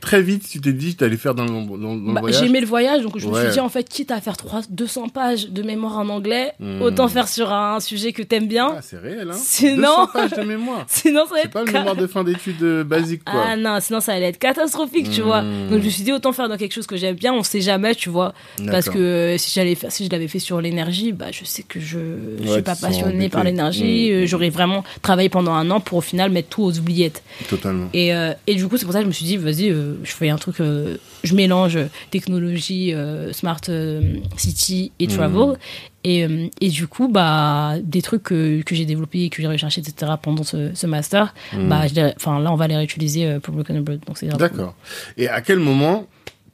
[0.00, 2.40] Très vite, tu t'es dit que t'allais faire dans, le- dans, dans le bah, voyage.
[2.40, 3.42] j'aimais le voyage, donc je me Ouais.
[3.44, 6.82] suis dit, en fait, quitte à faire 3, 200 pages de mémoire en anglais, Hmm.
[6.82, 8.74] autant faire sur un sujet que t'aimes bien.
[8.76, 9.36] Ah, c'est réel, hein.
[9.36, 10.84] Sinon- 200 pages de mémoire.
[10.88, 13.42] Sinon, ça va C'est être pas le mémoire de fin d'études euh, basique, quoi.
[13.48, 15.42] Ah non, sinon ça allait être catastrophique, tu vois.
[15.42, 15.70] Hmm.
[15.70, 17.60] Donc je me suis dit autant faire dans quelque chose que j'aime bien, on sait
[17.60, 18.34] jamais, tu vois.
[18.70, 21.62] Parce que euh, si j'allais faire, si je l'avais fait sur l'énergie, bah je sais
[21.62, 21.98] que je,
[22.40, 24.10] je Ouais, suis pas passionnée par l'énergie.
[24.10, 24.14] Hmm.
[24.22, 27.22] euh, J'aurais vraiment travaillé pendant un an pour au final mettre tout aux oubliettes.
[27.48, 27.88] Totalement.
[27.92, 29.94] Et, euh, et du coup, c'est pour ça que je me suis dit, vas-y, euh,
[30.02, 31.78] je fais un truc, euh, je mélange
[32.10, 35.12] technologie, euh, smart euh, city et Mhm.
[35.14, 35.56] travel.
[36.04, 39.80] Et, euh, et du coup, bah, des trucs que, que j'ai développés, que j'ai recherché,
[39.80, 40.12] etc.
[40.22, 41.68] pendant ce, ce master, Mhm.
[41.68, 41.82] bah,
[42.16, 44.38] enfin, là, on va les réutiliser pour Broken cool.
[44.38, 44.74] D'accord.
[45.16, 46.06] Et à quel moment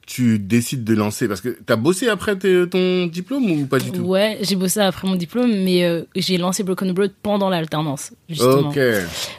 [0.05, 4.01] tu décides de lancer Parce que t'as bossé après ton diplôme ou pas du tout?
[4.01, 8.69] Ouais, j'ai bossé après mon diplôme, mais euh, j'ai lancé Broken Bird pendant l'alternance, justement.
[8.69, 8.79] Ok,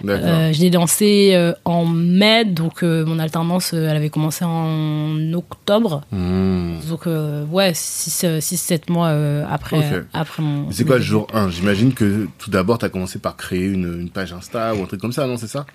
[0.02, 0.28] d'accord.
[0.28, 6.02] Euh, je l'ai lancé euh, en mai, donc mon alternance, elle avait commencé en octobre.
[6.10, 6.76] Hmm.
[6.88, 9.08] Donc, ouais, 6-7 mois
[9.50, 10.70] après, après mon.
[10.70, 14.10] C'est quoi le jour 1 J'imagine que tout d'abord, t'as commencé par créer une, une
[14.10, 15.36] page Insta ou un truc comme ça, non?
[15.36, 15.66] C'est ça?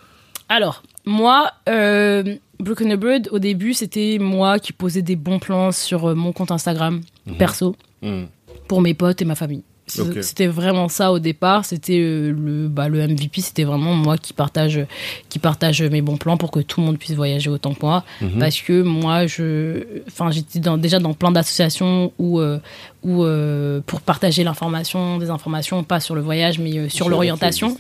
[0.50, 6.06] Alors, moi, euh, Broken Bird, au début, c'était moi qui posais des bons plans sur
[6.10, 7.02] euh, mon compte Instagram
[7.38, 8.26] perso Hmm.
[8.68, 9.64] pour mes potes et ma famille.
[9.88, 11.64] C'était vraiment ça au départ.
[11.66, 14.86] C'était euh, le, bah, le MVP, c'était vraiment moi qui partage,
[15.30, 18.04] qui partage mes bons plans pour que tout le monde puisse voyager autant que moi.
[18.22, 18.38] Mhm.
[18.38, 22.60] Parce que moi, je, enfin, j'étais dans, déjà dans plein d'associations où, euh,
[23.02, 27.76] où euh, pour partager l'information, des informations, pas sur le voyage, mais euh, sur l'orientation.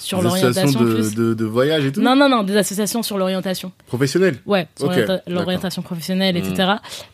[0.00, 3.02] Sur Des l'orientation associations de, de, de voyage et tout Non, non, non, des associations
[3.02, 3.70] sur l'orientation.
[3.86, 4.90] Professionnel Ouais, sur
[5.28, 6.72] l'orientation professionnelle, etc.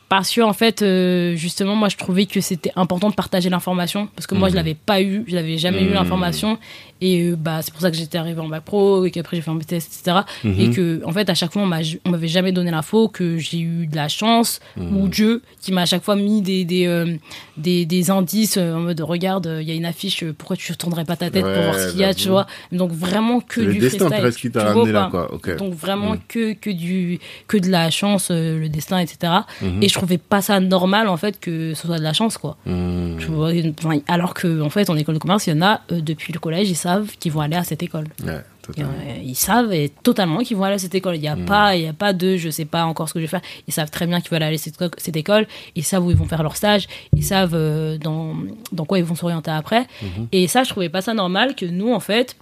[0.09, 4.09] Parce que, en fait, euh, justement, moi, je trouvais que c'était important de partager l'information.
[4.15, 4.57] Parce que moi, je Mhm.
[4.57, 5.95] l'avais pas eu, je n'avais jamais eu Mhm.
[5.95, 6.59] l'information.
[7.01, 9.43] Et euh, bah, c'est pour ça que j'étais arrivée en bac pro, et qu'après, j'ai
[9.43, 10.19] fait un BTS, etc.
[10.45, 10.55] Mhm.
[10.61, 13.37] Et que, en fait, à chaque fois, on m'a- on m'avait jamais donné l'info, que
[13.39, 14.97] j'ai eu de la chance, Mhm.
[14.97, 17.17] ou Dieu, qui m'a à chaque fois mis des, des, euh,
[17.57, 20.77] des, des indices euh, en mode, regarde, il y a une affiche, pourquoi tu ne
[20.77, 22.47] tournerais pas ta tête pour voir ce qu'il y a, tu vois.
[22.73, 25.31] Donc, vraiment que du destin presque qui t'a Tu ramené là, quoi.
[25.59, 26.21] Donc vraiment Mm.
[26.29, 29.33] que, que, du, que de la chance, euh, le destin, etc.
[29.63, 29.83] Mhm.
[29.83, 32.57] Et je trouvais pas ça normal en fait que ce soit de la chance quoi.
[32.65, 33.51] Tu vois,
[33.83, 36.33] enfin, alors que en fait en école de commerce, il y en a euh, depuis
[36.33, 38.07] le collège, ils savent qu'ils vont aller à cette école.
[38.25, 38.41] Ouais,
[38.79, 38.83] euh,
[39.25, 41.15] ils savent et totalement qu'ils vont aller à cette école.
[41.17, 41.45] Il n'y a Mm.
[41.45, 43.43] pas, il y a pas de, je sais pas encore ce que je vais faire.
[43.69, 45.47] Ils savent très bien qu'ils veulent aller à cette, cette école.
[45.77, 46.87] Ils savent où ils vont faire leur stage.
[47.15, 48.35] Ils savent euh, dans,
[48.73, 49.87] dans quoi ils vont s'orienter après.
[50.03, 50.29] Mhm.
[50.33, 52.37] Et ça, je trouvais pas ça normal que nous, en fait,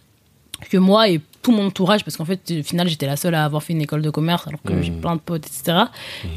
[0.71, 3.45] que moi et tout mon entourage, parce qu'en fait, au final, j'étais la seule à
[3.45, 5.79] avoir fait une école de commerce, alors que j'ai plein de potes, etc.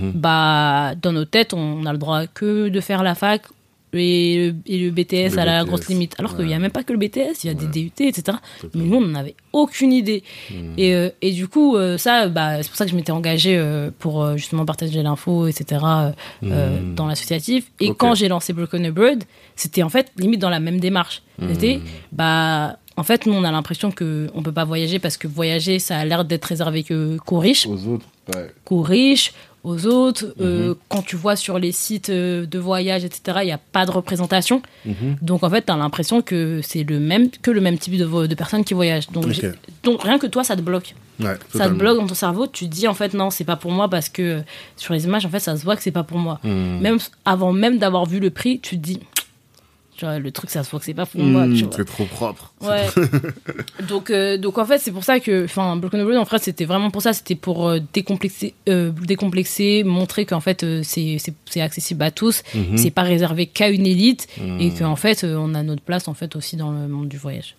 [0.02, 0.12] Mhm.
[0.16, 3.44] Bah, dans nos têtes, on a le droit que de faire la fac
[3.94, 6.16] et le, et le BTS Le à la BTS, grosse limite.
[6.20, 7.66] Alors qu'il n'y a même pas que le BTS, il y a Ouais.
[7.68, 8.38] des DUT, etc.
[8.76, 10.24] Mais nous, on n'en avait aucune idée.
[10.52, 10.74] Hmm.
[10.78, 13.58] Et, euh, et du coup, euh, ça, bah, c'est pour ça que je m'étais engagée
[13.58, 15.82] euh, pour justement partager l'info, etc.,
[16.42, 16.96] Hmm.
[16.96, 17.72] dans l'associatif.
[17.80, 19.24] Et quand j'ai lancé Broken Bird,
[19.56, 21.22] c'était en fait limite dans la même démarche.
[21.40, 21.48] Hmm.
[21.54, 21.80] C'était,
[22.12, 25.78] bah, en fait, nous, on a l'impression qu'on ne peut pas voyager parce que voyager,
[25.80, 28.48] ça a l'air d'être réservé que, qu'aux riches, Aux autres, ouais.
[28.66, 29.34] qu'aux riches,
[29.68, 30.34] aux autres.
[30.42, 30.76] Euh, Mhm.
[30.90, 33.92] quand tu vois sur les sites euh, de voyage, etc., il n'y a pas de
[33.92, 34.62] représentation.
[34.86, 35.18] Mhm.
[35.22, 38.36] Donc en fait, tu as l'impression que c'est le même que le même type de,
[38.36, 39.10] personnes qui voyagent.
[39.10, 39.26] Donc,
[39.84, 40.96] donc rien que toi, ça te bloque.
[41.20, 42.46] Ouais, Ça te bloque dans ton cerveau.
[42.46, 44.42] Tu te dis en fait non, c'est pas pour moi parce que
[44.76, 46.40] sur les images, en fait, ça se voit que c'est pas pour moi.
[46.44, 46.80] Hmm.
[46.80, 49.00] Même avant même d'avoir vu le prix, tu te dis
[49.98, 51.48] Tu vois, le truc, ça se voit que c'est pas pour moi.
[51.48, 51.74] Mmh, Tu vois.
[51.76, 52.54] c'est trop propre.
[52.62, 52.86] Ouais.
[53.90, 56.66] donc, euh, donc en fait, c'est pour ça que, enfin, Broken Blood, en fait, c'était
[56.66, 57.14] vraiment pour ça.
[57.14, 61.20] C'était pour euh, décomplexer, euh, décomplexer, montrer qu'en fait, c'est
[61.62, 62.44] accessible à tous.
[62.54, 62.78] Mhm.
[62.78, 64.62] C'est pas réservé qu'à une élite Mmh.
[64.62, 67.56] et qu'en fait, on a notre place en fait aussi dans le monde du voyage.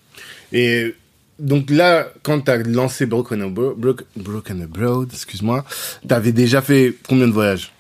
[0.53, 0.95] Et
[1.39, 5.65] donc là, quand tu as lancé Broken Abroad, Broken, Broken Abroad, excuse-moi,
[6.07, 7.73] tu avais déjà fait combien de voyages?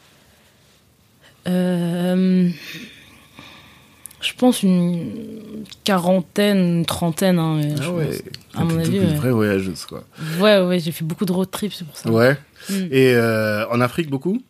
[1.46, 2.50] Euh,
[4.20, 7.38] je pense une quarantaine, une trentaine.
[7.38, 8.22] Hein, je pense.
[8.54, 9.14] À mon avis, une ouais.
[9.14, 10.04] vraie voyageuse, quoi.
[10.40, 12.10] Ouais, ouais, j'ai fait beaucoup de road trips, c'est pour ça.
[12.10, 12.36] Ouais.
[12.68, 12.74] Mm.
[12.90, 14.42] Et euh, en Afrique, beaucoup?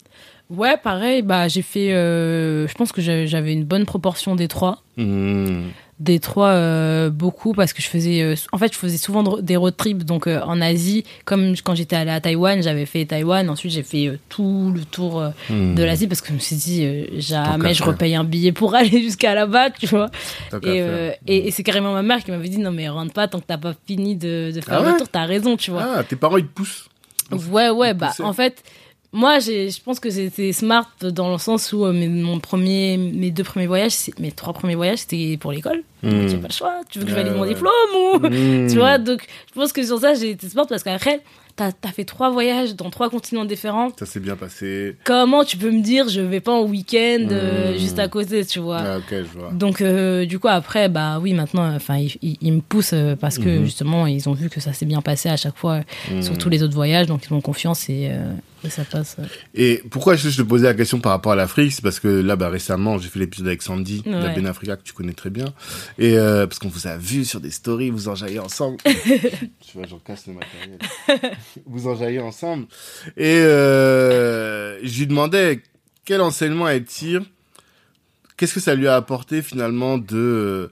[0.50, 1.92] Ouais, pareil, bah, j'ai fait.
[1.92, 4.82] euh, je pense que j'avais une bonne proportion des trois.
[4.96, 5.64] Mmh.
[6.00, 8.22] Des trois, euh, beaucoup, parce que je faisais.
[8.22, 10.04] euh, en fait, je faisais souvent de- des road trips.
[10.04, 13.50] Donc, euh, en Asie, comme quand j'étais allée à Taïwan, j'avais fait Taïwan.
[13.50, 15.20] Ensuite, j'ai fait tout le tour
[15.50, 15.74] Mmh.
[15.74, 16.86] de l'Asie, parce que je me suis dit,
[17.20, 20.08] jamais je repaye un billet pour aller jusqu'à là-bas, tu vois.
[20.62, 21.14] Et, faire.
[21.26, 23.46] et, et c'est carrément ma mère qui m'avait dit, non, mais rentre pas tant que
[23.48, 25.08] t'as pas fini de, de faire Ah ouais le tour.
[25.08, 25.84] T'as raison, tu vois.
[25.96, 26.88] Ah, tes parents, ils te poussent.
[27.50, 28.62] Ouais, ouais, bah en fait,
[29.12, 33.30] moi, je pense que c'était smart dans le sens où euh, mes, mon premier, mes
[33.30, 35.82] deux premiers voyages, mes trois premiers voyages, c'était pour l'école.
[36.02, 36.10] Mm.
[36.10, 36.80] Donc, J'ai pas le choix.
[36.90, 37.48] Tu veux que je valide mon ouais.
[37.48, 38.18] diplôme ou.
[38.18, 38.66] Mmh.
[38.70, 41.20] Tu vois, donc je pense que sur ça, j'ai été smart parce qu'après,
[41.56, 43.88] t'as as fait trois voyages dans trois continents différents.
[43.98, 44.96] Ça s'est bien passé.
[45.04, 47.78] Comment tu peux me dire, je vais pas en week-end euh, Mm.
[47.78, 49.50] juste à côté, tu vois Ah, ok, je vois.
[49.52, 53.16] donc euh, du coup après bah oui maintenant enfin ils, ils- ils me poussent euh,
[53.16, 53.64] parce que Mhm.
[53.64, 55.80] justement ils ont vu que ça s'est bien passé à chaque fois
[56.10, 56.22] Mmh.
[56.22, 58.32] sur tous les autres voyages donc ils ont confiance et, euh,
[58.64, 59.16] et ça passe.
[59.54, 62.36] Et pourquoi je te posais la question par rapport à l'Afrique C'est parce que là,
[62.36, 64.34] bah, récemment, j'ai fait l'épisode avec Sandy, de la Ouais.
[64.34, 65.46] Benafrica, que tu connais très bien.
[65.98, 68.78] Et euh, parce qu'on vous a vu sur des stories, vous enjaillez ensemble.
[68.84, 70.78] tu vois, j'en casse le matériel.
[71.66, 72.66] vous enjaillez ensemble.
[73.16, 75.62] Et euh, je lui demandais
[76.04, 77.22] quel enseignement elle tire.
[78.36, 80.16] Qu'est-ce que ça lui a apporté finalement de...
[80.16, 80.68] euh,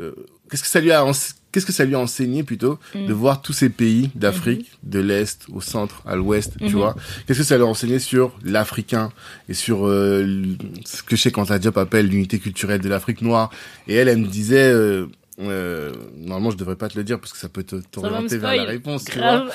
[0.00, 0.14] euh,
[0.50, 1.04] Qu'est-ce que ça lui a
[1.52, 3.06] qu'est-ce que ça lui a enseigné plutôt Mm.
[3.06, 6.70] de voir tous ces pays d'Afrique, de l'est au centre, à l'ouest, tu Mhm.
[6.72, 6.94] vois?
[7.26, 9.10] Qu'est-ce que ça lui a enseigné sur l'Africain
[9.48, 10.44] et sur euh,
[10.84, 13.50] ce que chez Quentin Diop appelle l'unité culturelle de l'Afrique noire?
[13.88, 15.06] Et elle, elle me disait, euh,
[15.40, 18.64] euh, normalement je devrais pas te le dire parce que ça peut t'orienter vers la
[18.64, 19.46] réponse, tu vois?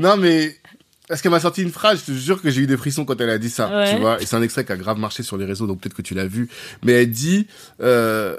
[0.00, 0.56] Non mais
[1.08, 3.18] parce qu'elle m'a sorti une phrase, je te jure que j'ai eu des frissons quand
[3.20, 3.94] elle a dit ça, Ouais.
[3.94, 4.20] tu vois?
[4.20, 6.12] Et c'est un extrait qui a grave marché sur les réseaux, donc peut-être que tu
[6.12, 6.50] l'as vu.
[6.84, 7.46] Mais elle dit,
[7.80, 8.36] euh,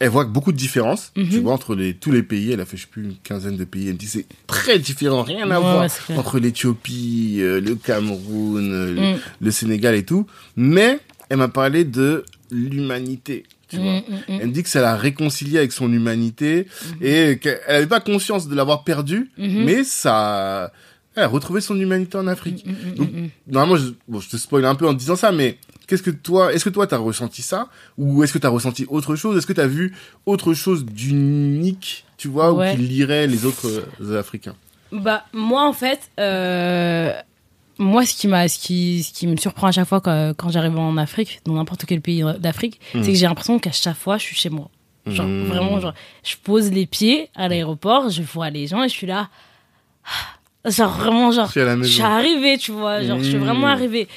[0.00, 1.28] elle voit beaucoup de différences, Mhm.
[1.28, 2.52] tu vois, entre les, tous les pays.
[2.52, 3.86] Elle a fait, je sais plus, une quinzaine de pays.
[3.88, 5.86] Elle me dit, c'est très différent, rien à Ouais, voir
[6.16, 9.18] entre l'Éthiopie, euh, le Cameroun, euh, le, Mm.
[9.40, 10.26] le Sénégal et tout.
[10.56, 13.92] Mais elle m'a parlé de l'humanité, tu Mm, vois.
[14.00, 14.04] mm.
[14.40, 16.66] Elle me dit que ça l'a réconcilié avec son humanité
[17.00, 19.64] et qu'elle n'avait pas conscience de l'avoir perdu, Mhm.
[19.64, 20.72] mais ça,
[21.16, 22.64] elle a retrouvé son humanité en Afrique.
[22.96, 23.08] Donc.
[23.48, 25.58] Normalement, je, bon, je te spoil un peu en disant ça, mais
[25.88, 27.68] qu'est-ce que toi, est-ce que toi t'as ressenti ça?
[27.96, 29.36] Ou est-ce que t'as ressenti autre chose?
[29.36, 29.94] Est-ce que t'as vu
[30.26, 32.72] autre chose d'unique, tu vois, Ouais.
[32.72, 34.54] ou qui lirait les autres euh, Africains?
[34.92, 37.12] Bah moi en fait, euh,
[37.78, 40.50] moi ce qui m'a, ce qui, ce qui me surprend à chaque fois quand, quand
[40.50, 43.02] j'arrive en Afrique, dans n'importe quel pays d'Afrique, Mm.
[43.02, 44.70] c'est que j'ai l'impression qu'à chaque fois je suis chez moi.
[45.06, 45.44] Genre Mm.
[45.44, 49.06] vraiment, genre je pose les pieds à l'aéroport, je vois les gens et je suis
[49.06, 49.28] là,
[50.68, 54.08] genre vraiment genre Je suis je suis arrivée, tu vois, genre je suis vraiment arrivée.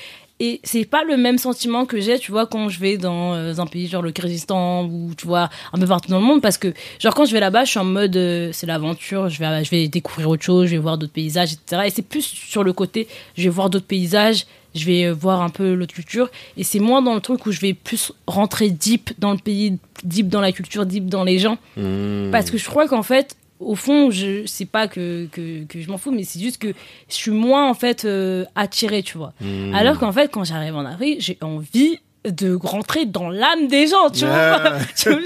[0.44, 3.54] Et c'est pas le même sentiment que j'ai, tu vois, quand je vais dans euh,
[3.60, 6.58] un pays genre le Kyrgyzstan ou tu vois un peu partout dans le monde, parce
[6.58, 9.64] que genre quand je vais là-bas, je suis en mode euh, c'est l'aventure, je vais
[9.64, 11.84] je vais découvrir autre chose, je vais voir d'autres paysages, etc.
[11.86, 15.44] Et c'est plus sur le côté, je vais voir d'autres paysages, je vais euh, voir
[15.44, 18.72] un peu l'autre culture, et c'est moins dans le truc où je vais plus rentrer
[18.72, 21.60] deep dans le pays, deep dans la culture, deep dans les gens.
[21.78, 22.32] Mmh.
[22.32, 25.90] Parce que je crois qu'en fait, au fond, je sais pas que, que, que je
[25.90, 26.74] m'en fous, mais c'est juste que
[27.10, 29.34] je suis moins en fait euh, attirée, tu vois.
[29.42, 29.74] Mmh.
[29.74, 34.10] Alors qu'en fait, quand j'arrive en Afrique, j'ai envie de rentrer dans l'âme des gens,
[34.12, 34.62] tu vois.
[34.64, 34.78] Ah.
[35.06, 35.20] Vois,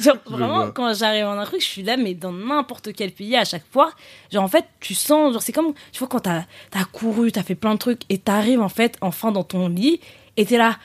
[0.00, 3.44] genre vraiment, quand j'arrive en Afrique, je suis là, mais dans n'importe quel pays à
[3.44, 3.92] chaque fois.
[4.32, 6.44] Genre en fait, tu sens, genre c'est comme, tu vois, quand t'as
[6.74, 10.00] as couru, t'as fait plein de trucs et t'arrives en fait enfin dans ton lit
[10.36, 10.76] et t'es là.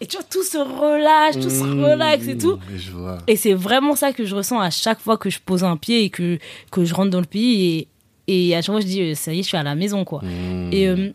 [0.00, 1.82] Et tu vois, tout se relâche, tout se Mmh.
[1.84, 2.58] relaxe et tout.
[2.76, 3.18] Je vois.
[3.26, 6.04] Et c'est vraiment ça que je ressens à chaque fois que je pose un pied
[6.04, 6.38] et que,
[6.70, 7.88] que je rentre dans le pays.
[8.26, 9.74] Et, et à chaque fois, je dis, euh, ça y est, je suis à la
[9.74, 10.20] maison, quoi.
[10.22, 10.72] Mmh.
[10.72, 11.10] Et, euh,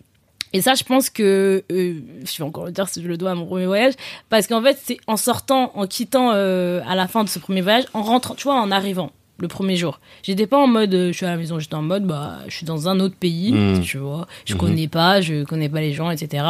[0.54, 1.94] et ça, je pense que, euh,
[2.26, 3.94] je vais encore le dire si je le dois à mon premier voyage,
[4.30, 7.62] parce qu'en fait, c'est en sortant, en quittant euh, à la fin de ce premier
[7.62, 10.02] voyage, en rentrant, tu vois, en arrivant le premier jour.
[10.24, 12.56] J'étais pas en mode, euh, je suis à la maison, j'étais en mode, bah, je
[12.58, 13.82] suis dans un autre pays, Mm.
[13.82, 14.60] tu vois, je Mhm.
[14.60, 16.44] connais pas, je connais pas les gens, etc.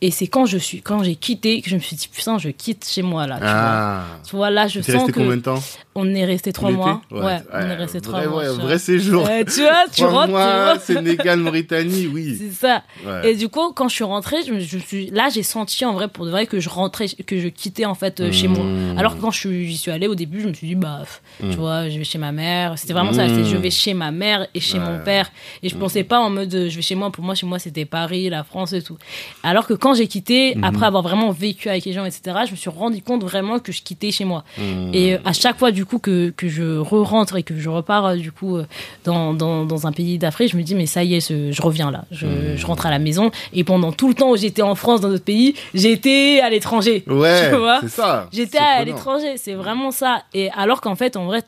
[0.00, 2.50] Et c'est quand je suis, quand j'ai quitté, que je me suis dit, putain, je
[2.50, 3.36] quitte chez moi, là.
[3.36, 3.50] Tu, vois.
[3.52, 4.04] Ah.
[4.28, 5.12] Tu vois, là, je sens que.
[5.12, 5.62] combien de temps?
[5.98, 7.00] On est resté trois mois.
[7.10, 8.42] Ouais, on est resté vrai, trois mois.
[8.42, 9.24] ouais, vrai séjour.
[9.24, 10.78] Ouais, tu vois, tu rentres, mois.
[10.78, 12.36] Sénégal, Mauritanie, oui.
[12.38, 12.82] C'est ça.
[13.04, 13.30] Ouais.
[13.30, 15.94] Et du coup, quand je suis rentrée, je, me- je suis là, j'ai senti en
[15.94, 18.62] vrai pour de vrai que je rentrais, que je quittais en fait euh, chez moi.
[18.64, 18.98] Mmh.
[18.98, 21.02] Alors que quand je suis- j'y suis allée au début, je me suis dit bah,
[21.42, 21.50] Mmh.
[21.50, 22.78] tu vois, je vais chez ma mère.
[22.78, 23.26] C'était vraiment ça.
[23.26, 23.44] Mmh.
[23.44, 25.04] Je vais chez ma mère et chez mon Ouais.
[25.04, 25.30] père.
[25.62, 27.10] Et je pensais pas en mode euh, je vais chez moi.
[27.10, 28.98] Pour moi, chez moi, c'était Paris, la France et tout.
[29.42, 32.56] Alors que quand j'ai quitté, après avoir vraiment vécu avec les gens, etc., je me
[32.56, 34.44] suis rendu compte vraiment que je quittais chez moi.
[34.92, 38.04] Et euh, à chaque fois, du coup, que, que je re-rentre et que je repars,
[38.06, 38.66] euh, du coup, euh,
[39.04, 41.90] dans, dans, dans un pays d'Afrique, je me dis, mais ça y est, je reviens
[41.90, 42.04] là.
[42.10, 42.56] Je, Mmh.
[42.56, 43.30] je rentre à la maison.
[43.54, 47.04] Et pendant tout le temps où j'étais en France, dans d'autres pays, j'étais à l'étranger.
[47.16, 48.28] Ouais, c'est ça.
[48.32, 50.22] J'étais à l'étranger, c'est vraiment ça.
[50.34, 51.42] Et alors qu'en fait, en vrai,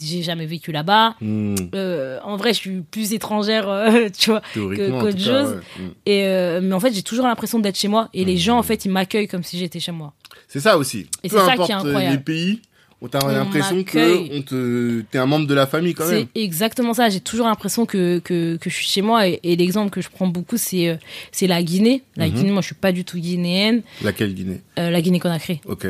[0.00, 1.14] j'ai jamais vécu là-bas.
[1.20, 4.40] Hmm, Euh, en vrai, je suis plus étrangère, euh, tu vois.
[4.54, 5.50] Qu'autre chose.
[5.50, 5.82] ouais.
[5.84, 5.90] Hmm.
[6.06, 8.08] Et euh, mais en fait, j'ai toujours l'impression d'être chez moi.
[8.14, 10.12] Et les gens, en fait, ils m'accueillent comme si j'étais chez moi.
[10.48, 11.06] C'est ça aussi.
[11.22, 12.12] Et Peu c'est ça qui est incroyable.
[12.16, 12.60] les pays,
[13.04, 16.26] on t'a On l'impression que on te, t'es un membre de la famille quand même.
[16.34, 17.10] C'est exactement ça.
[17.10, 19.26] J'ai toujours l'impression que, que, que je suis chez moi.
[19.28, 20.96] Et, et l'exemple que je prends beaucoup, c'est euh,
[21.32, 22.02] c'est la Guinée.
[22.16, 22.34] La Mhm.
[22.34, 23.82] Guinée, moi, je suis pas du tout guinéenne.
[24.02, 24.60] Laquelle Guinée?
[24.78, 25.60] Euh, la Guinée-Conakry.
[25.66, 25.86] Ok.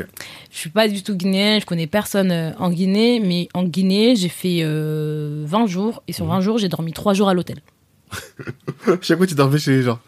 [0.51, 1.61] Je suis pas du tout guinéenne.
[1.61, 3.19] Je connais personne euh, en Guinée.
[3.19, 6.03] Mais en Guinée, j'ai fait euh, 20 jours.
[6.07, 6.15] Et Mhm.
[6.15, 7.59] sur 20 jours, j'ai dormi 3 jours à l'hôtel.
[9.01, 9.99] Chaque fois, tu dormais chez les gens.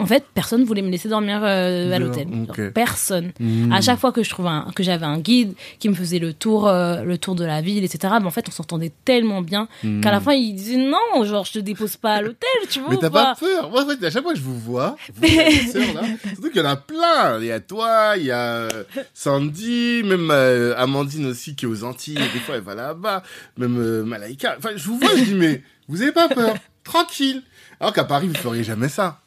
[0.00, 2.26] En fait, personne voulait me laisser dormir euh, à l'hôtel.
[2.74, 3.32] Personne.
[3.38, 3.70] Hmm.
[3.72, 6.32] À chaque fois que je trouvais un- que j'avais un guide qui me faisait le
[6.32, 8.14] tour, euh, le tour de la ville, etc.
[8.20, 10.00] Mais en fait, on s'entendait tellement bien Hmm.
[10.00, 12.90] qu'à la fin, il disait non, genre je te dépose pas à l'hôtel, tu vois.
[12.90, 15.22] Mais t'as pas peur Moi, en fait, à chaque fois que je vous vois, vous,
[15.22, 16.00] les sœurs, là,
[16.34, 17.38] surtout qu'il y en a plein.
[17.40, 21.68] Il y a toi, il y a euh, Sandy, même euh, Amandine aussi qui est
[21.68, 22.16] aux Antilles.
[22.16, 23.22] et Des fois, elle va là-bas.
[23.58, 24.54] Même Malaïka.
[24.58, 26.54] Enfin, je vous vois, je dis, mais vous avez pas peur
[26.84, 27.42] Tranquille.
[27.78, 29.20] Alors qu'à Paris, vous feriez jamais ça.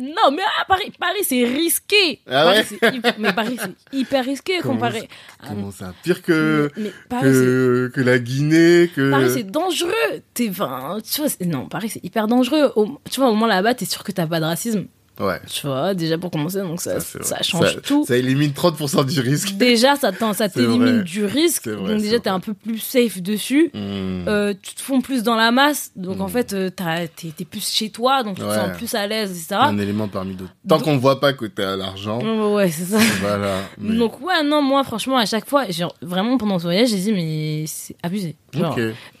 [0.00, 2.20] Non, mais à Paris, Paris c'est risqué.
[2.26, 5.08] Ah Paris, ouais c'est hyper- mais Paris, c'est hyper risqué Comment comparé.
[5.40, 5.94] à- Comment ça?
[6.02, 9.10] Pire que, mais, mais Paris, c'est- que, que la Guinée, que...
[9.10, 9.90] Paris, c'est dangereux.
[10.34, 10.98] T'es, tu vois,
[11.46, 12.72] non, Paris, c'est hyper dangereux.
[12.76, 14.86] Au- tu vois, au moins là-bas, t'es sûr que t'as pas de racisme.
[15.18, 15.40] Ouais.
[15.50, 18.04] Tu vois, déjà pour commencer, donc ça, ça, change Ça- tout.
[18.06, 19.52] Ça élimine 30% du risque.
[19.56, 20.12] Déjà, ça,
[20.52, 21.68] t'élimine du risque.
[21.68, 23.70] Vrai, donc déjà, t'es un peu plus safe dessus.
[23.72, 24.28] Hmm.
[24.28, 25.90] Euh, tu te fonds plus dans la masse.
[25.96, 26.30] Donc en Mm.
[26.30, 26.70] fait, euh,
[27.16, 29.56] t'es, t'es plus chez toi, donc tu te sens plus à l'aise, etc.
[29.62, 30.54] Un élément parmi d'autres.
[30.68, 32.20] Tant qu'on voit pas que t'as l'argent,
[32.52, 32.98] Ouais, c'est ça.
[33.20, 33.60] voilà.
[33.78, 36.98] Mais- Donc ouais, non, moi franchement, à chaque fois, genre, vraiment pendant ce voyage, j'ai
[36.98, 38.36] dit mais c'est abusé.
[38.52, 38.76] Genre.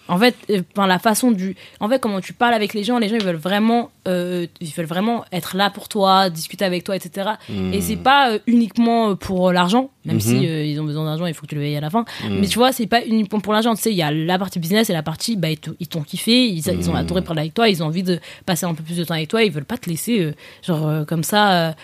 [0.08, 2.98] En fait, euh, enfin, la façon du, en fait, comment tu parles avec les gens,
[2.98, 6.84] les gens ils veulent vraiment, euh, ils veulent vraiment être là pour toi, discuter avec
[6.84, 7.30] toi, etc.
[7.48, 7.72] Hmm.
[7.72, 10.20] Et c'est pas euh, uniquement pour l'argent, même Mhm.
[10.20, 12.04] si euh, ils ont besoin d'argent, il faut que tu le payes à la fin.
[12.24, 12.38] Hmm.
[12.40, 13.74] Mais tu vois, c'est pas uniquement pour l'argent.
[13.74, 16.46] Tu sais, il y a la partie business et la partie, bah, ils t'ont kiffé,
[16.46, 16.98] ils, ils ont Mhm.
[16.98, 19.28] adoré parler avec toi, ils ont envie de passer un peu plus de temps avec
[19.28, 21.74] toi, ils veulent pas te laisser, genre, comme ça,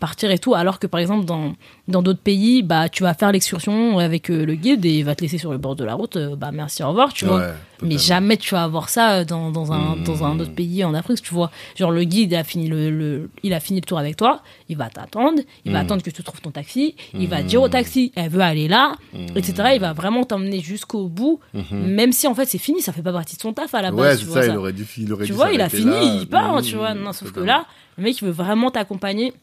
[0.00, 0.54] partir et tout.
[0.54, 1.54] Alors que, par exemple, dans,
[1.86, 5.14] dans d'autres pays, bah, tu vas faire l'excursion avec euh, le guide et il va
[5.14, 7.36] te laisser sur le bord de la route, euh, bah, merci, au revoir, tu vois.
[7.40, 7.42] Ouais,
[7.82, 7.98] Mais totalement.
[7.98, 10.02] jamais tu vas avoir ça euh, dans, dans, un, Hmm.
[10.02, 11.50] dans un autre pays en Afrique, tu vois.
[11.76, 14.42] Genre, le guide il a fini le, le- il a fini le tour avec toi,
[14.70, 15.82] il va t'attendre, il va Hmm.
[15.84, 18.94] attendre que tu trouves ton taxi, il va dire au taxi, elle veut aller là,
[19.12, 19.26] Hmm.
[19.36, 19.72] etc.
[19.74, 21.40] Il va vraiment t'emmener jusqu'au bout,
[21.70, 23.90] même si en fait c'est fini, ça fait pas partie de son taf à la
[23.90, 24.00] base.
[24.00, 24.52] Ouais, tu c'est vois, ça, ça.
[24.54, 26.18] il aurait dû, il aurait Tu dû vois, il a s'arrêter fini, là.
[26.22, 26.94] il part, Mmh, tu vois.
[26.94, 27.46] Non, sauf que totalement.
[27.58, 27.66] là,
[27.98, 29.34] le mec, il veut vraiment t'accompagner.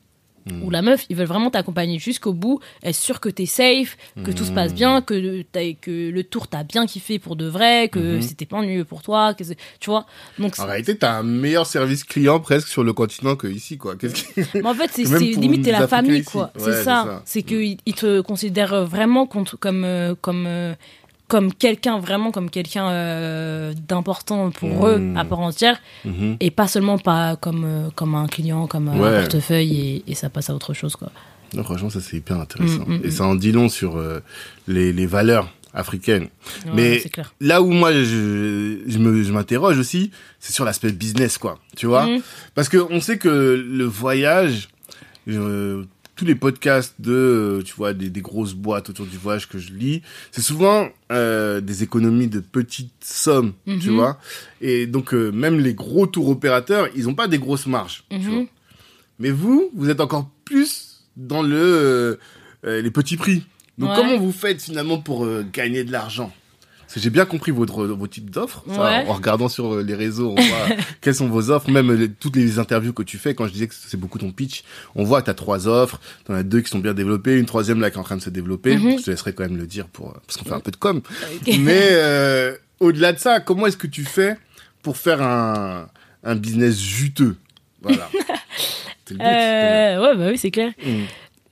[0.63, 4.31] Ou la meuf, ils veulent vraiment t'accompagner jusqu'au bout, être sûr que t'es safe, que
[4.31, 7.89] tout se passe bien, que, t'as- que le tour t'a bien kiffé pour de vrai,
[7.89, 8.21] que Mhm.
[8.21, 10.05] c'était pas ennuyeux pour toi, que tu vois.
[10.39, 13.95] Donc, En réalité, t'as un meilleur service client presque sur le continent que ici, quoi.
[13.95, 14.07] Qui...
[14.55, 16.31] mais en fait, c'est limite t'es la famille, ici.
[16.31, 16.51] quoi.
[16.55, 17.03] Ouais, c'est ça.
[17.05, 17.21] ça.
[17.25, 20.73] C'est qu'ils ils te considèrent vraiment comme euh, comme euh,
[21.31, 26.35] comme quelqu'un vraiment comme quelqu'un euh, d'important pour eux à part entière Mhm.
[26.41, 29.07] et pas seulement pas comme euh, comme un client, comme Ouais.
[29.07, 31.09] un portefeuille et, et ça passe à autre chose, quoi.
[31.55, 32.85] Non, franchement, ça c'est hyper intéressant.
[32.85, 34.19] Mm, mm, Et ça en dit long sur euh,
[34.67, 36.27] les, les valeurs africaines.
[36.65, 37.03] Ouais, Mais
[37.39, 41.59] là où moi je, je m'interroge aussi, c'est sur l'aspect business quoi.
[41.77, 42.07] Tu vois?
[42.55, 44.67] Parce que on sait que le voyage
[46.21, 49.57] tous les podcasts de euh, tu vois des, des grosses boîtes autour du voyage que
[49.57, 53.95] je lis, c'est souvent euh, des économies de petites sommes, tu Mhm.
[53.95, 54.19] vois.
[54.61, 58.17] Et donc euh, même les gros tours opérateurs, ils ont pas des grosses marges, tu
[58.19, 58.29] Mhm.
[58.33, 58.45] vois.
[59.17, 62.19] Mais vous, vous êtes encore plus dans le
[62.65, 63.43] euh, les petits prix.
[63.79, 63.95] Donc Ouais.
[63.95, 66.31] comment vous faites finalement pour gagner de l'argent?
[66.91, 68.65] Parce que j'ai bien compris votre, vos types d'offres.
[68.67, 69.05] Ouais.
[69.07, 71.71] En regardant sur euh, les réseaux, on voit quelles sont vos offres.
[71.71, 74.33] Même euh, toutes les interviews que tu fais, quand je disais que c'est beaucoup ton
[74.33, 74.65] pitch,
[74.95, 76.01] on voit que tu as trois offres.
[76.25, 78.17] Tu en as deux qui sont bien développées, une troisième là qui est en train
[78.17, 78.75] de se développer.
[78.75, 78.99] Mhm.
[78.99, 81.01] Je te laisserai quand même le dire pour, parce qu'on fait un peu de com.
[81.59, 84.35] Mais euh, au-delà de ça, comment est-ce que tu fais
[84.83, 85.87] pour faire un,
[86.25, 87.37] un business juteux?
[87.81, 88.09] Voilà.
[89.11, 89.23] le but.
[89.23, 90.73] Euh, ouais, bah oui, c'est clair.
[90.85, 91.03] Mm.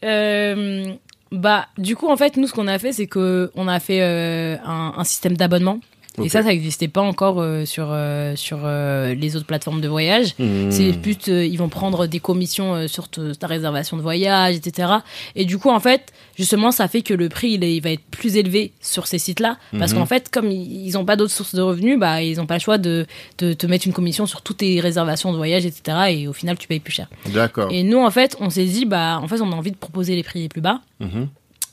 [0.03, 0.94] Euh,
[1.31, 4.01] bah, du coup, en fait, nous, ce qu'on a fait, c'est que on a fait
[4.01, 5.80] euh, un système d'abonnement.
[6.22, 9.88] Et ça, ça n'existait pas encore euh, sur, euh, sur euh, les autres plateformes de
[9.88, 10.34] voyage.
[10.38, 10.69] Mm.
[10.69, 14.90] C'est plus, ils vont prendre des commissions sur ta réservation de voyage, etc.
[15.36, 17.91] Et du coup, en fait, justement, ça fait que le prix, il, est- il va
[17.91, 19.57] être plus élevé sur ces sites-là.
[19.77, 22.56] Parce qu'en fait, comme ils n'ont pas d'autres sources de revenus, bah, ils n'ont pas
[22.56, 23.06] le choix de,
[23.38, 25.98] de te mettre une commission sur toutes tes réservations de voyage, etc.
[26.10, 27.07] Et au final, tu payes plus cher.
[27.34, 27.69] D'accord.
[27.72, 30.15] Et nous, en fait, on s'est dit, bah, en fait, on a envie de proposer
[30.15, 31.27] les prix les plus bas, Mhm.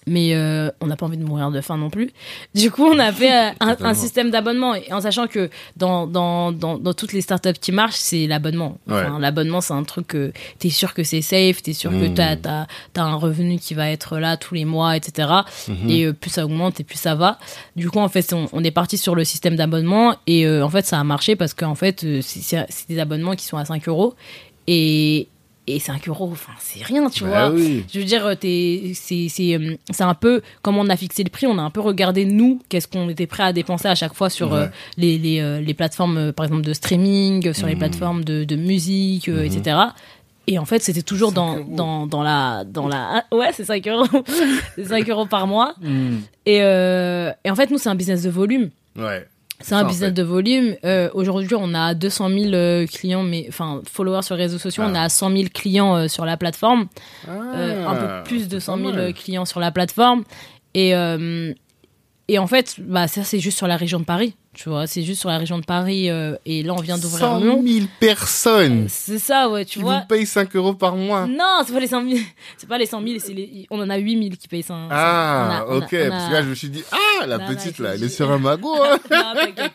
[0.06, 2.10] Mais euh, on n'a pas envie de mourir de faim non plus.
[2.54, 6.52] Du coup, on a fait euh, un, système d'abonnement, et en sachant que dans, dans,
[6.52, 8.78] dans, dans toutes les startups qui marchent, c'est l'abonnement.
[8.88, 12.14] Enfin, L'abonnement, c'est un truc que t'es sûr que c'est safe, t'es sûr que Mhm.
[12.14, 15.28] t'as as, un revenu qui va être là tous les mois, etc.
[15.68, 15.90] Mhm.
[15.90, 17.38] Et euh, plus ça augmente et plus ça va.
[17.74, 20.86] Du coup, en fait, on, on est parti sur le système d'abonnement et en fait,
[20.86, 24.14] ça a marché parce qu'en fait, c'est des abonnements qui sont à 5 euros
[24.66, 25.28] et,
[25.66, 27.50] et 5 euros, enfin, c'est rien, tu Bah vois.
[27.58, 27.84] oui.
[27.92, 31.30] Je veux dire, t'es- c'est c'est, euh, c'est un peu comme on a fixé le
[31.30, 34.14] prix, on a un peu regardé nous qu'est-ce qu'on était prêt à dépenser à chaque
[34.14, 34.58] fois sur Ouais.
[34.60, 34.66] euh,
[34.96, 37.78] les, les, euh, les plateformes, par exemple, de streaming, sur les Mhm.
[37.80, 39.44] plateformes de, de musique, euh, Mhm.
[39.46, 39.76] etc.
[40.48, 42.62] Et en fait, c'était toujours 5 dans, dans, dans la.
[42.64, 44.06] Dans la ouais, c'est 5 euros.
[44.76, 45.74] c'est 5 euros par mois.
[45.82, 46.18] Mm.
[46.46, 48.70] Et, euh, et en fait, nous, c'est un business de volume.
[48.96, 49.26] Ouais.
[49.60, 50.12] C'est un en business fait.
[50.14, 50.76] de volume.
[50.84, 54.82] Euh, Aujourd'hui, on a 200 000 euh, clients, mais enfin followers sur les réseaux sociaux.
[54.86, 54.90] Ah.
[54.90, 56.86] On a 100 000 clients euh, sur la plateforme,
[57.26, 59.14] Ah, un peu plus de c'est 100 pas 000 mal.
[59.14, 60.24] clients sur la plateforme.
[60.74, 60.92] Et
[62.28, 64.34] et en fait, bah ça c'est juste sur la région de Paris.
[64.58, 66.08] Tu vois, c'est juste sur la région de Paris.
[66.08, 67.62] euh, et là, on vient d'ouvrir 100 Lyon.
[67.66, 69.66] 000 personnes C'est ça, ouais.
[69.66, 69.98] Tu qui vois.
[70.00, 71.26] vous payent 5 euros par mois.
[71.26, 72.18] Non, c'est pas les 100 000.
[72.56, 73.14] C'est pas les 100 000.
[73.18, 73.66] c'est Les...
[73.70, 75.88] On en a 8 000 qui payent 100 Ah, on a- on a- ok.
[75.92, 78.02] on a- Parce que là, je me suis dit, ah, la Non, petite, là, elle
[78.02, 78.74] est sur un magot.
[78.82, 78.98] hein.
[79.10, 79.66] Non.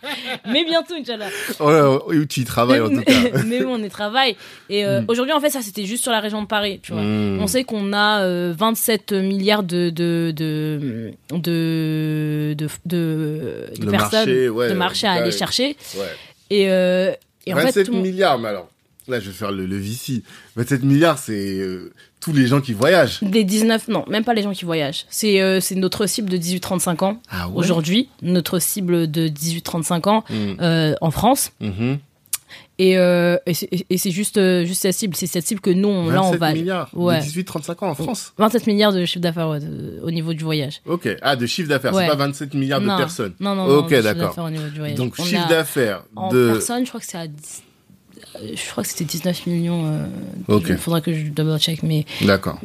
[0.51, 1.27] Mais bientôt, Inch'Allah.
[1.59, 3.13] oh, là, où tu y travailles, en tout cas.
[3.45, 4.35] mais oui, on y travaille.
[4.69, 5.05] Et euh, Mm.
[5.09, 7.03] aujourd'hui, en fait, ça, c'était juste sur la région de Paris, tu vois.
[7.03, 7.39] Mm.
[7.39, 13.91] On sait qu'on a euh, 27 milliards de de de de, de, de- de Le
[13.91, 15.75] personnes, marché, ouais, de marché à aller chercher.
[16.49, 17.11] Et, euh,
[17.45, 18.69] et en 27 fait, tout milliards, mais alors,
[19.07, 20.23] là, je vais faire le, le VC.
[20.55, 23.19] 27 milliards, c'est euh, tous les gens qui voyagent.
[23.23, 25.05] des 19, non, même pas les gens qui voyagent.
[25.09, 27.21] C'est euh, c'est notre cible de 18-35 ans.
[27.29, 27.53] Ah ouais?
[27.55, 30.53] Aujourd'hui, notre cible de 18-35 ans Mm.
[30.61, 31.51] euh, en France.
[31.61, 31.99] Mhm.
[32.83, 35.15] Et, euh, et c'est juste, euh, juste cette cible.
[35.15, 36.53] C'est cette cible que nous, on, là, on 27 va.
[36.53, 37.19] milliards Ouais.
[37.19, 38.33] de 18-35 ans en France.
[38.39, 40.81] 27 milliards de chiffre d'affaires ouais, de- au niveau du voyage.
[40.87, 41.07] Ok.
[41.21, 41.93] Ah, de chiffre d'affaires.
[41.93, 42.05] Ouais.
[42.05, 43.33] C'est pas 27 milliards non, de personnes.
[43.39, 43.97] Non, non, Ok, non.
[43.97, 44.49] chiffre d'accord.
[44.97, 46.53] Donc, On chiffre d'affaires En de.
[46.53, 47.70] personne, je crois que c'est à 10 euh,
[48.53, 49.85] je crois que c'était 19 millions.
[49.85, 50.59] euh.
[50.67, 52.59] Il faudrait que je double check, mais, D'accord.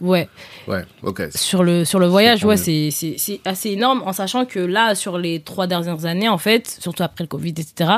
[0.00, 0.28] ouais.
[0.66, 1.22] Ouais, ok.
[1.34, 5.18] Sur le, sur le voyage, ouais, c'est, c'est, assez énorme en sachant que là, sur
[5.18, 7.90] les trois dernières années, en fait, surtout après le Covid, etc.,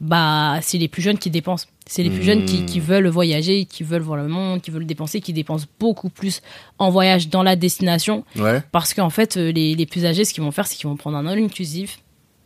[0.00, 1.66] bah, c'est les plus jeunes qui dépensent.
[1.86, 4.86] C'est les plus jeunes qui, qui veulent voyager, qui veulent voir le monde, qui veulent
[4.86, 6.40] dépenser, qui dépensent beaucoup plus
[6.78, 8.24] en voyage dans la destination.
[8.36, 8.62] Ouais.
[8.72, 10.96] Parce qu'en fait, euh, les, les plus âgés, ce qu'ils vont faire, c'est qu'ils vont
[10.96, 11.98] prendre un all inclusif.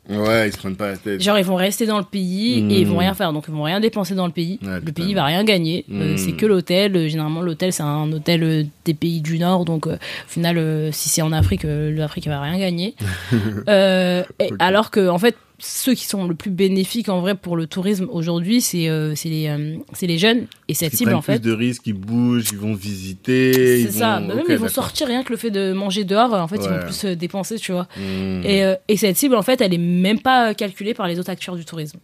[0.08, 1.20] Ouais, ils se prennent pas la tête.
[1.22, 2.70] Genre, ils vont rester dans le pays Mmh.
[2.70, 3.32] et ils vont rien faire.
[3.32, 4.58] Donc, ils vont rien dépenser dans le pays.
[4.62, 5.84] Ouais, le pays va rien gagner.
[5.92, 6.16] Euh, Mmh.
[6.16, 6.96] c'est que l'hôtel.
[6.96, 9.64] Euh, Généralement, l'hôtel, c'est un hôtel euh, des pays du Nord.
[9.66, 12.94] Donc, euh, au final, euh, si c'est en Afrique, euh, l'Afrique va rien gagner.
[13.68, 14.50] Euh, et.
[14.58, 18.06] Alors que, en fait, ceux qui sont le plus bénéfiques en vrai pour le tourisme
[18.10, 20.46] aujourd'hui, c'est euh, c'est les, euh, les jeunes.
[20.68, 21.40] Et cette Ils cible, en fait.
[21.40, 23.84] plus de risques, ils bougent, ils vont visiter.
[23.86, 24.20] C'est ça.
[24.20, 24.26] Vont...
[24.36, 26.32] Même ils vont sortir rien que le fait de manger dehors.
[26.34, 27.88] En fait, ils vont plus euh, dépenser, tu vois.
[27.96, 28.42] Hmm.
[28.44, 31.30] Et, euh, et cette cible, en fait, elle est même pas calculée par les autres
[31.30, 31.98] acteurs du tourisme.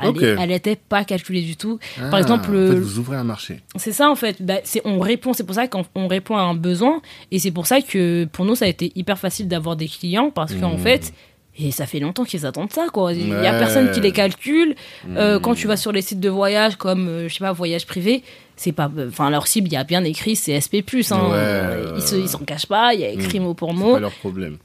[0.00, 0.22] Elle, Ok.
[0.22, 1.78] est- elle était pas calculée du tout.
[1.98, 3.60] par Ah, exemple, en fait, vous ouvrez un marché.
[3.76, 4.40] C'est ça en fait.
[4.40, 5.34] Bah, c'est on répond.
[5.34, 7.02] C'est pour ça qu'on on répond à un besoin.
[7.30, 10.30] Et c'est pour ça que pour nous, ça a été hyper facile d'avoir des clients
[10.30, 10.78] parce qu'en Mmh.
[10.78, 11.12] fait.
[11.58, 13.12] Et ça fait longtemps qu'ils attendent ça, quoi.
[13.12, 14.74] Il y a personne qui les calcule.
[15.16, 15.42] Euh, Hmm.
[15.42, 18.22] quand tu vas sur les sites de voyage, comme, euh, je sais pas, voyage privé,
[18.56, 20.76] c'est pas, enfin, leur cible, il y a bien écrit, c'est SP+,
[21.10, 21.20] hein.
[21.28, 23.76] Ouais, Euh, ils se- ils s'en cachent pas, il y a écrit mot pour C'est
[23.76, 23.92] mot.
[23.94, 24.56] pas leur problème.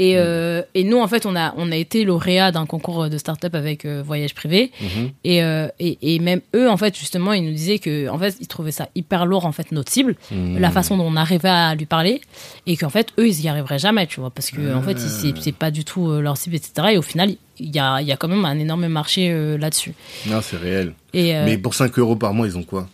[0.00, 3.18] Et, euh, et nous, en fait, on a, on a été lauréat d'un concours de
[3.18, 4.70] start-up avec euh, Voyage Privé.
[4.80, 5.10] Mhm.
[5.24, 8.36] Et, euh, et, et même eux, en fait, justement, ils nous disaient que, en fait,
[8.40, 10.58] ils trouvaient ça hyper lourd, en fait, notre cible, Mhm.
[10.58, 12.20] la façon dont on arrivait à lui parler,
[12.66, 15.52] et qu'en fait, eux, ils y arriveraient jamais, tu vois, parce que, en fait, c'est
[15.54, 16.88] pas du tout leur cible, etc.
[16.92, 19.94] Et au final, il y a, y a quand même un énorme marché là-dessus.
[20.26, 20.92] Non, c'est réel.
[21.12, 22.88] Et Mais pour 5 euros par mois, ils ont quoi?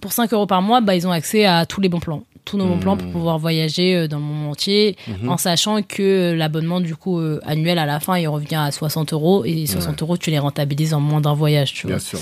[0.00, 2.22] pour 5 euros par mois, bah, ils ont accès à tous les bons plans.
[2.44, 5.28] Tous nos bons plans pour pouvoir voyager euh, dans le monde entier, Mhm.
[5.28, 6.02] en sachant que
[6.32, 9.44] euh, l'abonnement, du coup, euh, annuel à la fin, il revient à 60 euros.
[9.44, 11.96] Et 60 euros, tu les rentabilises en moins d'un voyage, tu vois.
[11.96, 12.18] Bien sûr.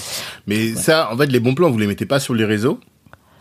[0.46, 2.78] Mais ça, en fait, les bons plans, vous les mettez pas sur les réseaux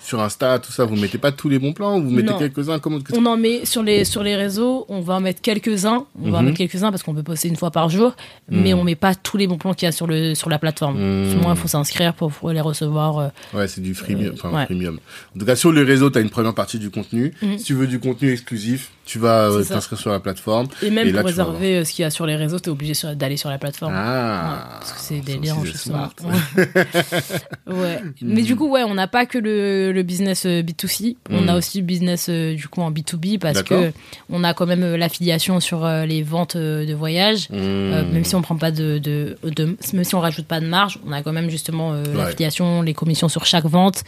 [0.07, 2.99] sur Insta, tout ça, vous mettez pas tous les bons plans, vous mettez quelques-uns comment
[3.13, 6.37] On en met sur les sur les réseaux, on va en mettre quelques-uns, on va
[6.37, 6.45] en Mhm.
[6.47, 8.15] mettre quelques-uns parce qu'on peut poster une fois par jour,
[8.49, 8.79] mais Mhm.
[8.79, 10.97] on met pas tous les bons plans qu'il y a sur le sur la plateforme.
[10.97, 11.29] Mhm.
[11.31, 13.17] Sinon, il faut s'inscrire pour pouvoir les recevoir.
[13.17, 14.33] euh, Ouais, c'est du freemium.
[14.35, 14.65] Enfin, ouais.
[14.65, 14.99] freemium.
[15.35, 17.33] En tout cas, sur les réseaux, tu as une première partie du contenu.
[17.41, 17.57] Mhm.
[17.57, 20.67] Si tu veux du contenu exclusif, tu vas euh, t'inscrire sur la plateforme.
[20.83, 22.69] Et même Et pour tu réserver euh, ce qu'il y a sur les réseaux, t'es
[22.69, 23.93] obligé sur- d'aller sur la plateforme.
[23.95, 24.51] Ah.
[24.51, 26.09] Ouais, parce que c'est des liens, justement.
[26.19, 26.33] smart.
[27.67, 28.01] ouais.
[28.21, 31.57] Mais du coup, ouais, on n'a pas que le, le business euh, B2C, on a
[31.57, 33.91] aussi le business du coup en B2B parce que
[34.29, 37.47] on a quand même l'affiliation sur les ventes de voyage.
[37.53, 38.11] Euh, Mmh.
[38.13, 40.99] même si on prend pas de, de, de- même si on rajoute pas de marge,
[41.07, 42.17] on a quand même justement euh, Ouais.
[42.17, 44.03] l'affiliation, les commissions sur chaque vente.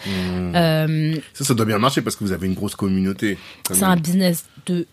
[0.55, 3.37] Euh, Ça, ça doit bien marcher parce que vous avez une grosse communauté.
[3.71, 4.85] c'est un business de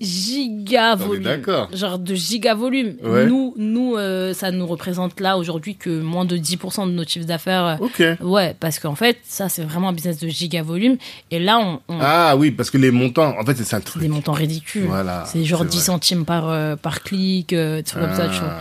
[0.00, 1.22] giga volume.
[1.22, 1.68] d'accord.
[1.72, 2.96] Genre de giga volume.
[3.02, 3.26] Ouais.
[3.26, 7.26] Nous, nous euh, ça nous représente là aujourd'hui que moins de 10% de notre chiffre
[7.26, 7.64] d'affaires.
[7.64, 8.02] euh, Ok.
[8.20, 10.96] Ouais, parce qu'en fait, ça, c'est vraiment un business de giga volume.
[11.30, 13.84] Et là, on, on Ah oui, parce que les montants, en fait, c'est ça le
[13.84, 14.02] truc.
[14.02, 14.86] des montants ridicules.
[14.86, 15.24] Voilà.
[15.26, 15.84] c'est genre c'est 10 vrai.
[15.86, 18.54] centimes par, euh, par clic, euh, des trucs comme ça, tu vois.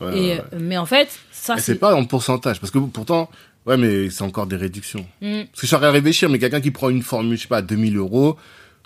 [0.00, 1.76] Ah, ouais, Et, ouais, mais en fait, ça, c'est.
[1.76, 3.30] pas en pourcentage, parce que pourtant,
[3.66, 5.06] ouais, mais c'est encore des réductions.
[5.22, 5.44] Mm.
[5.52, 7.58] Parce que je train de réfléchir, mais quelqu'un qui prend une formule, je sais pas,
[7.58, 8.36] à 2000 euros,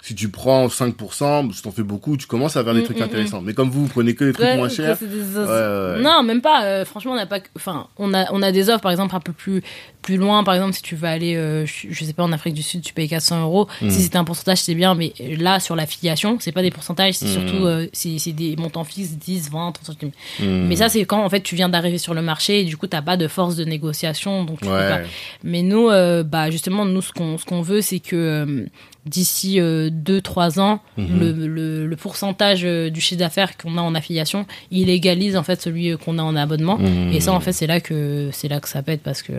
[0.06, 3.00] si tu prends 5%, si t'en fais beaucoup, tu commences à faire des Mm, trucs
[3.00, 3.40] mm, intéressants.
[3.40, 4.96] Mais comme vous, vous prenez que les trucs Ouais, moins chers.
[4.98, 6.00] des- Ouais, ouais.
[6.00, 6.64] Non, même pas.
[6.64, 7.40] euh, franchement, on n'a pas.
[7.56, 9.62] Enfin, on a, on a des offres, par exemple, un peu plus,
[10.06, 10.44] plus loin.
[10.44, 12.80] Par exemple, si tu veux aller, euh, je, je sais pas, en Afrique du Sud,
[12.82, 13.66] tu payes 400 euros.
[13.82, 13.90] Mm.
[13.90, 14.94] Si c'était un pourcentage, c'est bien.
[14.94, 17.32] Mais là, sur l'affiliation, c'est pas des pourcentages, c'est Mm.
[17.32, 20.10] surtout euh, c'est des montants fixes, 10, 20, 30 centimes.
[20.40, 20.66] Hmm.
[20.68, 22.86] Mais ça, c'est quand en fait tu viens d'arriver sur le marché et du coup,
[22.86, 24.44] t'as pas de force de négociation.
[24.44, 24.96] Donc, tu peux pas.
[25.00, 25.06] Ouais.
[25.42, 28.66] Mais nous, euh, bah, justement, nous, ce qu'on ce qu'on veut, c'est que
[29.06, 31.20] d'ici 2-3 ans, Mhm.
[31.20, 35.60] le, le, le pourcentage du chiffre d'affaires qu'on a en affiliation, il égalise en fait
[35.62, 36.76] celui qu'on a en abonnement.
[36.78, 37.12] Mhm.
[37.12, 39.32] Et ça, en fait, c'est là que c'est là que ça pète parce que.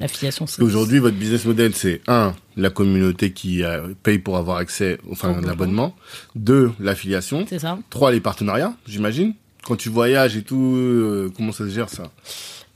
[0.00, 4.36] L'affiliation, c'est Parce qu'aujourd'hui, votre business model, c'est un, la communauté qui euh, paye pour
[4.36, 5.94] avoir accès, enfin, l'abonnement.
[6.34, 7.44] Deux, l'affiliation.
[7.48, 7.78] c'est ça.
[7.90, 9.34] Trois, les partenariats, j'imagine.
[9.64, 12.10] Quand tu voyages et tout, euh, comment ça se gère ça?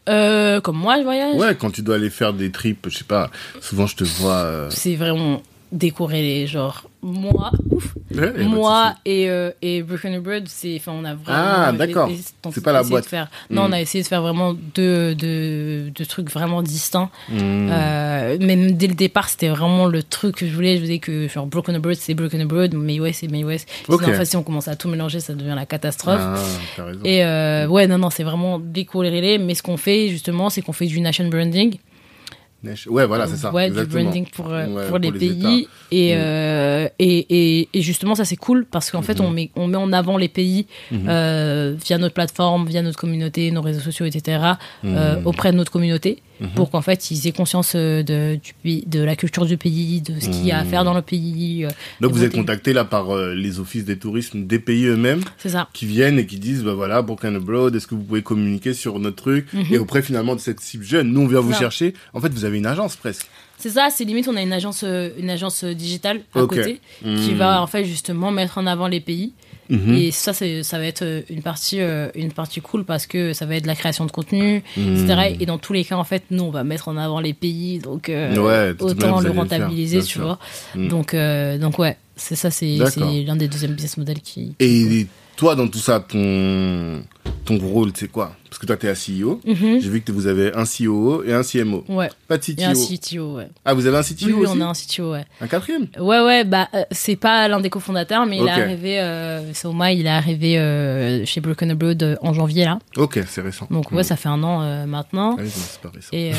[0.09, 1.35] Euh, comme moi, je voyage.
[1.37, 3.31] Ouais, quand tu dois aller faire des trips, je sais pas.
[3.61, 4.37] Souvent, je te vois.
[4.37, 10.75] euh, C'est vraiment décorrélé, genre moi, ouf, ouais, moi et euh, et Broken Bird, c'est
[10.77, 12.11] enfin on a vraiment Ah, d'accord.
[12.53, 13.05] C'est pas la boîte.
[13.05, 13.29] de faire.
[13.51, 17.11] Non, on a essayé de faire vraiment deux deux deux trucs vraiment distincts.
[17.29, 17.69] Hmm.
[17.71, 20.77] Euh, même dès le départ, c'était vraiment le truc que je voulais.
[20.77, 23.69] Je voulais que genre Broken Bird, c'est Broken Bird, May West, c'est May West.
[23.85, 24.03] Sinon, Ok.
[24.09, 26.21] en fait, si on commence à tout mélanger, ça devient la catastrophe.
[26.21, 26.83] Ah.
[27.05, 29.39] Et euh, ouais, non, non, c'est vraiment décorrélé.
[29.39, 31.77] Mais ce qu'on fait justement, c'est qu'on fait du nation branding.
[32.89, 33.53] Ouais, voilà, c'est ça.
[33.53, 35.69] Ouais, du branding pour, euh, Ouais, pour les, les pays.
[35.91, 36.19] Et, Mm.
[36.19, 37.27] euh, et,
[37.61, 39.27] et, et justement, ça c'est cool parce qu'en fait, Mhm.
[39.27, 41.07] on met, on met en avant les pays Mhm.
[41.09, 44.41] euh, via notre plateforme, via notre communauté, nos réseaux sociaux, etc.,
[44.83, 45.21] Mhm.
[45.25, 46.49] auprès de notre communauté Mhm.
[46.57, 50.19] pour qu'en fait, ils aient conscience de, du pays, de la culture du pays, de
[50.21, 50.71] ce qu'il y a à Mhm.
[50.71, 51.67] faire dans le pays.
[52.01, 55.23] Donc, vous êtes contacté là par les offices des tourismes des pays eux-mêmes
[55.73, 58.99] qui viennent et qui disent bah voilà, Broken Abroad, est-ce que vous pouvez communiquer sur
[58.99, 59.47] notre truc?
[59.71, 61.59] Et auprès finalement de cette cible jeune, nous on vient vous Ça.
[61.61, 61.95] chercher.
[62.15, 63.27] En fait, vous avez une agence presque.
[63.59, 66.81] C'est ça, c'est limite, on a une agence, euh, une agence euh, digitale à côté
[67.03, 67.37] qui Hmm.
[67.39, 69.33] va en fait justement mettre en avant les pays.
[69.71, 69.95] Mhm.
[69.95, 73.45] Et ça, ça va être euh, une partie, euh, une partie cool parce que ça
[73.45, 74.97] va être de la création de contenu, Mhm.
[75.05, 75.37] etc.
[75.41, 77.79] Et dans tous les cas, en fait, nous, on va mettre en avant les pays,
[77.79, 80.39] donc euh, Ouais, autant le allez le faire, rentabiliser, tu vois.
[80.75, 80.89] Mhm.
[80.89, 82.77] Donc, euh, donc ouais, c'est ça, c'est
[83.27, 84.55] l'un des deuxièmes business models qui.
[84.61, 85.07] Et
[85.37, 87.03] toi, dans tout ça, ton
[87.45, 88.33] ton rôle, c'est quoi?
[88.49, 89.41] Parce que toi, t'es un CEO.
[89.45, 89.79] Mhm.
[89.81, 91.85] J'ai vu que vous avez un COO et un CMO.
[91.89, 92.97] Ouais, Pas de et un CTO.
[92.97, 93.49] CTO, ouais.
[93.67, 95.25] Ah, vous avez un CTO Oui, oui, aussi on a un CTO, ouais.
[95.43, 95.87] Un quatrième?
[95.99, 99.93] Ouais, ouais, bah, euh, c'est pas l'un des cofondateurs, mais il est arrivé, euh, Soma,
[99.93, 102.79] il est arrivé euh, chez Broken Abroad euh, en janvier, là.
[102.97, 103.67] Ok, c'est récent.
[103.71, 104.03] Donc, ouais, Mhm.
[104.03, 105.37] ça fait un an maintenant.
[105.39, 106.09] Ah oui, c'est pas récent.
[106.15, 106.33] Et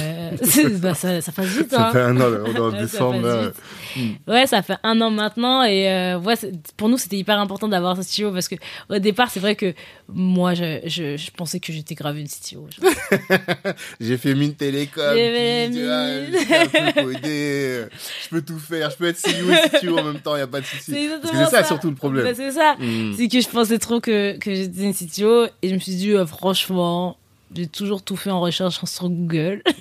[0.82, 1.91] bah, ça, ça passe vite, Ça hein.
[1.91, 3.52] fait un an, on est en ça décembre.
[3.95, 4.16] vite.
[4.28, 6.34] Ouais, ça fait un an maintenant et ouais,
[6.76, 8.56] pour nous c'était hyper important d'avoir ce CTO parce que
[8.90, 9.74] au départ c'est vrai que
[10.07, 12.68] moi je, je, je pensais que j'étais grave une CTO.
[14.00, 15.14] J'ai fait mine télécom.
[15.14, 15.74] Puis, mine.
[15.74, 17.88] Je
[18.30, 18.90] peux tout faire.
[18.90, 20.36] Je peux être CEO et CTO en même temps.
[20.36, 21.10] Il y a pas de souci.
[21.24, 22.26] C'est ça, surtout le problème.
[22.26, 22.76] Bah, c'est ça.
[22.80, 23.14] Hmm.
[23.18, 26.12] C'est que je pensais trop que, que j'étais une CTO et je me suis dit
[26.12, 27.18] euh, franchement
[27.56, 29.64] j'ai toujours tout fait en recherche sur Google.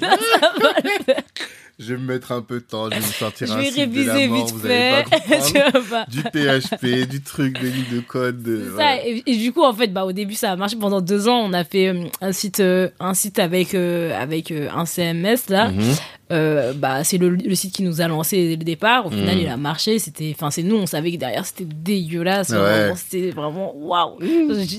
[1.80, 2.86] Je vais me mettre un peu de temps.
[2.86, 4.90] Je vais me sortir un site de la réviser mort, vite vous allez fait.
[4.90, 5.44] pas comprendre.
[5.46, 6.06] Tu vois pas.
[6.10, 8.42] du PHP, du truc, des lignes de code.
[8.42, 9.02] de- ouais.
[9.08, 11.38] Et, et du coup, en fait, bah, au début, ça a marché pendant deux ans.
[11.38, 15.48] On a fait euh, un site, euh, un site avec, euh, avec euh, un CMS,
[15.50, 15.70] là.
[15.70, 15.94] Mhm.
[16.30, 19.06] Euh, bah, c'est le, le site qui nous a lancé dès le départ.
[19.06, 19.42] Au final, Mhm.
[19.42, 19.98] il a marché.
[19.98, 22.50] C'était, enfin, c'est nous, on savait que derrière, c'était dégueulasse.
[22.50, 22.92] Ouais.
[22.96, 24.18] C'était vraiment, waouh.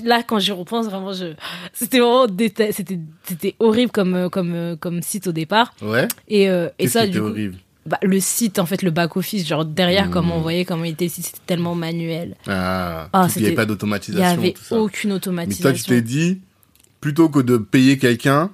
[0.04, 1.34] Là, quand j'y repense, vraiment, je,
[1.72, 5.74] c'était vraiment déta- c'était, c'était horrible comme, euh, comme, euh, comme site au départ.
[5.82, 6.06] Ouais.
[6.28, 7.56] Et, euh, et ça, du coup, horrible?
[7.86, 10.10] bah, le site, en fait, le back-office, genre derrière, Hmm.
[10.12, 12.36] comment on voyait comment il était, c'était tellement manuel.
[12.46, 14.24] Ah, Ah, il n'y avait pas Il n'y d'automatisation.
[14.38, 14.78] avait tout ça.
[14.78, 15.62] aucune Mais automatisation.
[15.62, 16.38] toi, tu t'es dit,
[17.00, 18.50] plutôt que de payer quelqu'un,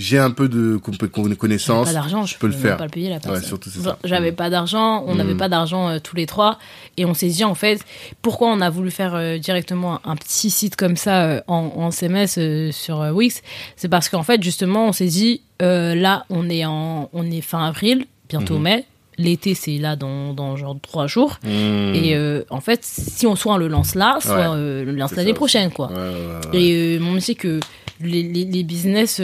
[0.00, 1.88] j'ai un peu de comp- con- J'avais connaissances.
[1.88, 2.76] pas d'argent, je peux le faire.
[2.76, 3.42] pas le payer la personne.
[3.42, 3.98] surtout, c'est ça.
[4.04, 4.36] J'avais Mm.
[4.36, 5.38] pas d'argent, on n'avait Mm.
[5.38, 6.58] pas d'argent euh, tous les trois,
[6.96, 7.80] et on s'est dit en fait
[8.22, 11.90] pourquoi on a voulu faire euh, directement un, petit site comme ça euh, en, en
[11.90, 13.42] CMS sur Wix,
[13.76, 17.66] c'est parce qu'en fait justement on s'est dit là on est en on est fin
[17.66, 18.62] avril, bientôt Mhm.
[18.62, 18.84] mai,
[19.18, 21.48] l'été c'est là dans, dans genre trois jours, Mmh.
[21.48, 24.56] et euh, en fait si on soit on le lance là, soit Ouais.
[24.56, 25.88] euh, le lance l'année prochaine quoi.
[25.88, 26.60] Ouais, ouais, ouais.
[26.62, 27.58] Et euh, on sait que
[28.00, 29.18] les, les, les business,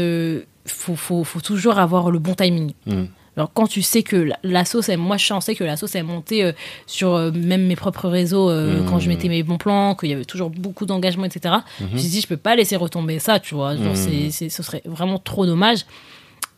[0.66, 2.72] faut, faut, faut toujours avoir le bon timing.
[2.86, 3.04] Mmh.
[3.36, 5.96] Alors quand tu sais que la, la sauce, est, moi je pensais que la sauce
[5.96, 6.52] est montée euh,
[6.86, 8.86] sur euh, même mes propres réseaux euh, Mhm.
[8.88, 11.56] quand je mettais mes bons plans, qu'il y avait toujours beaucoup d'engagement, etc.
[11.80, 11.90] Je Mhm.
[11.94, 13.76] me suis dit je peux pas laisser retomber ça, tu vois.
[13.76, 15.84] Genre, c'est, c'est, ce serait vraiment trop dommage.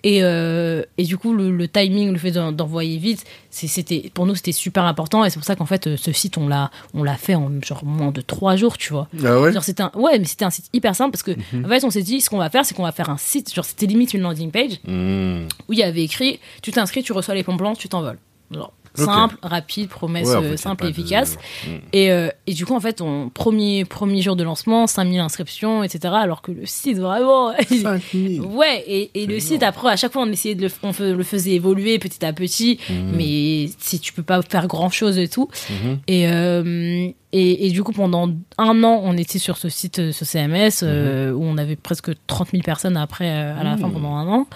[0.02, 3.24] Et, euh, et du coup, le, le timing, le fait d'en- d'envoyer vite,
[3.66, 5.24] c'était pour nous c'était super important.
[5.24, 7.50] Et c'est pour ça qu'en fait, euh, ce site, on l'a, on l'a fait en
[7.64, 9.08] genre moins de trois jours, tu vois.
[9.24, 11.64] Ah ouais Genre un, ouais, mais c'était un site hyper simple parce que Mhm.
[11.64, 13.52] en fait, on s'est dit ce qu'on va faire, c'est qu'on va faire un site.
[13.52, 15.46] Genre c'était limite une landing page Mmh.
[15.68, 18.18] où il y avait écrit tu t'inscris, tu reçois les pompes blancs, tu t'envoles.
[18.52, 18.72] Genre
[19.04, 21.36] Simple, rapide, promesse Ouais, en fait, euh, simple et efficace.
[21.66, 21.70] Mmh.
[21.92, 25.82] Et, euh, et du coup, en fait, on, premier, premier jour de lancement, 5000 inscriptions,
[25.82, 26.14] etc.
[26.16, 27.52] Alors que le site, vraiment.
[27.70, 28.40] il- 5000.
[28.42, 31.22] Ouais, et, et le site, après, à chaque fois, on essayait de le, on le
[31.24, 32.94] faisait évoluer petit à petit, Mmh.
[33.16, 35.48] mais si tu peux pas faire grand chose et tout.
[35.70, 35.98] Mhm.
[36.08, 40.24] Et, euh, et, et du coup, pendant un an, on était sur ce site, ce
[40.24, 43.92] CMS, euh, où on avait presque 30 000 personnes après, euh, à la fin, Mhm.
[43.94, 44.46] pendant un an.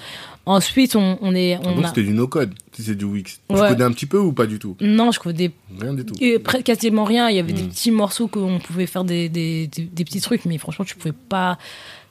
[0.46, 1.54] Ensuite, on, on est.
[1.54, 1.88] Ah On donc a...
[1.88, 3.40] c'était du no-code, si c'est du Wix.
[3.48, 4.76] Tu connais un petit peu ou pas du tout?
[4.80, 6.14] Non, je connais Rien du tout.
[6.20, 7.28] et presque quasiment rien.
[7.28, 7.68] Il y avait des Mhm.
[7.68, 11.12] petits morceaux qu'on pouvait faire des, des, des, des petits trucs, mais franchement, tu pouvais
[11.28, 11.58] pas.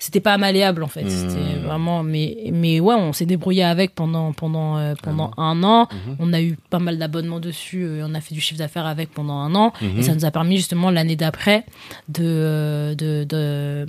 [0.02, 1.04] C'était pas malléable en fait.
[1.04, 1.10] Mhm.
[1.10, 2.04] C'était vraiment.
[2.04, 5.90] Mais, mais ouais, on s'est débrouillé avec pendant, pendant, euh, pendant un an.
[5.92, 6.16] Mhm.
[6.20, 7.84] On a eu pas mal d'abonnements dessus.
[7.84, 9.74] euh, On a fait du chiffre d'affaires avec pendant un an.
[9.98, 11.66] Et ça nous a permis justement l'année d'après
[12.08, 13.86] de, euh, de, de,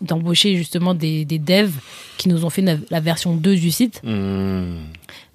[0.00, 1.74] d'embaucher justement des, des devs
[2.16, 4.00] qui nous ont fait la, la version 2 du site.
[4.04, 4.76] Mmh.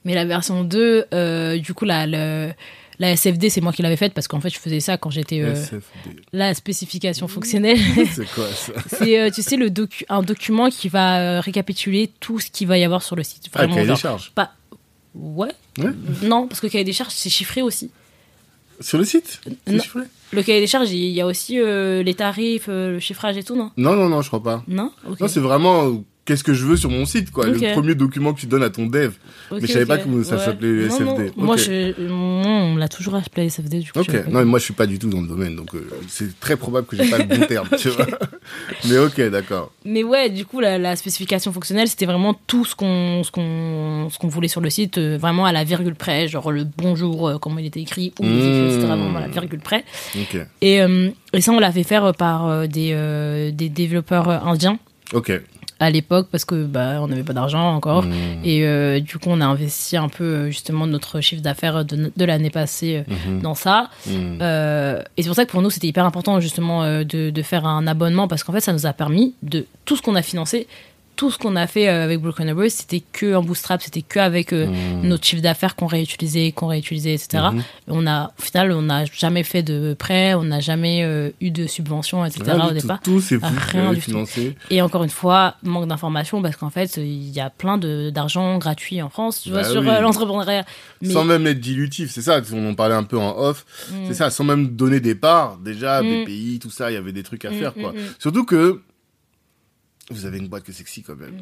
[0.06, 2.52] Mais la version 2, euh, du coup, la, le-
[3.00, 5.42] la SFD, c'est moi qui l'avais faite parce qu'en fait, je faisais ça quand j'étais
[5.42, 5.54] euh,
[6.34, 7.78] la spécification fonctionnelle.
[8.12, 12.12] C'est quoi ça c'est, euh, tu sais, le docu un document qui va euh, récapituler
[12.20, 13.50] tout ce qu'il va y avoir sur le site.
[13.54, 14.32] Ah, Vraiment, cahier des charges.
[14.34, 14.54] pas.
[15.14, 15.52] Ouais.
[15.78, 15.92] Ouais.
[16.24, 17.92] Non, parce que le cahier des charges, c'est chiffré aussi.
[18.80, 19.42] Sur le site?
[19.68, 19.80] Non.
[19.80, 20.02] chiffré?
[20.32, 23.72] Le cahier des charges, il y a aussi les tarifs, le chiffrage et tout, non?
[23.78, 24.64] Non, non, non, je crois pas.
[24.68, 24.92] Non?
[25.10, 25.20] Ok.
[25.20, 27.48] Non, c'est vraiment qu'est-ce que je veux sur mon site, quoi.
[27.48, 29.14] Le premier document que tu donnes à ton dev.
[29.52, 31.16] Mais je savais pas comment ça s'appelait, le Non, non.
[31.16, 31.32] SFD.
[31.38, 31.62] Moi, Ok.
[31.62, 34.00] je, moi, on l'a toujours appelé SFD, du coup.
[34.00, 36.40] Ok, non, mais moi je suis pas du tout dans le domaine, donc euh, c'est
[36.40, 38.06] très probable que j'ai pas le bon terme, tu vois.
[38.90, 39.72] Mais ok, d'accord.
[39.86, 44.10] Mais ouais, du coup, la, la spécification fonctionnelle, c'était vraiment tout ce qu'on ce qu'on
[44.12, 47.30] ce qu'on voulait sur le site, euh, vraiment à la virgule près, genre le bonjour,
[47.30, 48.86] euh, comment il était écrit, où écrit, etc., Mmh.
[48.90, 49.86] vraiment à la virgule près.
[50.62, 50.80] Et,
[51.34, 54.78] et ça, on l'a fait faire par des, des développeurs indiens
[55.14, 55.32] ok.
[55.80, 58.04] À l'époque, parce que bah, on n'avait pas d'argent encore.
[58.04, 58.14] Mmh.
[58.44, 62.12] Et euh, du coup, on a investi un peu euh, justement notre chiffre d'affaires de,
[62.16, 63.42] de l'année passée euh, Mhm.
[63.42, 63.90] dans ça.
[64.06, 64.12] Mmh.
[64.42, 67.66] Euh, et c'est pour ça que pour nous, c'était hyper important justement de, de faire
[67.66, 70.68] un abonnement parce qu'en fait, ça nous a permis de tout ce qu'on a financé,
[71.18, 74.20] tout ce qu'on a fait euh, avec Broken Arrow, c'était que en bootstrap, c'était que
[74.20, 75.02] avec Mmh.
[75.04, 77.44] notre chiffre d'affaires qu'on réutilisait, qu'on réutilisait, etc.
[77.58, 81.32] Et on a, au final, on n'a jamais fait de prêt, on n'a jamais euh,
[81.42, 82.44] eu de subvention, etc.
[82.46, 82.82] Rien au du tout.
[82.84, 83.00] départ.
[83.04, 84.02] Tout c'est Rien du tout.
[84.06, 84.56] financé.
[84.70, 89.02] Et encore une fois, manque d'informations parce qu'en fait, il y a plein d'argent gratuit
[89.02, 90.64] en France, tu vois, Bah sur euh, l'entrepreneuriat.
[91.02, 93.66] Mais- Sans même être dilutif, c'est ça, on en parlait un peu en off.
[94.08, 96.02] C'est ça, sans même donner des parts, déjà.
[96.04, 97.94] BPI, tout ça, il y avait des trucs à faire, quoi.
[98.20, 98.82] Surtout que
[100.10, 101.38] vous avez une boîte que sexy quand même.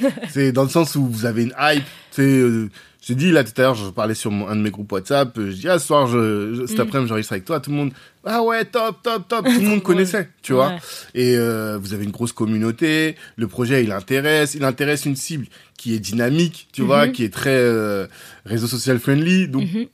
[0.28, 1.84] C'est dans le sens où vous avez une hype.
[2.10, 2.68] C'est, euh,
[3.02, 5.36] j'ai dit là tout à l'heure, je parlais sur mon- un de mes groupes WhatsApp.
[5.38, 6.82] euh, Je dis ah ce soir, je, je- cet Mm.
[6.82, 7.58] après-midi, j'enregistre avec toi.
[7.60, 7.92] Tout le monde,
[8.24, 9.46] ah ouais, top, top, top.
[9.46, 10.76] Tout le monde connaissait, tu vois.
[11.14, 13.16] Et euh, vous avez une grosse communauté.
[13.36, 15.46] Le projet, il intéresse, il intéresse une cible
[15.78, 17.12] qui est dynamique, tu vois, Mhm.
[17.12, 18.06] qui est très euh,
[18.44, 19.48] réseau social friendly.
[19.48, 19.86] Donc Mhm.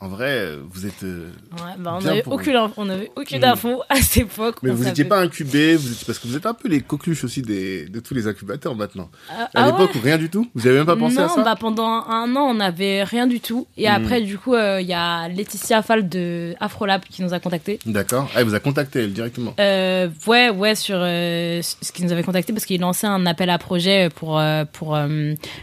[0.00, 1.02] En vrai, euh, vous êtes.
[1.02, 3.44] euh, Ouais, bah, on Bien avait pour aucune, on avait aucune Mm.
[3.44, 4.56] info à cette époque.
[4.62, 6.04] Mais vous n'étiez pas incubé, vous étiez...
[6.06, 7.86] parce que vous êtes un peu les coqueluches aussi des...
[7.86, 9.10] de tous les incubateurs maintenant.
[9.28, 11.28] Ah, À ah l'époque, ouais rien du tout Vous avez même pas pensé non, à
[11.28, 13.66] ça bah pendant un an, on n'avait rien du tout.
[13.76, 13.92] Et Mm.
[13.92, 17.80] après, du coup, euh, il y a Laetitia Fall de Afrolab qui nous a contacté.
[17.84, 18.30] D'accord.
[18.34, 19.54] Ah, elle vous a contacté, elle, directement.
[19.58, 24.10] Ouais, ouais, sur ce qui nous avait contacté parce qu'ils lançaient un appel à projet
[24.14, 24.40] pour
[24.72, 24.98] pour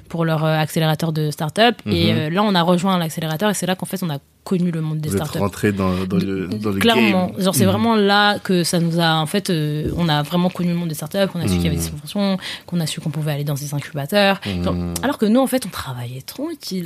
[0.10, 1.76] pour leur accélérateur de start-up.
[1.86, 2.34] Et Mhm.
[2.34, 4.99] là, on a rejoint l'accélérateur et c'est là qu'en fait on a connu le monde
[4.99, 5.39] des Vous êtes startups.
[5.39, 7.41] rentré dans, dans le, dans le Clairement, game.
[7.41, 7.72] genre c'est Mhm.
[7.72, 10.89] vraiment là que ça nous a en fait, euh, on a vraiment connu le monde
[10.89, 11.81] des startups, on a su qu'il y avait des Mhm.
[11.88, 12.38] subventions,
[12.68, 14.39] qu'on a su qu'on pouvait aller dans des incubateurs.
[14.64, 14.93] Genre, Mhm.
[15.02, 16.85] alors que nous en fait on travaillait tranquille.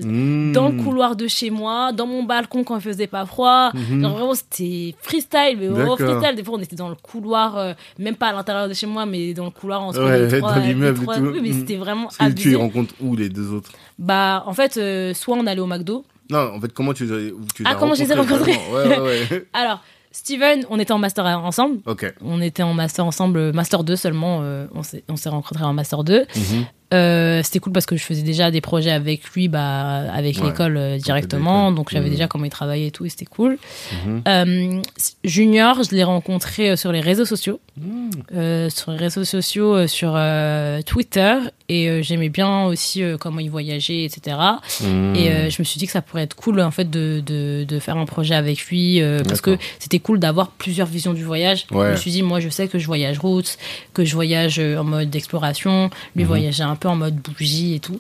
[0.54, 3.72] Dans le couloir de chez moi, dans mon balcon quand il faisait pas froid.
[4.00, 6.36] Genre vraiment c'était freestyle, mais vraiment freestyle.
[6.38, 9.06] Des fois on était dans le couloir, euh, même pas à l'intérieur de chez moi,
[9.06, 10.54] mais dans le couloir entre Ouais, les trois.
[10.54, 11.02] dans l'immeuble
[11.44, 12.50] mais c'était vraiment tu abusé.
[12.52, 13.72] les rencontres où les deux autres?
[13.98, 16.06] Bah en fait, euh, soit on allait au McDo.
[16.30, 17.08] Non, en fait, comment tu,
[17.56, 19.48] tu Ah, comment je les ai rencontrés, rencontrés vraiment Ouais, ouais, ouais.
[19.54, 19.82] Alors
[20.12, 21.80] Steven, on était en master ensemble.
[21.86, 22.14] ok.
[22.22, 24.40] On était en master ensemble, master 2 seulement.
[24.42, 26.26] euh, on s'est on s'est rencontrés en master 2.
[26.36, 26.66] Mhm.
[26.94, 30.48] Euh, c'était cool parce que je faisais déjà des projets avec lui, bah, avec Ouais.
[30.48, 31.72] l'école euh, directement.
[31.72, 32.12] Donc j'avais Mhm.
[32.12, 33.58] déjà comment il travaillait et tout, et c'était cool.
[34.06, 34.22] Mhm.
[34.28, 34.82] Euh,
[35.24, 38.10] junior, je l'ai rencontré euh, sur les réseaux sociaux, Mhm.
[38.36, 40.18] euh, sur les réseaux sociaux, euh, sur
[40.86, 41.36] Twitter,
[41.70, 44.38] et euh, j'aimais bien aussi euh, comment il voyageait, etc.
[44.82, 44.84] Et
[45.30, 47.80] euh, je me suis dit que ça pourrait être cool en fait de, de, de
[47.80, 51.68] faire un projet avec lui euh, parce que c'était cool d'avoir plusieurs visions du voyage.
[51.72, 51.88] Ouais.
[51.88, 53.58] Je me suis dit moi je sais que je voyage route,
[53.94, 57.80] que je voyage euh, en mode d'exploration, lui voyageait un peu en mode bougie et
[57.80, 58.00] tout,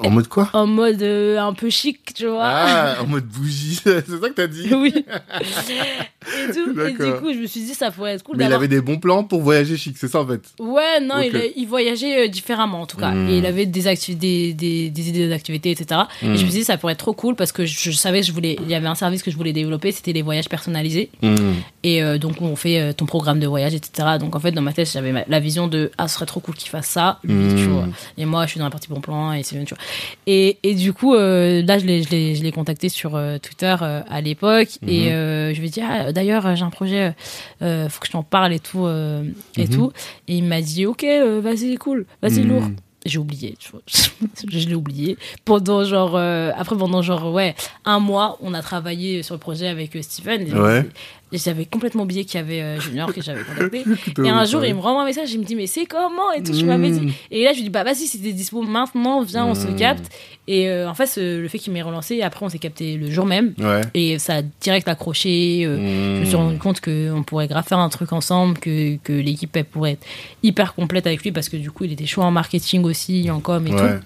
[0.00, 0.50] En mode quoi?
[0.52, 2.42] En mode euh, un peu chic, tu vois.
[2.44, 3.80] Ah, en mode bougie.
[3.84, 4.92] C'est ça que t'as dit oui.
[4.96, 6.80] et, tout.
[6.80, 8.80] et du coup je me suis dit ça pourrait être cool Mais il avait des
[8.80, 10.42] bons plans pour voyager chic, c'est ça en fait?
[10.58, 13.10] Ouais, non, il, a- il voyageait euh, différemment en tout cas.
[13.12, 13.28] Mm.
[13.28, 13.78] Et il avait des,
[14.08, 16.00] idées d'activités, etc.
[16.22, 18.20] Et je me suis dit, ça pourrait être trop cool parce que je, je savais
[18.20, 20.48] que je voulais, il y avait un service que je voulais développer, c'était les voyages
[20.48, 21.10] personnalisés.
[21.22, 21.54] Mhm.
[21.82, 24.16] Et euh, donc, on fait ton programme de voyage, etc.
[24.18, 26.54] Donc, en fait, dans ma tête, j'avais la vision de, ah, ce serait trop cool
[26.54, 27.86] qu'il fasse ça, lui, tu vois.
[28.18, 29.82] Et moi, je suis dans la partie bon plan, et c'est bien, tu vois.
[30.26, 33.38] Et, et du coup, euh, là, je l'ai, je l'ai, je l'ai contacté sur euh,
[33.38, 34.68] Twitter euh, à l'époque.
[34.86, 35.12] Et Mhm.
[35.12, 37.14] euh, je lui ai dit, ah, d'ailleurs, j'ai un projet,
[37.60, 38.86] faut que je t'en parle et tout.
[38.86, 39.68] et Mhm.
[39.68, 39.92] tout.
[40.28, 41.04] Et il m'a dit, ok,
[41.42, 42.48] vas-y, cool, vas-y, Mhm.
[42.48, 42.64] lourd.
[43.04, 43.82] J'ai oublié, tu vois.
[44.48, 45.16] je l'ai oublié.
[45.44, 47.54] Pendant genre, euh, après pendant genre, ouais,
[47.84, 50.42] un mois, on a travaillé sur le projet avec Steven.
[50.48, 50.84] Et Ouais.
[51.32, 53.84] Et j'avais complètement oublié qu'il y avait euh, Junior que j'avais contacté.
[54.24, 56.42] Et un jour, il me renvoie un message, il me dit, mais c'est comment et
[56.42, 57.00] tout, je m'avais dit.
[57.00, 57.12] Mhm.
[57.32, 59.76] Et là, je lui dis, bah vas-y, si t'es dispo maintenant, viens, on se Mhm.
[59.76, 60.08] capte.
[60.46, 63.26] Et euh, en fait, le fait qu'il m'ait relancé, après, on s'est capté le jour
[63.26, 63.54] même.
[63.58, 63.80] Ouais.
[63.94, 65.64] Et ça a direct accroché.
[65.66, 69.12] euh, Je me suis rendu compte qu'on pourrait grave faire un truc ensemble, que, que
[69.12, 70.06] l'équipe elle pourrait être
[70.44, 73.40] hyper complète avec lui parce que du coup il était chaud en marketing aussi, en
[73.40, 73.98] com et Ouais.
[73.98, 74.04] tout.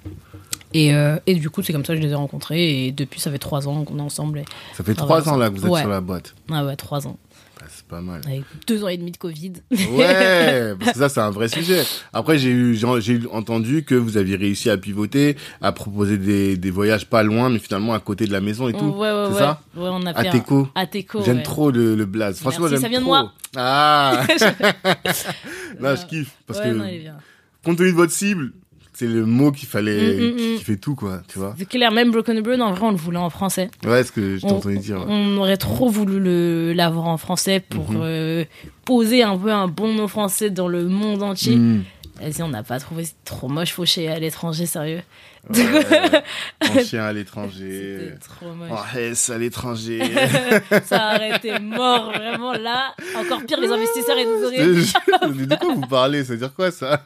[0.73, 3.21] Et, euh, et du coup c'est comme ça que je les ai rencontrés et depuis
[3.21, 4.39] ça fait trois ans qu'on est ensemble.
[4.41, 4.45] Et...
[4.75, 5.81] Ça fait Ah, trois ans là que vous êtes ouais.
[5.81, 6.35] sur la boîte.
[6.51, 7.19] Ah ouais, trois ans.
[7.59, 8.23] Bah, c'est pas mal.
[8.25, 9.53] Avec deux ans et demi de Covid.
[9.71, 11.83] Ouais, parce que ça c'est un vrai sujet.
[12.13, 16.71] Après j'ai eu j'ai entendu que vous aviez réussi à pivoter, à proposer des, des
[16.71, 18.85] voyages pas loin mais finalement à côté de la maison et tout.
[18.91, 19.39] Ouais, ouais, c'est ouais.
[19.41, 20.69] ça Ouais, on a fait un- Ateco.
[20.77, 21.43] Ateco, J'aime ouais.
[21.43, 22.39] trop le, le blaze.
[22.39, 23.13] Franchement, j'aime ça vient de trop.
[23.15, 23.33] moi.
[23.57, 24.23] Ah.
[25.81, 27.17] non, je kiffe parce Ouais, que non, il est bien.
[27.65, 28.53] compte tenu de votre cible,
[29.01, 30.59] c'est le mot qu'il fallait Mm, mm, qui, mm.
[30.59, 31.55] qui fait tout quoi, tu vois.
[31.59, 33.71] C'est clair, même Broken Bird, en vrai, on le voulait en français.
[33.87, 34.99] Ouais, ce que je entendu dire.
[34.99, 35.05] ouais.
[35.09, 38.01] On aurait trop voulu l'avoir en français pour Mhm.
[38.03, 38.45] euh,
[38.85, 41.59] poser un peu un bon nom français dans le monde entier.
[42.21, 45.01] Vas-y, on n'a pas trouvé, c'est trop moche, fauché à l'étranger, sérieux.
[45.49, 46.23] Ouais.
[46.61, 48.13] en chien à l'étranger.
[48.21, 48.71] Trop moche.
[48.71, 50.01] En S à l'étranger.
[50.85, 52.95] Ça aurait été mort, vraiment là.
[53.17, 55.33] Encore pire, les investisseurs, ils nous auraient.
[55.35, 57.03] Mais de quoi vous parlez Ça veut dire quoi ça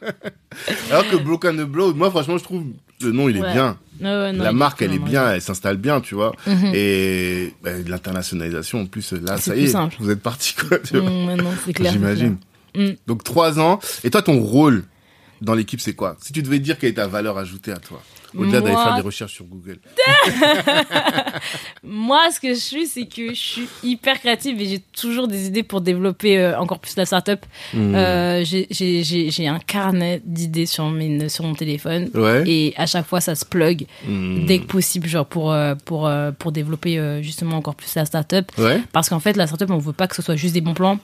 [0.91, 2.63] Alors que Broken the Blow, moi franchement je trouve
[3.01, 3.53] le nom il est Ouais.
[3.53, 3.77] bien.
[4.01, 6.33] Non, la marque elle est bien, elle s'installe bien, tu vois.
[6.47, 6.71] Mhm.
[6.73, 9.95] Et bah, l'internationalisation en plus là ça y est, simple.
[9.99, 10.77] vous êtes parti quoi.
[10.91, 11.91] Mm, non, c'est clair.
[11.93, 12.37] c'est J'imagine.
[12.75, 12.89] Mm.
[13.07, 13.79] Donc trois ans.
[14.03, 14.83] Et toi ton rôle
[15.41, 16.15] dans l'équipe c'est quoi?
[16.21, 18.01] Si tu devais dire quelle est ta valeur ajoutée à toi
[18.37, 19.79] au-delà d'aller faire des recherches sur Google.
[21.83, 25.47] Moi, ce que je suis, c'est que je suis hyper créative et j'ai toujours des
[25.47, 27.45] idées pour développer euh, encore plus la startup.
[27.75, 32.09] Euh, j'ai- un carnet d'idées sur, mes- sur mon téléphone.
[32.13, 32.43] Ouais.
[32.45, 34.45] Et à chaque fois, ça se plug Hmm.
[34.45, 36.09] dès que possible, genre pour, euh, pour,
[36.39, 38.51] pour développer justement encore plus la startup.
[38.57, 38.81] Ouais.
[38.91, 40.99] Parce qu'en fait, la startup, on veut pas que ce soit juste des bons plans.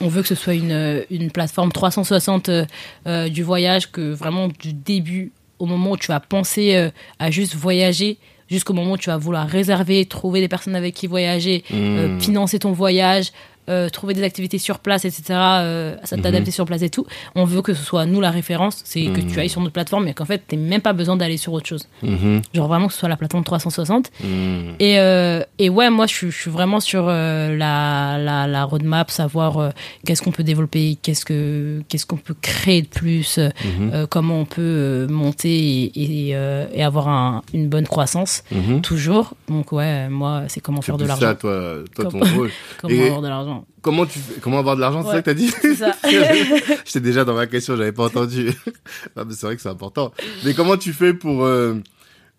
[0.00, 2.64] On veut que ce soit une, euh, une plateforme 360 euh,
[3.06, 7.30] euh, du voyage, que vraiment du début au moment où tu vas penser euh, à
[7.30, 8.18] juste voyager,
[8.50, 12.20] jusqu'au moment où tu vas vouloir réserver, trouver des personnes avec qui voyager, euh, Hmm.
[12.20, 13.32] financer ton voyage,
[13.68, 17.06] euh, trouver des activités sur place, etc., euh, ça t'adapter sur place et tout.
[17.34, 19.26] On veut que ce soit nous la référence, c'est que Mhm.
[19.32, 21.66] tu ailles sur notre plateforme et qu'en fait, t'aies même pas besoin d'aller sur autre
[21.66, 21.88] chose.
[22.02, 22.42] Mhm.
[22.54, 24.10] Genre vraiment que ce soit la plateforme 360.
[24.22, 24.72] Hmm.
[24.78, 28.64] Et, euh, et ouais, moi, je suis, je suis vraiment sur euh, la, la, la
[28.64, 29.70] roadmap, savoir euh,
[30.04, 34.06] qu'est-ce qu'on peut développer, qu'est-ce que qu'est-ce qu'on peut créer de plus, euh, Mhm.
[34.08, 35.48] comment on peut monter
[35.84, 38.80] et, et, euh, et avoir un- une bonne croissance, Mhm.
[38.82, 39.34] toujours.
[39.48, 41.26] Donc ouais, moi, c'est comment C'est faire de l'argent.
[41.26, 42.50] ça, toi, toi ton rôle.
[42.80, 43.55] Comment Et- avoir de l'argent.
[43.82, 45.94] Comment tu fais- comment avoir de l'argent, c'est ça que t'as dit C'est ça.
[46.84, 48.50] J'étais déjà dans ma question, j'avais pas entendu.
[49.16, 50.12] Ah, mais c'est vrai que c'est important.
[50.44, 51.74] Mais comment tu fais pour euh,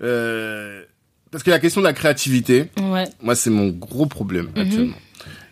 [0.04, 0.84] euh,
[1.32, 3.06] Parce que la question de la créativité, Ouais.
[3.22, 4.62] moi, c'est mon gros problème Mhm.
[4.62, 4.96] actuellement.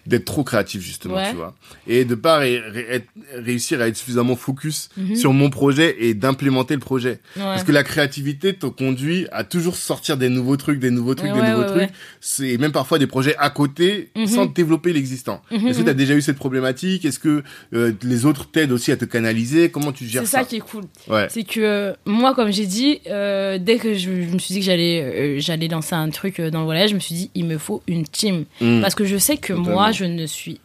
[0.05, 1.29] D'être trop créatif, justement, Ouais.
[1.31, 1.55] tu vois.
[1.87, 5.15] Et de pas ré- ré- être- réussir à être suffisamment focus Mhm.
[5.15, 7.19] sur mon projet et d'implémenter le projet.
[7.35, 7.41] Ouais.
[7.43, 11.33] Parce que la créativité te conduit à toujours sortir des nouveaux trucs, des nouveaux trucs,
[11.33, 11.89] Ouais, des nouveaux trucs.
[12.21, 14.27] C'est même parfois des projets à côté Mhm.
[14.27, 15.41] sans développer l'existant.
[15.51, 17.03] Mhm, Est-ce que tu as déjà eu cette problématique?
[17.05, 19.69] Est-ce que euh, les autres t'aident aussi à te canaliser?
[19.71, 20.45] Comment tu gères C'est ça, ça?
[20.45, 20.83] qui est cool.
[21.29, 24.59] C'est que euh, moi, comme j'ai dit, euh, dès que je, je me suis dit
[24.59, 27.57] que j'allais j'allais lancer un truc dans le voyage, je me suis dit, il me
[27.57, 28.45] faut une team.
[28.61, 28.81] Mm.
[28.81, 29.71] Parce que je sais que Totalement.
[29.71, 30.59] moi, je ne suis.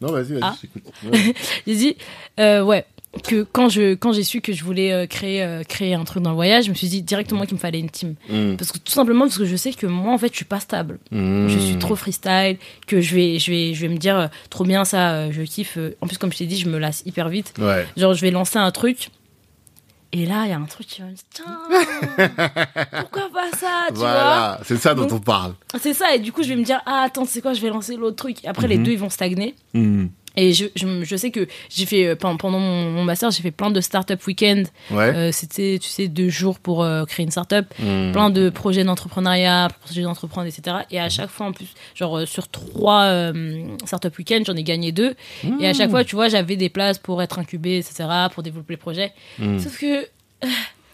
[0.00, 0.56] Non, vas-y, vas-y, Ah.
[1.04, 1.34] Ouais.
[1.66, 1.96] J'ai dit,
[2.38, 2.86] euh, ouais,
[3.24, 6.22] que quand je quand j'ai su que je voulais euh, créer euh, créer un truc
[6.22, 8.14] dans le voyage, je me suis dit directement qu'il me fallait une team.
[8.28, 8.56] Mm.
[8.56, 10.60] Parce que tout simplement parce que je sais que moi, en fait, je suis pas
[10.60, 10.98] stable.
[11.10, 11.48] Mm.
[11.48, 14.64] Je suis trop freestyle, que je vais je vais je vais me dire euh, trop
[14.64, 15.78] bien ça, je kiffe.
[16.00, 17.54] En plus, comme je t'ai dit, je me lasse hyper vite.
[17.58, 17.86] Ouais.
[17.96, 19.08] Genre, je vais lancer un truc.
[20.12, 21.58] Et là, il y a un truc qui va me dire, tiens,
[23.00, 25.54] pourquoi pas ça, tu Voilà, c'est ça dont Donc- on parle.
[25.70, 27.60] vois C'est ça, et du coup, je vais me dire, ah, attends, c'est quoi, je
[27.60, 28.44] vais lancer l'autre truc.
[28.46, 28.84] Après, les Mhm.
[28.84, 29.54] deux, ils vont stagner.
[29.74, 30.06] Mm.
[30.36, 33.50] Et je, je, je sais que j'ai fait, euh, pendant mon, mon master, j'ai fait
[33.50, 34.62] plein de startup week-end.
[34.90, 35.14] Ouais.
[35.14, 37.66] Euh, C'était, tu sais, deux jours pour euh, créer une startup.
[37.80, 38.12] Mm.
[38.12, 40.76] Plein de projets d'entrepreneuriat, projets d'entreprendre, etc.
[40.90, 43.32] Et à chaque fois, en plus, genre, euh, sur trois
[43.84, 45.14] startup week-end, j'en ai gagné deux.
[45.60, 48.74] Et à chaque fois, tu vois, j'avais des places pour être incubé, etc., pour développer
[48.74, 49.12] le projet.
[49.38, 49.58] Mm.
[49.58, 50.06] Sauf que,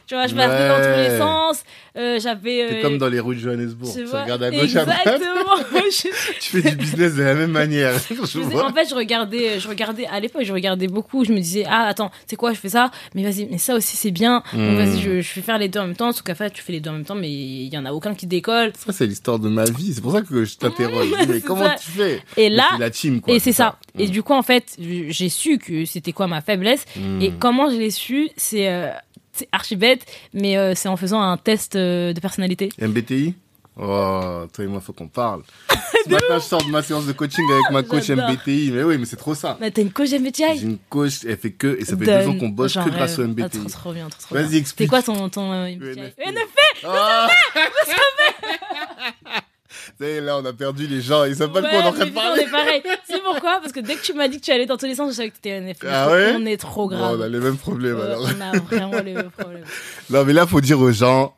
[0.06, 1.64] tu vois, je passais dans tous les sens.
[1.96, 2.66] Euh, j'avais.
[2.68, 3.90] T'es euh, comme dans les rues de Johannesburg.
[3.94, 4.98] tu regardes à gauche, à droite.
[5.06, 5.80] Exactement.
[6.40, 7.92] Tu fais du business de la même manière.
[8.08, 8.66] Je vois.
[8.68, 11.24] en fait, je regardais, je regardais à l'époque, je regardais beaucoup.
[11.24, 13.96] Je me disais, ah attends, c'est quoi, je fais ça, mais vas-y, mais ça aussi
[13.96, 14.42] c'est bien.
[14.52, 14.76] Donc Mm.
[14.76, 16.10] vas-y, je, je vais faire les deux en même temps.
[16.12, 17.92] Sauf qu'en fait, tu fais les deux en même temps, mais il y en a
[17.92, 18.72] aucun qui décolle.
[18.84, 19.92] Ça, c'est l'histoire de ma vie.
[19.94, 21.08] C'est pour ça que je t'interroge.
[21.28, 21.76] Mais comment ça.
[21.80, 22.22] tu fais?
[22.36, 23.34] Et là, la team, quoi.
[23.34, 23.76] et c'est ça.
[23.98, 24.10] Et Mm.
[24.10, 26.84] du coup, en fait, j'ai su que c'était quoi ma faiblesse.
[27.20, 28.90] Et comment je l'ai su, c'est euh,
[29.34, 32.70] c'est archi bête, mais euh, c'est en faisant un test euh, de personnalité.
[32.80, 33.34] MBTI
[33.76, 35.42] Oh, toi et moi, faut qu'on parle.
[36.04, 38.08] Ce matin, je sors de ma séance de coaching avec ma coach.
[38.08, 38.70] MBTI.
[38.72, 39.56] Mais oui, mais c'est trop ça.
[39.60, 42.28] Mais T'as une coach J'ai MBTI une coach, elle fait que, et ça fait deux
[42.28, 43.34] ans qu'on bosse que grâce au rêve.
[43.40, 43.58] Ah, MBTI.
[43.58, 44.86] trop, trop bien, trop, trop Vas-y, explique.
[44.86, 46.20] C'est quoi ton, ton euh, MBTI NFP.
[46.24, 47.28] NFP Ah
[47.86, 49.40] Ça y
[50.00, 51.24] là, on a perdu les gens.
[51.24, 52.42] Ils savent pas de quoi on est en train de parler.
[52.42, 52.82] on est pareil.
[53.08, 53.60] C'est pourquoi?
[53.60, 55.16] Parce que dès que tu m'as dit que tu allais dans tous les sens, je
[55.16, 55.86] savais que t'étais NFP.
[55.90, 56.34] Ah ouais?
[56.36, 57.16] On est trop Bon, grave.
[57.18, 58.28] on a les mêmes problèmes, Ouais, alors.
[58.36, 59.64] on a vraiment les mêmes problèmes.
[60.10, 61.34] Non, mais là, faut dire aux gens.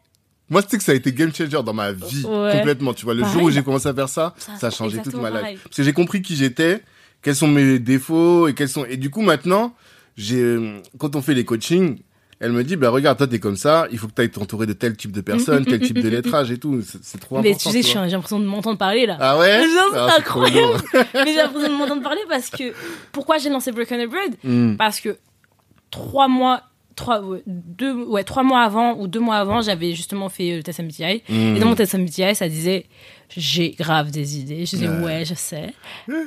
[0.49, 2.25] Moi, sais que ça a été game changer dans ma vie.
[2.25, 2.53] Ouais.
[2.59, 2.95] Complètement.
[2.95, 5.15] Tu vois, le jour où j'ai commencé à faire ça, Ça, ça a changé toute
[5.15, 5.61] ma life.
[5.65, 6.83] Parce que j'ai compris qui j'étais,
[7.23, 9.75] quels sont mes défauts et quels sont, et du coup, maintenant,
[10.17, 11.99] j'ai, quand on fait les coachings,
[12.41, 14.73] elle me dit, bah, regarde, toi, t'es comme ça, il faut que t'ailles t'entourer de
[14.75, 16.83] tel type de personnes, tel type de lettrage et tout.
[17.03, 17.71] C'est trop Mais important.
[17.71, 19.17] tu sais, que tu suis- j'ai l'impression de m'entendre parler là.
[19.21, 19.63] Ah ouais?
[19.93, 20.83] C'est Ah, incroyable.
[21.15, 22.73] Mais j'ai l'impression de m'entendre parler parce que.
[23.13, 24.77] Pourquoi j'ai lancé Broken and Bread Hmm.
[24.77, 25.17] Parce que
[25.91, 26.63] trois mois.
[26.95, 30.63] Trois, deux, ouais, trois mois avant ou deux mois avant, j'avais justement fait euh, le
[30.63, 31.23] test MBTI.
[31.29, 31.55] Hmm.
[31.55, 32.87] Et dans mon test MBTI, ça disait
[33.37, 34.67] j'ai grave des idées.
[34.67, 35.05] Je disais Ouais.
[35.05, 35.73] ouais, je sais,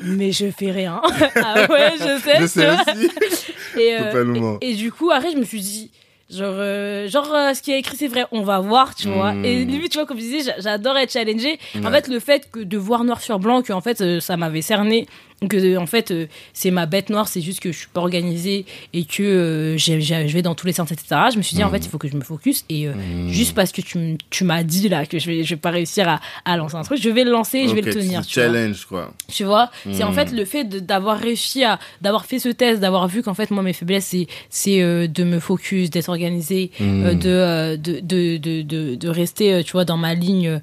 [0.04, 1.02] mais je fais rien.
[1.36, 2.42] ah ouais, je sais.
[2.42, 3.10] Je sais aussi.
[3.80, 4.58] Et, euh, Totalement.
[4.62, 5.92] et, et du coup, après, je me suis dit,
[6.30, 9.34] genre, euh, genre euh, ce qui est écrit, c'est vrai, on va voir, tu vois.
[9.44, 11.60] Et limite, tu vois, comme je disais, j'a- j'adore être challengée.
[11.84, 14.62] En fait, le fait que de voir noir sur blanc, que en fait, ça m'avait
[14.62, 15.08] cerné,
[15.48, 18.66] que en fait, euh, c'est ma bête noire, c'est juste que je suis pas organisée
[18.94, 21.08] et que euh, j'ai- j'ai- je vais dans tous les sens, etc.
[21.32, 21.72] Je me suis dit, en Mm.
[21.72, 22.66] fait, il faut que je me focus.
[22.70, 22.94] Et euh,
[23.30, 25.70] juste parce que tu, m- tu m'as dit là que je vais, je vais pas
[25.72, 28.22] réussir à, à lancer un truc, je vais le lancer et je vais le tenir.
[28.24, 28.50] c'est tu vois.
[28.50, 29.14] challenge, quoi.
[29.30, 30.16] Tu vois, c'est en Mm.
[30.16, 33.50] fait le fait de- d'avoir réussi à d'avoir fait ce test, d'avoir vu qu'en fait
[33.52, 37.14] moi mes faiblesses c'est c'est de me focus, d'être organisé, Mm.
[37.14, 38.00] de, de,
[38.38, 40.60] de de de rester tu vois dans ma ligne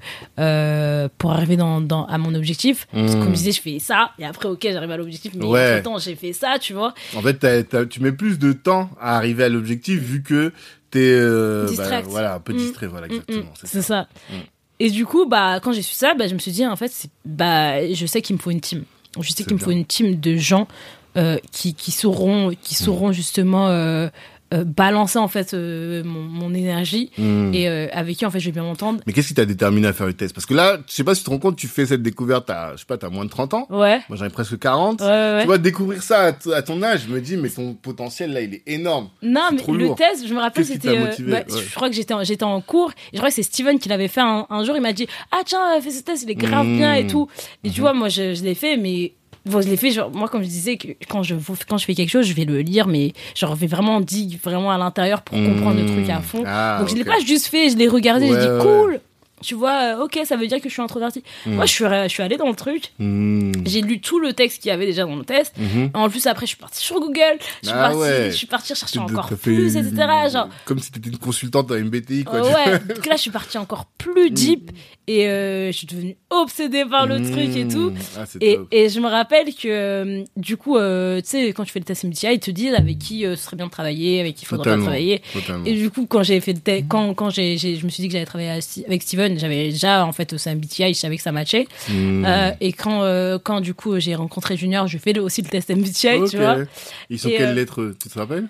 [1.18, 2.86] pour arriver dans, dans à mon objectif.
[2.92, 3.20] Parce que Mm.
[3.20, 5.82] comme je disais, je fais ça et après ok j'arrive à l'objectif, mais Ouais.
[5.82, 6.94] temps j'ai fait ça, tu vois.
[7.14, 7.44] En fait,
[7.88, 10.52] tu mets plus de temps à arriver à l'objectif vu que
[10.90, 12.56] t'es, euh, bah, voilà, un peu Mm.
[12.56, 13.40] distrait, voilà, Mm, exactement.
[13.42, 13.82] mm, c'est ça.
[13.82, 14.08] ça.
[14.78, 16.92] Et du coup bah quand j'ai su ça, bah je me suis dit en fait
[17.24, 18.84] bah je sais qu'il me faut une team.
[19.18, 20.68] Je sais qu'il me faut une team de gens
[21.16, 24.08] euh, qui, qui sauront qui sauront justement euh,
[24.54, 27.52] euh, balancer en fait euh, mon, mon énergie Mm.
[27.54, 29.00] et euh, avec qui en fait je vais bien m'entendre.
[29.06, 30.34] Mais qu'est-ce qui t'a déterminé à faire le test?
[30.34, 32.48] Parce que là, je sais pas si tu te rends compte, tu fais cette découverte
[32.50, 33.66] à, je sais pas, t'as moins de 30 ans.
[33.70, 34.00] Ouais.
[34.08, 35.00] Moi, j'en ai presque 40.
[35.00, 35.40] Ouais, ouais.
[35.40, 38.54] Tu vois, découvrir ça à, ton âge, je me dis, mais ton potentiel, là, il
[38.54, 39.08] est énorme.
[39.22, 39.96] Non, mais le lourd.
[39.96, 40.96] test, je me rappelle, c'était.
[40.96, 41.44] bah, Ouais.
[41.48, 42.90] Je crois que j'étais en, j'étais en cours.
[43.12, 44.76] Et je crois que c'est Steven qui l'avait fait un, un jour.
[44.76, 46.76] Il m'a dit Ah, tiens, fais ce test, il est grave Mmh.
[46.76, 47.28] bien et tout.
[47.64, 47.84] Et tu Mhm.
[47.84, 49.12] vois, moi, je, je l'ai fait, mais.
[49.46, 51.34] Bon, je l'ai fait, genre, moi, comme je disais, que quand je,
[51.68, 54.38] quand je fais quelque chose, je vais le lire, mais genre, je vais vraiment dire
[54.42, 56.42] vraiment à l'intérieur pour comprendre le truc à fond.
[56.46, 57.06] Ah, Donc, je l'ai ok.
[57.08, 59.00] pas juste fait, je l'ai regardé, Ouais, je dis cool.
[59.42, 61.22] tu vois, euh, ok, ça veut dire que je suis introverti.
[61.46, 62.92] Moi, je suis, je suis allée dans le truc.
[62.98, 63.52] Hmm.
[63.66, 65.54] J'ai lu tout le texte qu'il y avait déjà dans le test.
[65.94, 67.38] En plus, après, je suis partie sur Google.
[67.62, 68.30] Je suis, Ah partie, ouais.
[68.30, 69.92] je suis partie chercher encore plus, etc.
[70.32, 72.36] Genre, Comme si t'étais une consultante en MBTI, quoi.
[72.44, 74.72] euh, ouais, donc là, je suis partie encore plus deep.
[75.08, 77.30] Et euh, je suis devenue obsédée par le Mmh.
[77.30, 77.92] truc et tout.
[78.16, 81.70] Ah, Et, et je me rappelle que, euh, du coup, euh, tu sais, quand tu
[81.70, 84.18] fais le test MBTI, ils te disent avec qui euh, ce serait bien de travailler,
[84.20, 84.86] avec qui il faudrait pas Totalement.
[84.86, 85.22] travailler.
[85.32, 85.64] Totalement.
[85.64, 88.00] Et du coup, quand j'ai fait le test, quand, quand j'ai, j'ai- je me suis
[88.02, 88.50] dit que j'allais travailler
[88.88, 91.68] avec Steven, j'avais déjà, en fait, au MBTI, je savais que ça matchait.
[91.88, 92.24] Hmm.
[92.26, 95.70] Euh, et quand, euh, quand, du coup, j'ai rencontré Junior, je fais aussi le test
[95.70, 96.58] MBTI, tu vois.
[97.10, 98.48] Ils sont Et, quelles lettres, tu te rappelles?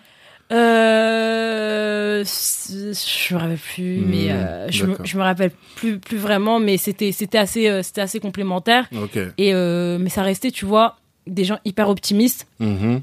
[0.52, 5.06] Euh, je me rappelle plus, Hmm, mais euh, je, me, d'accord.
[5.06, 8.88] je me rappelle plus, plus vraiment, mais c'était, c'était assez, euh, c'était assez complémentaire.
[8.94, 9.18] Ok.
[9.38, 10.96] Et euh, mais ça restait, tu vois,
[11.26, 12.46] des gens hyper optimistes.
[12.60, 13.02] Mhm.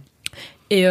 [0.70, 0.86] Et,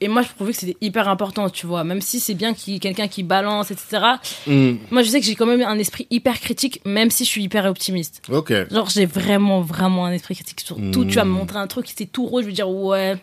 [0.00, 1.84] et moi, je trouvais que c'était hyper important, tu vois.
[1.84, 4.02] Même si c'est bien qu'il quelqu'un qui balance, etc.
[4.46, 4.76] Hmm.
[4.90, 7.42] Moi, je sais que j'ai quand même un esprit hyper critique, même si je suis
[7.42, 8.22] hyper optimiste.
[8.32, 8.54] Ok.
[8.72, 11.04] Genre, j'ai vraiment, vraiment un esprit critique sur tout.
[11.04, 11.08] Mm.
[11.08, 13.18] Tu vas me montrer un truc, c'est tout rouge, je vais dire ouais,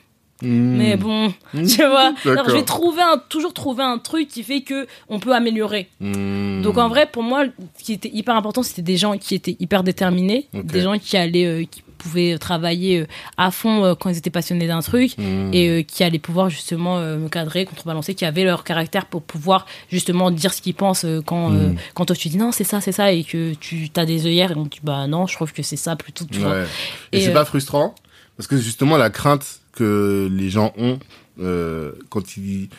[0.46, 0.78] Hmm.
[0.78, 1.66] mais bon, Mm.
[1.68, 2.14] tu vois.
[2.26, 2.50] D'accord.
[2.50, 5.90] je vais trouver un, toujours trouver un truc qui fait que on peut améliorer.
[6.00, 6.62] Hmm.
[6.62, 7.46] Donc en vrai, pour moi,
[7.80, 11.18] ce qui était hyper important, c'était des gens qui étaient hyper déterminés, des gens qui
[11.18, 13.08] allaient, euh, qui pouvaient travailler euh,
[13.38, 15.16] à fond euh, quand ils étaient passionnés d'un truc
[15.54, 19.24] et euh, qui allaient pouvoir justement euh, me cadrer, contrebalancer, qui avaient leur caractère pour
[19.24, 21.76] pouvoir justement dire ce qu'ils pensent quand euh, Mm.
[21.96, 24.52] quand toi tu dis non c'est ça c'est ça et que tu as des œillères
[24.52, 26.64] et on te dit bah non je trouve que c'est ça plutôt tu vois.
[27.12, 27.96] Et, Et, c'est pas frustrant?
[28.38, 31.00] Parce que justement la crainte que les gens ont
[31.40, 32.70] euh, quand ils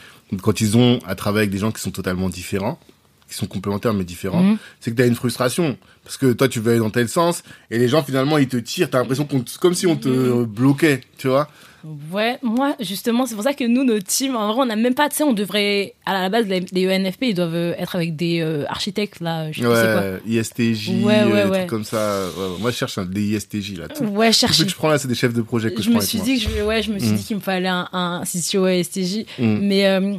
[0.43, 2.81] quand ils ont à travailler avec des gens qui sont totalement différents,
[3.29, 4.57] qui sont complémentaires mais différents, Mhm.
[4.81, 7.79] c'est que t'as une frustration parce que toi tu veux aller dans tel sens et
[7.79, 10.45] les gens finalement ils te tirent, t'as l'impression qu'on comme si on te Mhm.
[10.45, 11.49] bloquait, tu vois.
[12.13, 14.95] Ouais, moi, justement, c'est pour ça que nous, notre team, en vrai, on n'a même
[14.95, 17.95] pas, tu sais, on devrait, à la base, les, les ENFP, ils doivent euh, être
[17.95, 19.75] avec des euh, architectes, là, je sais quoi.
[19.77, 22.25] Ouais, ISTJ, Ouais, ouais, euh, trucs comme ça.
[22.59, 23.87] Moi je cherche un, des ISTJ là.
[23.87, 24.65] Tout, Ouais, tout ce chercher.
[24.65, 26.09] que je prends là c'est des chefs de projet que je, Je me prends avec
[26.09, 26.27] suis moi.
[26.27, 27.15] dit que je, ouais, je me suis Mm.
[27.17, 29.25] dit qu'il me fallait un, un CTO STJ.
[29.39, 29.59] Mm.
[29.63, 30.17] Mais euh,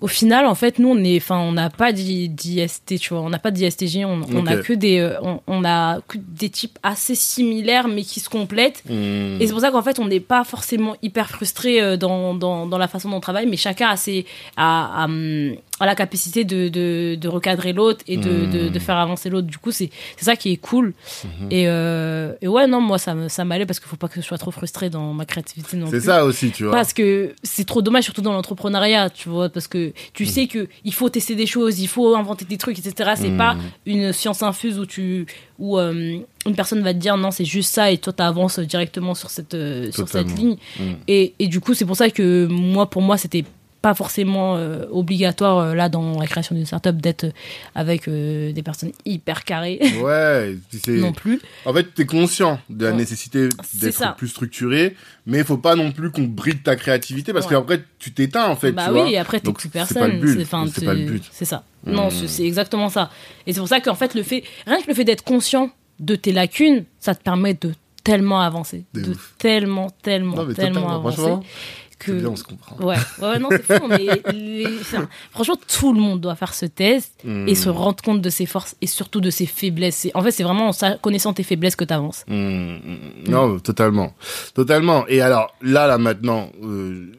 [0.00, 3.22] au final, en fait, nous, on est, enfin, on n'a pas d'I- d'IST, tu vois,
[3.22, 6.50] on n'a pas d'ISTJ, on, on a que des, euh, on, on a que des
[6.50, 8.82] types assez similaires, mais qui se complètent.
[8.88, 9.40] Hmm.
[9.40, 12.66] Et c'est pour ça qu'en fait, on n'est pas forcément hyper frustré euh, dans, dans,
[12.66, 14.24] dans la façon dont on travaille, mais chacun a, ses,
[14.56, 18.78] a, a, hum, a la capacité de, de, de recadrer l'autre et de, de, de
[18.78, 19.46] faire avancer l'autre.
[19.46, 20.94] Du coup, c'est c'est ça qui est cool.
[21.24, 21.48] Mhm.
[21.50, 24.26] Et, euh, et ouais, non, moi, ça, ça m'allait parce qu'il faut pas que je
[24.26, 26.72] sois trop frustré dans ma créativité non C'est ça aussi, tu vois.
[26.72, 30.26] Parce que c'est trop dommage, surtout dans l'entrepreneuriat, tu vois, parce que tu Mm.
[30.26, 33.12] sais que il faut tester des choses, il faut inventer des trucs, etc.
[33.16, 33.56] C'est pas
[33.86, 35.26] une science infuse où tu
[35.58, 39.14] où euh, une personne va te dire non, c'est juste ça et toi t'avances directement
[39.14, 40.56] sur cette euh, sur cette ligne.
[41.08, 43.44] Et, et du coup, c'est pour ça que moi, pour moi, c'était
[43.80, 47.26] pas forcément euh, obligatoire euh, là dans la création d'une startup d'être
[47.76, 50.56] avec euh, des personnes hyper carrées Ouais,
[50.88, 51.40] non plus.
[51.64, 52.96] En fait, tu es conscient de la Ouais.
[52.96, 54.96] nécessité d'être plus structuré,
[55.26, 57.54] mais il faut pas non plus qu'on bride ta créativité parce Ouais.
[57.54, 59.10] qu'après tu t'éteins en fait, bah tu oui, vois.
[59.10, 59.96] et après t'es plus personne.
[60.74, 61.22] C'est pas le but.
[61.30, 61.64] C'est ça.
[61.86, 61.92] Hmm.
[61.92, 63.10] Non, c'est c'est exactement ça.
[63.46, 66.16] Et c'est pour ça qu'en fait le fait, rien que le fait d'être conscient de
[66.16, 67.72] tes lacunes, ça te permet de
[68.04, 69.34] tellement avancer, De ouf.
[69.38, 71.30] tellement, tellement, Non, tellement avancer
[71.98, 72.76] que C'est bien, on se comprend.
[72.86, 73.86] ouais, non, c'est fou.
[73.88, 77.48] mais les- enfin, franchement, tout le monde doit faire ce test Hmm.
[77.48, 80.06] et se rendre compte de ses forces et surtout de ses faiblesses.
[80.14, 82.24] En fait, c'est vraiment en sa- connaissant tes faiblesses que tu avances.
[82.28, 82.78] Mmh, mmh,
[83.28, 84.14] Non, totalement,
[84.54, 85.06] totalement.
[85.08, 87.12] Et alors là, là maintenant, euh,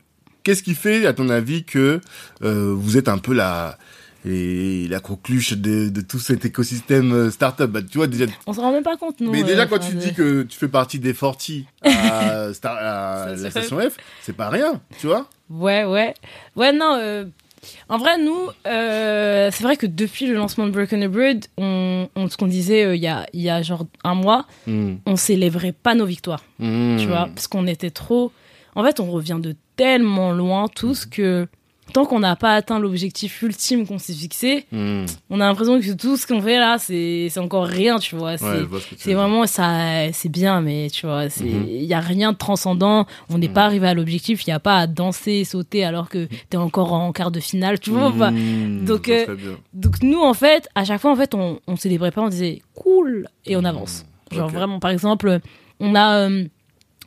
[0.43, 1.99] qu'est-ce qui fait, à ton avis, que
[2.43, 3.77] euh, vous êtes un peu la
[4.25, 8.25] et la coqueluche de, de tout cet écosystème euh, startup bah, Tu vois déjà.
[8.47, 9.31] On se rend même pas compte, nous.
[9.31, 12.53] mais euh, déjà, quand enfin, tu de- dis que tu fais partie des Forti à,
[12.53, 13.51] Star- à Station la F.
[13.51, 16.13] station F, c'est pas rien, tu vois Ouais, ouais.
[16.55, 16.95] Ouais, non.
[16.99, 17.25] euh,
[17.89, 22.29] En vrai, nous, euh, c'est vrai que depuis le lancement de Broken Abroad, on, on,
[22.29, 24.95] ce qu'on disait euh, il y, a, y a genre un mois, Mmh.
[25.05, 28.31] on célébrait pas nos victoires, tu vois, parce qu'on était trop.
[28.75, 31.47] En fait, on revient de tellement loin tous que
[31.91, 35.05] tant qu'on n'a pas atteint l'objectif ultime qu'on s'est fixé, Mmh.
[35.29, 38.37] on a l'impression que tout ce qu'on fait là, c'est encore rien, tu vois.
[38.37, 42.37] C'est Ouais, tu vraiment ça, c'est bien, mais tu vois, il y a rien de
[42.37, 43.05] transcendant.
[43.29, 43.53] On n'est Mhm.
[43.53, 44.45] pas arrivé à l'objectif.
[44.45, 47.39] Il y a pas à danser, et sauter alors que t'es encore en quart de
[47.39, 48.11] finale, tu vois.
[48.11, 49.35] donc, euh,
[49.73, 52.61] donc nous, en fait, à chaque fois, en fait, on, on célébrait pas, on disait
[52.75, 54.05] cool et on avance.
[54.31, 55.39] Genre vraiment, par exemple,
[55.79, 56.43] on a euh,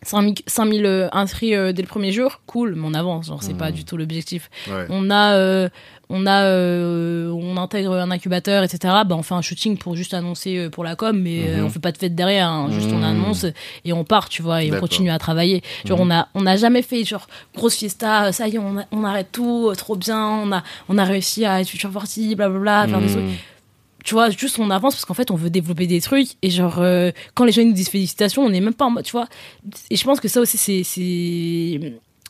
[0.02, 3.26] 5000 5000 euh, inscrits euh, dès le premier jour, cool, mais on avance.
[3.26, 3.58] Genre c'est Mhm.
[3.58, 4.50] pas du tout l'objectif.
[4.68, 4.86] Ouais.
[4.88, 5.68] On a, euh,
[6.10, 8.78] on a, euh, on intègre un incubateur, etc.
[9.06, 11.64] Bah, on fait un shooting pour juste annoncer euh, pour la com, mais Mhm.
[11.64, 12.48] on fait pas de fête derrière.
[12.48, 12.68] hein.
[12.70, 13.04] Juste on Mhm.
[13.04, 13.46] annonce
[13.84, 15.62] et on part, tu vois, et on continue à travailler.
[15.84, 16.10] Genre Mhm.
[16.10, 17.26] on a, on a jamais fait genre
[17.56, 18.32] grosse fiesta.
[18.32, 20.20] Ça y est, on, a- on arrête tout, trop bien.
[20.28, 23.22] On a, on a réussi à être future party, blablabla, faire des trucs.
[24.04, 26.30] Tu vois, juste on avance parce qu'en fait, on veut développer des trucs.
[26.42, 29.04] Et genre, euh, quand les gens nous disent félicitations, on n'est même pas en mode,
[29.04, 29.28] tu vois.
[29.90, 31.80] Et je pense que ça aussi, c'est.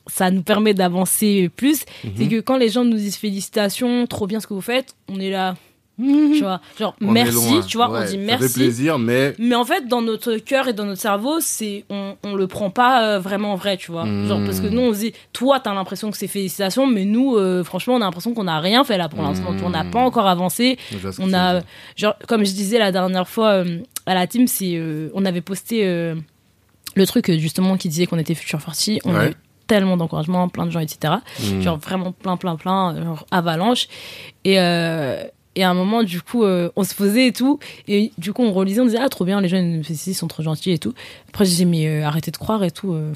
[0.07, 1.85] ça nous permet d'avancer plus.
[2.17, 5.19] C'est que quand les gens nous disent félicitations, trop bien ce que vous faites, on
[5.21, 5.57] est là.
[6.01, 8.49] Tu vois, genre On merci, tu vois, Ouais, on dit Ça merci.
[8.49, 12.17] fait plaisir, mais Mais en fait, dans notre cœur et dans notre cerveau, c'est on,
[12.25, 14.05] on le prend pas euh, vraiment vrai, tu vois.
[14.27, 17.37] Genre parce que nous on se dit, toi t'as l'impression que c'est félicitations, mais nous,
[17.37, 19.53] euh, franchement, on a l'impression qu'on n'a rien fait là pour l'instant.
[19.53, 19.65] Mm.
[19.65, 20.79] On n'a pas encore avancé.
[21.21, 21.63] On a, dire.
[21.97, 25.43] genre comme je disais la dernière fois euh, à la team, c'est euh, on avait
[25.43, 26.15] posté euh,
[26.97, 28.99] le truc euh, justement qui disait qu'on était futur forti.
[29.05, 29.19] On Ouais.
[29.21, 29.35] a eu
[29.69, 31.15] tellement d'encouragement, plein de gens, etc.
[31.61, 33.87] Genre vraiment plein, plein, plein, genre avalanche.
[34.45, 35.23] Et, euh,
[35.55, 37.59] et à un moment, du coup, euh, on se posait et tout.
[37.89, 40.43] Et du coup, on relisait, on disait, ah, trop bien, les ils ils sont trop
[40.43, 40.95] gentils et tout.
[41.29, 42.93] Après, je disais, mais euh, arrêtez de croire et tout.
[42.95, 43.13] euh,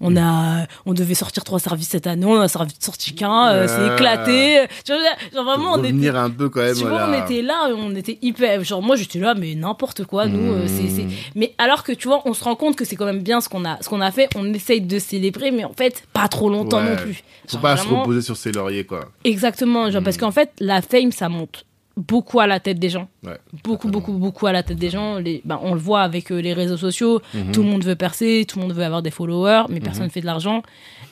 [0.00, 4.64] on a, on devait sortir trois services cette année, on a sorti qu'un, c'est éclaté.
[4.84, 5.02] Tu vois,
[5.34, 6.76] genre vraiment, on était, revenir un peu quand même.
[6.76, 8.62] tu vois, on était là, on était hyper.
[8.62, 10.54] Genre, moi, j'étais là, mais n'importe quoi, nous.
[10.68, 11.10] c'est, Mm.
[11.36, 13.48] Mais alors que, tu vois, on se rend compte que c'est quand même bien ce
[13.48, 14.28] qu'on a, ce qu'on a fait.
[14.36, 16.90] On essaye de célébrer, mais en fait, pas trop longtemps Ouais.
[16.90, 17.22] non plus.
[17.46, 19.00] Faut Genre, pas se reposer sur ses lauriers, quoi.
[19.24, 21.64] Exactement, genre, parce qu'en fait, la fame, ça monte
[21.98, 23.08] beaucoup à la tête des gens.
[23.24, 23.36] Ouais.
[23.64, 25.18] Beaucoup, beaucoup, beaucoup à la tête des gens.
[25.18, 27.20] Les, ben, on le voit avec euh, les réseaux sociaux.
[27.34, 27.52] Mhm.
[27.52, 30.20] Tout le monde veut percer, tout le monde veut avoir des followers, mais personne fait
[30.20, 30.62] de l'argent.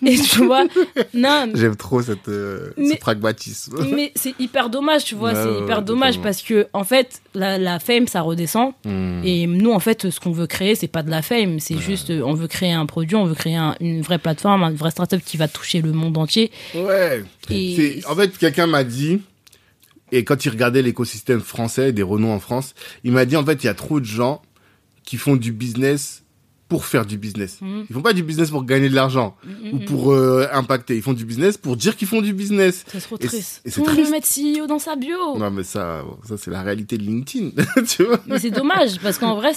[0.06, 0.64] Et tu vois,
[1.14, 3.76] non, J'aime trop cette, euh, ce pragmatisme.
[3.94, 6.22] mais c'est hyper dommage, tu vois, Ouais, c'est hyper ouais, dommage totalement.
[6.22, 8.72] parce que, en fait, la, la fame, ça redescend.
[8.84, 9.22] Mm.
[9.24, 12.10] Et nous, en fait, ce qu'on veut créer, c'est pas de la fame, c'est juste,
[12.10, 14.90] euh, on veut créer un produit, on veut créer un- une vraie plateforme, une vraie
[14.90, 16.50] startup qui va toucher le monde entier.
[16.74, 17.24] Ouais.
[17.50, 19.20] Et- En fait, quelqu'un m'a dit,
[20.12, 22.74] et quand il regardait l'écosystème français, des renoms en France,
[23.04, 24.42] il m'a dit, en fait, il y a trop de gens
[25.04, 26.24] qui font du business
[26.68, 27.58] pour faire du business.
[27.60, 27.84] Mhm.
[27.88, 29.36] Ils font pas du business pour gagner de l'argent
[29.72, 30.96] ou pour euh, impacter.
[30.96, 32.84] Ils font du business pour dire qu'ils font du business.
[32.88, 33.60] C'est trop Et triste.
[33.64, 34.10] c'est- et c'est triste.
[34.10, 35.38] mettre CEO dans sa bio.
[35.38, 37.50] Non, mais ça, ça c'est la réalité de LinkedIn,
[37.88, 38.18] tu vois.
[38.26, 39.52] Mais c'est dommage parce qu'en vrai,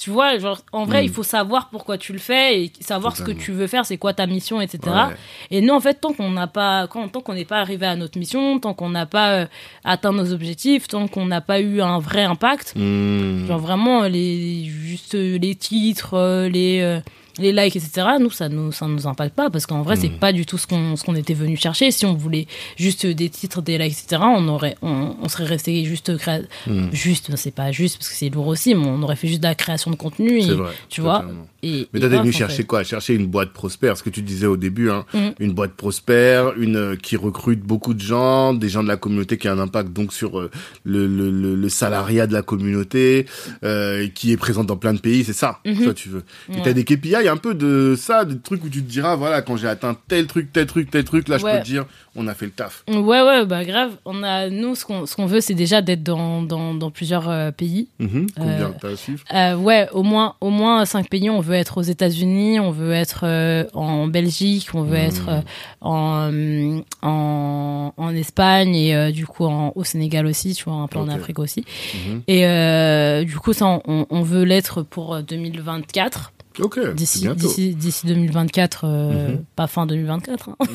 [0.00, 1.04] tu vois, genre, en vrai, Mm.
[1.06, 3.98] il faut savoir pourquoi tu le fais et savoir ce que tu veux faire, c'est
[3.98, 4.78] quoi ta mission, etc.
[4.86, 5.16] Ouais.
[5.50, 7.96] Et nous, en fait, tant qu'on n'a pas, quand, tant qu'on n'est pas arrivé à
[7.96, 9.46] notre mission, tant qu'on n'a pas euh,
[9.84, 13.46] atteint nos objectifs, tant qu'on n'a pas eu un vrai impact, Mm.
[13.48, 16.14] genre vraiment les, juste les titres,
[16.48, 17.00] les, euh,
[17.40, 18.06] les likes, etc.
[18.20, 20.18] Nous, ça nous, ça nous impacte pas parce qu'en vrai, c'est Mm.
[20.18, 21.90] pas du tout ce qu'on, ce qu'on était venu chercher.
[21.90, 22.46] Si on voulait
[22.76, 24.22] juste des titres, des likes, etc.
[24.24, 26.88] On aurait, on, on serait resté juste créa- Mm.
[26.92, 29.46] juste, c'est pas juste parce que c'est lourd aussi, mais on aurait fait juste de
[29.48, 30.38] la création de contenu.
[30.38, 30.72] Et, C'est vrai.
[30.88, 31.24] tu vois.
[31.62, 32.64] Et, Mais t'es venu en chercher fait.
[32.64, 32.84] quoi?
[32.84, 35.04] Chercher une boîte prospère, ce que tu disais au début, hein.
[35.12, 35.28] Mm.
[35.40, 39.36] Une boîte prospère, une euh, qui recrute beaucoup de gens, des gens de la communauté
[39.38, 40.50] qui a un impact donc sur euh,
[40.84, 43.26] le, le, le, le salariat de la communauté,
[43.64, 45.92] euh, qui est présente dans plein de pays, c'est ça, Mhm.
[45.94, 46.24] tu veux.
[46.56, 49.40] Et t'as des KPI, un peu de ça, des trucs où tu te diras, voilà,
[49.40, 51.86] quand j'ai atteint tel truc, tel truc, tel truc, là je peux te dire,
[52.16, 52.84] on a fait le taf.
[52.88, 53.92] Ouais, ouais, bah grave.
[54.04, 57.28] On a, nous, ce qu'on, ce qu'on veut, c'est déjà d'être dans, dans, dans plusieurs
[57.28, 57.88] euh, pays.
[58.00, 58.26] Mhm.
[58.36, 59.24] Combien Euh, t'as à suivre?
[59.32, 61.30] Euh, ouais, au moins, au moins cinq pays.
[61.30, 65.04] On veut être aux États-Unis, on veut être euh, en Belgique, on veut Mhm.
[65.06, 65.40] être euh,
[65.80, 70.74] en, euh, en, en Espagne et euh, du coup en, au Sénégal aussi, tu vois,
[70.74, 71.08] un peu en.
[71.10, 71.64] Afrique aussi.
[72.08, 72.22] Mhm.
[72.28, 76.32] Et euh, du coup, ça, on, on veut l'être pour euh, 2024.
[76.60, 77.46] Ok, c'est D'ici, bientôt.
[77.46, 79.44] d'ici, d'ici 2024, euh, Mhm.
[79.56, 80.50] pas fin 2024.
[80.50, 80.56] Hein.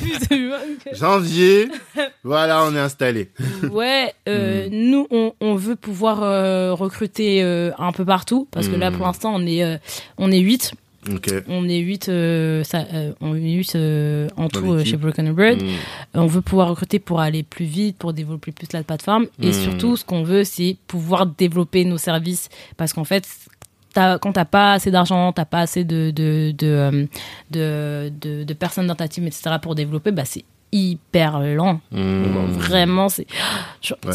[0.00, 0.96] Début 2024.
[0.96, 1.68] Janvier,
[2.24, 3.30] voilà, on est installé.
[3.70, 4.70] Ouais, euh, Hmm.
[4.90, 8.96] nous, on, on veut pouvoir euh, recruter un peu partout parce que là, Hmm.
[8.96, 9.78] pour l'instant, on est
[10.18, 10.72] on est 8.
[11.12, 11.30] Ok.
[11.48, 15.60] On est 8, ça, euh, on est huit, euh, en Dans tout chez Broken Bird.
[15.62, 15.66] Mm.
[16.14, 19.26] On veut pouvoir recruter pour aller plus vite, pour développer plus la plateforme.
[19.42, 22.48] Et surtout, ce qu'on veut, c'est pouvoir développer nos services.
[22.78, 23.28] Parce qu'en fait,
[23.94, 27.06] t'as- quand t'as pas assez d'argent, t'as pas assez de, de, de, euh,
[27.50, 31.80] de, de- de personnes dans ta team, etc., pour développer, bah, c'est hyper lent.
[31.92, 32.24] Mm.
[32.58, 33.26] Vraiment, c'est
[34.04, 34.12] Ouais,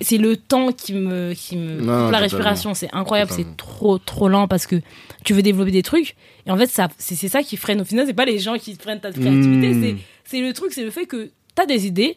[0.00, 2.72] c'est le temps qui me qui me Non, coupe non, la respiration.
[2.74, 4.76] C'est incroyable, c'est trop trop lent parce que
[5.24, 6.16] tu veux développer des trucs
[6.46, 7.80] et en fait ça c'est c'est ça qui freine.
[7.82, 9.82] Au final, c'est pas les gens qui freinent ta créativité, Mm.
[9.82, 12.16] c'est c'est le truc, c'est le fait que t'as des idées,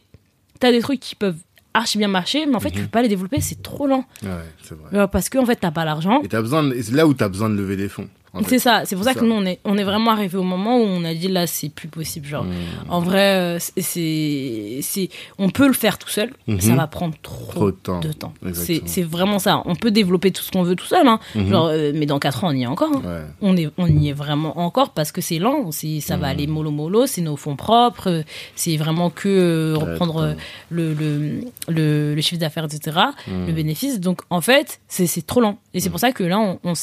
[0.62, 1.40] t'as des trucs qui peuvent
[1.74, 2.86] archi bien marcher, mais en fait tu Mhm.
[2.86, 4.30] peux pas les développer, c'est trop lent Ouais,
[4.64, 4.90] c'est vrai.
[5.00, 6.22] Euh, parce que en fait t'as pas l'argent.
[6.24, 8.08] Et t'as besoin, de- là où t'as besoin de lever des fonds.
[8.48, 10.78] C'est ça, c'est pour ça que nous on est on est vraiment arrivé au moment
[10.78, 12.44] où on a dit là c'est plus possible genre.
[12.46, 12.52] Mm.
[12.90, 16.60] En vrai, euh, c'est- c'est, on peut le faire tout seul, Mhm.
[16.60, 18.00] ça va prendre trop, Trop de temps.
[18.20, 18.34] temps.
[18.54, 19.62] C'est, vraiment ça.
[19.66, 21.20] On peut développer tout ce qu'on veut tout seul, hein.
[21.36, 21.48] Mhm.
[21.50, 22.90] Genre, euh, mais dans 4 ans, on y est encore.
[22.96, 23.02] hein.
[23.06, 23.22] Ouais.
[23.42, 26.32] On, est, on y est vraiment encore parce que c'est lent, c'est, ça va Mhm.
[26.32, 28.24] aller mollo mollo, c'est nos fonds propres,
[28.56, 30.34] c'est vraiment que euh, reprendre euh,
[30.72, 32.98] le, le, le, le chiffre d'affaires, etc.,
[33.28, 34.00] le bénéfice.
[34.00, 35.60] Donc en fait, c'est, trop lent.
[35.76, 36.74] Et c'est pour ça que là, on, on,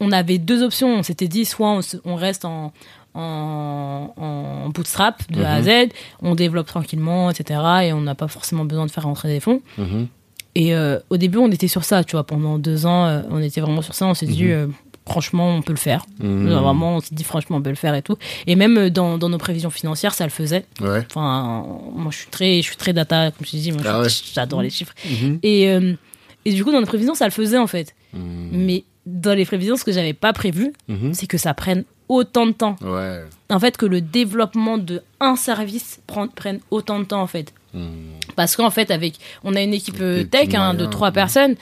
[0.00, 0.71] on avait deux options.
[0.82, 2.72] On s'était dit, soit on, reste en
[3.14, 5.64] en, en bootstrap de A à Mhm.
[5.88, 5.92] Z,
[6.22, 7.60] on développe tranquillement, etc.
[7.84, 9.60] Et on n'a pas forcément besoin de faire rentrer des fonds.
[9.78, 10.08] Mhm.
[10.54, 12.24] Et euh, au début, on était sur ça, tu vois.
[12.24, 14.06] Pendant deux ans, euh, on était vraiment sur ça.
[14.06, 14.66] On s'est dit, euh,
[15.06, 16.04] franchement, on peut le faire.
[16.22, 16.48] Mhm.
[16.50, 18.16] Genre, Vraiment, on s'est dit, franchement, on peut le faire et tout.
[18.46, 20.64] Et même dans, dans nos prévisions financières, ça le faisait.
[20.80, 21.04] Ouais.
[21.10, 23.72] Enfin, moi, je suis très, je suis très data, comme je te dis.
[23.72, 24.02] Moi, Ah
[24.34, 24.94] j'adore les chiffres.
[25.10, 25.38] Mhm.
[25.42, 25.64] Et,
[26.44, 27.94] et du coup, dans nos prévisions, ça le faisait, en fait.
[28.14, 28.48] Mhm.
[28.52, 31.14] Mais dans les prévisions, ce que j'avais pas prévu, Mhm.
[31.14, 32.76] c'est que ça prenne autant de temps.
[32.82, 33.22] Ouais.
[33.50, 36.00] En fait, que le développement de un service
[36.36, 37.52] prenne autant de temps, en fait.
[37.74, 37.90] Mhm.
[38.36, 39.14] Parce qu'en fait, avec,
[39.44, 41.56] on a une équipe euh, tech hein, de trois personnes.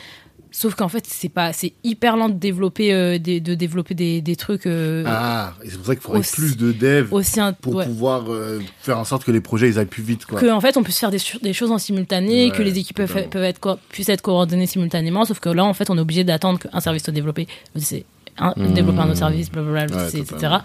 [0.52, 4.20] Sauf qu'en fait, c'est pas, c'est hyper lent de développer, euh, des, de développer des,
[4.20, 7.38] des trucs euh, Ah, et c'est pour ça qu'il faudrait aussi- plus de devs aussi
[7.60, 7.84] pour ouais.
[7.86, 10.26] pouvoir euh, faire en sorte que les projets ils aillent plus vite.
[10.26, 10.40] Quoi.
[10.40, 13.28] que en fait, on puisse faire des, choses en simultané, Ouais, que les équipes peuvent,
[13.28, 15.24] peuvent être puissent être coordonnées simultanément.
[15.24, 17.46] Sauf que là, en fait, on est obligé d'attendre qu'un service soit développé.
[17.76, 18.04] C'est
[18.40, 18.72] un, Mmh.
[18.74, 20.56] développer un autre service, blablabla, Ouais, etc.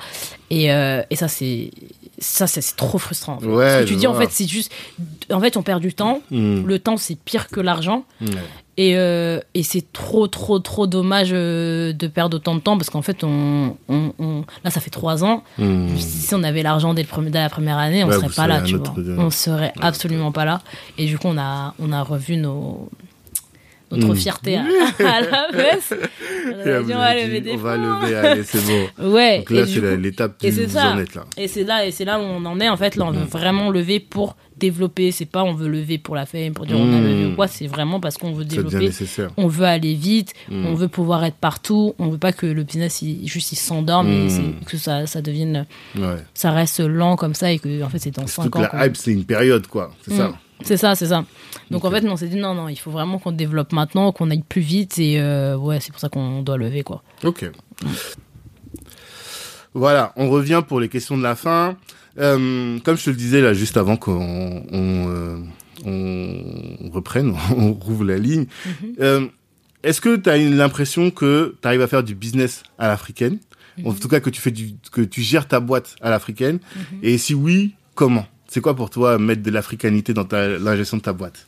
[0.49, 1.71] Et, euh, et ça, c'est
[2.17, 3.33] ça, c'est trop frustrant.
[3.35, 3.45] en fait.
[3.47, 4.71] Ouais, Parce que tu dis, en fait, c'est juste,
[5.31, 6.21] en fait, on perd du temps.
[6.31, 6.65] Mhm.
[6.65, 8.05] Le temps, c'est pire que l'argent.
[8.77, 12.89] Et, euh, et c'est trop, trop, trop dommage euh, de perdre autant de temps parce
[12.89, 15.43] qu'en fait, on, on, on- là, ça fait trois ans.
[15.97, 18.47] Si on avait l'argent dès, le premier- dès la première année, on Ouais, serait pas
[18.47, 18.93] là, tu vois.
[19.17, 20.61] On serait absolument pas là.
[20.97, 22.89] Et du coup, on a, on a revu nos,
[23.95, 24.17] notre Mm.
[24.17, 24.61] fierté à,
[24.99, 25.93] à la baisse.
[26.47, 29.11] On dit, va lever des on va lever, allez, c'est bon.
[29.13, 29.39] Ouais.
[29.39, 30.91] Donc là, et c'est l'étape et où c'est vous ça.
[30.93, 31.25] en êtes là.
[31.37, 32.69] Et c'est là, et c'est là où on en est.
[32.69, 35.11] En fait, là, on veut vraiment lever pour développer.
[35.11, 37.03] C'est pas on veut lever pour la fame, pour dire on a Mm.
[37.03, 37.47] levé ou quoi.
[37.47, 38.89] C'est vraiment parce qu'on veut développer.
[39.37, 40.65] On veut aller vite, Mm.
[40.67, 44.09] on veut pouvoir être partout, on veut pas que le business il, juste il s'endorme
[44.09, 44.27] et
[44.65, 45.65] que ça, ça devienne,
[45.97, 46.17] Ouais.
[46.33, 48.69] ça reste lent comme ça et que en fait c'est dans Surtout 5 que ans.
[48.77, 49.91] la hype, c'est une période, quoi.
[50.07, 50.33] C'est ça.
[50.61, 51.25] C'est ça, c'est ça.
[51.69, 54.31] Donc en fait, on s'est dit non, non, il faut vraiment qu'on développe maintenant, qu'on
[54.31, 57.03] aille plus vite et euh, ouais, c'est pour ça qu'on doit lever quoi.
[57.23, 57.49] Ok.
[59.73, 61.75] Voilà, on revient pour les questions de la fin.
[62.17, 65.37] Euh, comme je te le disais là juste avant qu'on on, euh,
[65.83, 68.45] on reprenne, on rouvre la ligne.
[69.01, 69.27] Euh,
[69.83, 73.39] Est-ce que tu as l'impression que tu arrives à faire du business à l'africaine?
[73.83, 76.59] En tout cas, que tu fais du, que tu gères ta boîte à l'africaine?
[77.03, 78.25] Et si oui, comment?
[78.55, 81.45] C'est quoi pour toi mettre de l'africanité dans la gestion de ta boîte?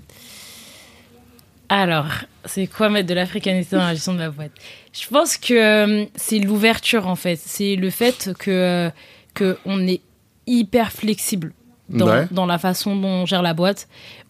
[1.69, 2.07] Alors,
[2.43, 4.51] c'est quoi mettre de l'africanité dans la gestion de la boîte?
[4.91, 7.37] Je pense que euh, c'est l'ouverture en fait.
[7.37, 8.89] C'est le fait que, euh,
[9.33, 10.01] que on est
[10.47, 11.53] hyper flexible
[11.87, 12.27] dans, Ouais.
[12.31, 13.87] dans la façon dont on gère la boîte.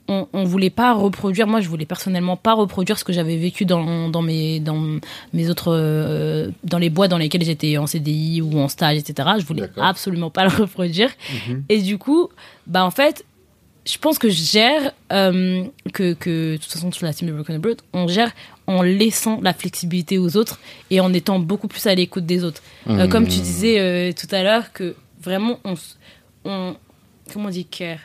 [0.09, 3.65] On, on voulait pas reproduire, moi je voulais personnellement pas reproduire ce que j'avais vécu
[3.65, 4.99] dans, dans, mes, dans
[5.34, 5.73] mes autres.
[5.73, 9.29] euh, dans les boîtes dans lesquelles j'étais en CDI ou en stage, etc.
[9.39, 11.09] Je voulais absolument pas le reproduire.
[11.49, 11.63] Mhm.
[11.69, 12.29] Et du coup,
[12.67, 13.25] bah en fait,
[13.85, 15.63] je pense que je gère, euh,
[15.93, 18.31] que, que de toute façon sur la team de Broken Bird, on gère
[18.65, 20.59] en laissant la flexibilité aux autres
[20.89, 22.61] et en étant beaucoup plus à l'écoute des autres.
[22.89, 23.09] Euh, Mhm.
[23.09, 25.75] comme tu disais euh, tout à l'heure, que vraiment on,
[26.45, 26.75] on
[27.34, 27.99] comment on dit care?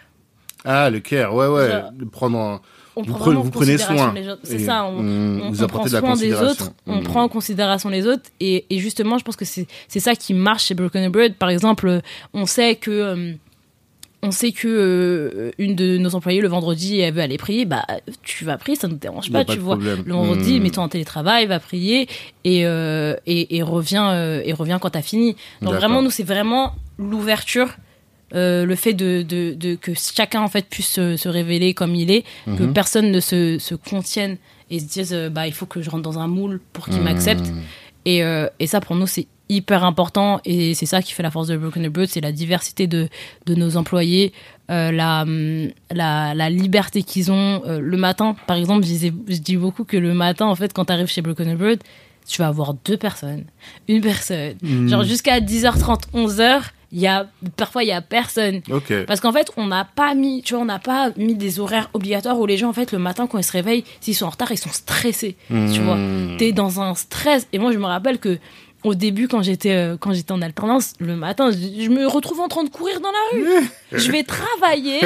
[0.65, 1.71] Ah, le care, ouais, ouais.
[1.71, 2.61] Genre, prendre en-
[2.95, 4.15] on Vous prend prenez- vous soin.
[4.43, 6.65] C'est ça, on, on- on- vous on apportez prend de la soin des considération.
[6.67, 7.03] autres, on Mhm.
[7.05, 10.67] prend en considération les autres, et, et justement, je pense que c'est ça qui marche
[10.67, 11.35] chez Broken Bird.
[11.35, 12.01] Par exemple, euh,
[12.35, 13.33] on sait que euh,
[14.23, 17.85] on sait que euh, une de nos employés le vendredi elle veut aller prier, bah
[18.23, 19.75] tu vas prier, ça ne te dérange pas, pas tu vois.
[19.75, 20.03] problème.
[20.07, 20.63] Le vendredi, Mhm.
[20.63, 22.09] mets-toi en télétravail, va prier
[22.45, 25.35] et euh, et, et reviens euh, et reviens quand t'as fini.
[25.63, 27.71] Donc vraiment, nous c'est vraiment l'ouverture.
[28.35, 31.95] Euh, le fait de, de, de- que chacun en fait puisse se, se révéler comme
[31.95, 32.73] il est, que Mhm.
[32.73, 34.37] personne ne se, se contienne
[34.71, 36.99] et se dise euh, bah il faut que je rentre dans un moule pour qu'il
[36.99, 37.05] Mhm.
[37.05, 37.53] m'accepte
[38.05, 41.31] et, euh, et ça pour nous c'est hyper important et c'est ça qui fait la
[41.31, 43.09] force de Broken Bird c'est la diversité de,
[43.45, 44.33] de nos employés
[44.71, 45.27] euh, la,
[45.91, 49.97] la, la liberté qu'ils ont le matin par exemple je, disais- je dis beaucoup que
[49.99, 51.81] le matin en fait quand tu arrives chez Broken Bird
[52.27, 53.45] tu vas avoir deux personnes
[53.89, 54.89] une personne Mhm.
[54.89, 56.63] genre jusqu'à 10h30 11h
[56.93, 58.93] il y a parfois il y a personne Ok.
[59.07, 61.89] parce qu'en fait, on n'a pas mis, tu vois, on n'a pas mis des horaires
[61.95, 64.31] obligatoires où les gens, en fait, le matin, quand ils se réveillent, s'ils sont en
[64.31, 65.37] retard, ils sont stressés.
[65.49, 66.37] Tu vois, Mhm.
[66.39, 67.49] t'es dans un stress.
[67.53, 68.39] Et moi, je me rappelle que
[68.85, 72.41] au début, quand j'étais euh, quand j'étais en alternance, le matin, je, je me retrouve
[72.41, 73.67] en train de courir dans la rue.
[73.93, 75.01] je vais travailler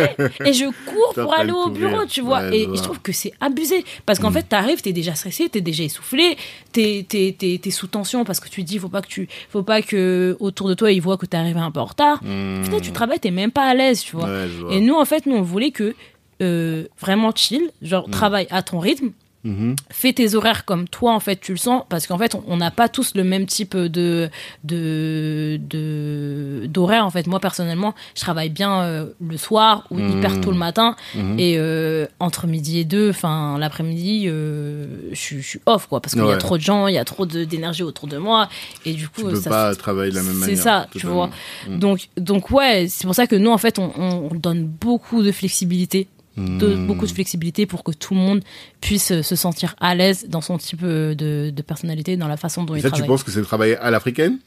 [0.44, 1.90] et je cours pour aller au courir.
[1.90, 2.40] bureau, tu vois.
[2.40, 2.77] Ouais, et je et vois.
[2.77, 3.85] je trouve que c'est abusé.
[4.07, 4.35] Parce qu'en Mm.
[4.35, 6.36] fait, t'arrives, t'es déjà stressé, t'es déjà essoufflé,
[6.73, 9.28] t'es t'es- t'es- t'es sous tension parce que tu te dis, faut pas que tu,
[9.51, 12.23] faut pas que autour de toi, ils voient que t'es arrivé un peu en retard.
[12.24, 12.62] Mhm.
[12.65, 14.27] Putain, tu travailles, t'es même pas à l'aise, tu vois.
[14.27, 14.73] Ouais, je vois.
[14.74, 15.94] Et nous, en fait, nous, on voulait que
[16.43, 19.11] euh, vraiment chill, genre travaille à ton rythme.
[19.47, 19.77] Mhm.
[19.90, 22.70] fais tes horaires comme toi en fait tu le sens parce qu'en fait on- n'a
[22.70, 24.28] pas tous le même type de
[24.64, 30.18] de de d'horaire en fait moi personnellement je travaille bien euh, le soir ou Mhm.
[30.18, 31.39] hyper tôt le matin Mhm.
[31.39, 36.01] et euh, entre midi et deux enfin l'après-midi euh, je suis- je suis off quoi
[36.01, 38.16] parce qu'il y a trop de gens il y a trop de- d'énergie autour de
[38.18, 38.48] moi
[38.85, 40.62] et du coup Tu peux ça pas travailler de la même c'est manière.
[40.62, 41.31] ça, tu vois.
[41.68, 45.32] Donc, donc ouais, c'est pour ça que nous, en fait, on, on donne beaucoup de
[45.32, 46.87] flexibilité, de, Mhm.
[46.87, 48.43] beaucoup de flexibilité pour que tout le monde
[48.81, 52.37] puisse euh, se sentir à l'aise dans son type euh, de, de personnalité, dans la
[52.37, 53.09] façon dont Et il ça, tu travaille.
[53.09, 54.39] penses que c'est travailler à l'africaine?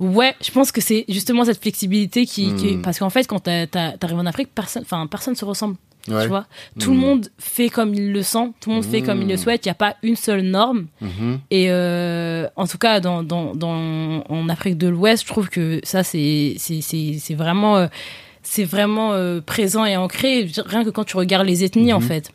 [0.00, 2.82] Ouais, je pense que c'est justement cette flexibilité qui, qui- Mhm.
[2.82, 5.76] parce qu'en fait, quand t'arrives en Afrique, personne, enfin, personne se ressemble.
[6.06, 6.20] Ouais.
[6.22, 6.46] Tu vois,
[6.78, 9.38] tout le monde fait comme il le sent, tout le monde fait comme il le
[9.38, 9.64] souhaite.
[9.64, 10.86] Il n'y a pas une seule norme.
[11.00, 11.38] Mhm.
[11.50, 15.80] Et euh, en tout cas, dans, dans, dans, en Afrique de l'Ouest, je trouve que
[15.82, 17.86] ça, c'est c'est- c'est- c'est vraiment, euh,
[18.44, 22.06] c'est vraiment euh, présent et ancré, rien que quand tu regardes les ethnies, en Mhm.
[22.06, 22.30] fait.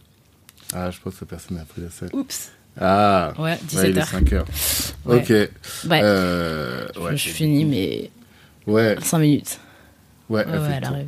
[0.73, 2.09] Ah, je pense que personne n'a pris la scène.
[2.13, 2.51] Oups.
[2.79, 4.07] Ah, Ouais, ouais, il 17 est heures.
[4.07, 4.45] 5 heures.
[5.05, 5.17] Ouais.
[5.17, 5.29] Ok.
[5.29, 5.49] Ouais,
[6.03, 7.11] Euh, ouais.
[7.17, 8.09] je, je finis, mais
[8.67, 9.59] Ouais, 5 minutes.
[10.29, 11.05] Ouais, Ouais, ouais.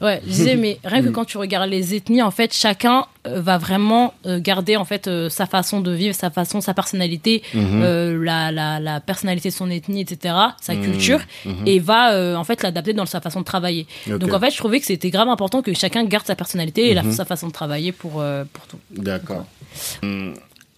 [0.00, 0.06] Bon.
[0.06, 3.40] Ouais, je disais, mais rien que quand tu regardes les ethnies, en fait, chacun euh,
[3.40, 7.42] va vraiment euh, garder en fait euh, sa façon de vivre, sa façon, sa personnalité,
[7.54, 7.82] Mhm.
[7.82, 10.82] euh, la, la, la personnalité de son ethnie, etc., sa Mhm.
[10.84, 11.66] culture, Mhm.
[11.66, 13.86] et va en fait l'adapter dans sa façon de travailler.
[14.06, 16.94] Donc en fait, je trouvais que c'était grave important que chacun garde sa personnalité et
[16.94, 18.12] la- sa façon de travailler pour,
[18.52, 18.78] pour tout.
[18.90, 19.44] D'accord.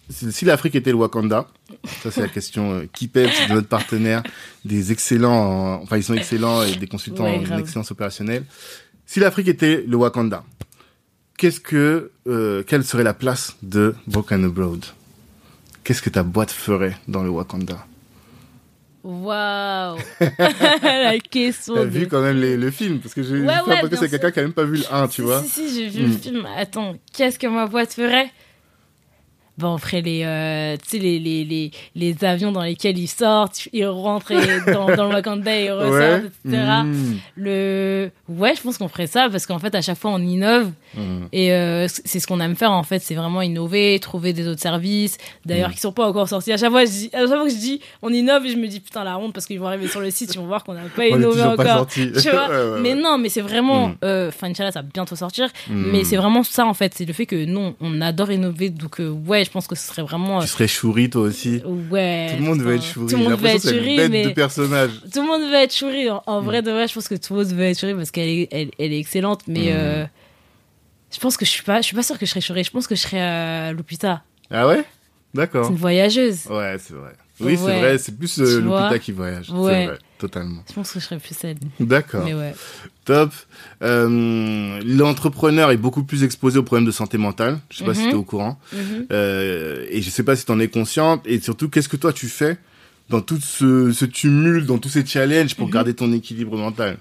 [0.09, 1.47] Si l'Afrique était le Wakanda,
[2.03, 4.21] ça c'est la question euh, qui pèse de notre partenaire,
[4.65, 5.33] des excellents,
[5.77, 8.43] en- enfin ils sont excellents et des consultants Ouais, en excellence opérationnelle.
[9.05, 10.43] Si l'Afrique était le Wakanda,
[11.37, 14.83] qu'est-ce que, euh, quelle serait la place de Broken Abroad?
[15.83, 17.85] Qu'est-ce que ta boîte ferait dans le Wakanda?
[19.03, 19.97] Waouh.
[20.81, 21.75] La question.
[21.75, 24.09] T'as de- vu quand même les- le film Parce que j'ai Ouais, ouais, que c'est
[24.09, 25.41] quelqu'un qui a même pas vu le 1, tu si, vois.
[25.43, 26.47] Si, si, j'ai vu le film.
[26.57, 28.31] Attends, qu'est-ce que ma boîte ferait?
[29.61, 34.31] On ferait les, euh, les, les, les, les avions dans lesquels ils sortent, ils rentrent
[34.31, 36.63] et dans, dans le Wakanda et ils ressortent, etc.
[36.83, 37.17] Mmh.
[37.35, 38.09] Le...
[38.29, 40.71] Ouais, je pense qu'on ferait ça parce qu'en fait, à chaque fois, on innove.
[40.95, 41.01] Mmh.
[41.31, 42.99] Et euh, c'est ce qu'on aime faire, en fait.
[42.99, 45.17] C'est vraiment innover, trouver des autres services.
[45.45, 45.73] D'ailleurs, Mm.
[45.73, 46.51] qui sont pas encore sortis.
[46.51, 48.67] À chaque, fois, je dis, à chaque fois que je dis on innove, je me
[48.67, 50.73] dis putain, la honte parce qu'ils vont arriver sur le site, ils vont voir qu'on
[50.73, 51.87] n'a pas On innové pas encore.
[51.87, 53.01] Tu vois Ouais, ouais, mais ouais.
[53.01, 53.89] non, mais c'est vraiment.
[53.89, 53.95] Mm.
[54.03, 55.49] euh, Enfin, Inch'Allah, ça va bientôt sortir.
[55.69, 56.93] Mais c'est vraiment ça, en fait.
[56.95, 58.69] C'est le fait que non, on adore innover.
[58.69, 59.09] Donc, euh,
[59.43, 60.39] ouais, je pense que ce serait vraiment.
[60.39, 62.27] euh, Tu serais chouri toi aussi Ouais.
[62.31, 63.13] Tout le monde veut être chouri.
[63.13, 64.33] Tout le monde veut être c'est chouri, bête de mais.
[64.33, 64.91] personnage.
[65.13, 66.09] Tout le monde veut être chouri.
[66.09, 68.11] En, en vrai, de vrai, je pense que tout le monde veut être chouri parce
[68.11, 69.41] qu'elle est, elle, elle est excellente.
[69.47, 69.75] Mais Mm.
[69.75, 70.05] euh,
[71.13, 72.63] je pense que je suis pas, je suis pas sûre que je serais chouri.
[72.63, 74.23] Je pense que je serais à Lupita.
[74.49, 74.83] Ah ouais?
[74.83, 75.69] C'est D'accord.
[75.69, 76.45] une voyageuse.
[76.49, 77.13] Ouais, c'est vrai.
[77.39, 77.79] Oui, c'est Ouais.
[77.79, 79.49] vrai, c'est plus euh, Lupita qui voyage.
[79.49, 79.71] Ouais.
[79.73, 80.63] C'est vrai, totalement.
[80.69, 81.57] Je pense que je serais plus celle.
[81.79, 82.53] D'accord, ouais.
[83.05, 83.31] top.
[83.81, 87.59] Euh, L'entrepreneur est beaucoup plus exposé aux problèmes de santé mentale.
[87.69, 88.07] Je sais pas si Mhm.
[88.09, 88.59] tu es au courant.
[88.71, 89.07] Mhm.
[89.11, 91.21] Euh, et je sais pas si tu en es consciente.
[91.25, 92.57] Et surtout, qu'est-ce que toi tu fais
[93.09, 95.73] dans tout ce, ce tumulte, dans tous ces challenges pour Mhm.
[95.73, 96.97] garder ton équilibre mental?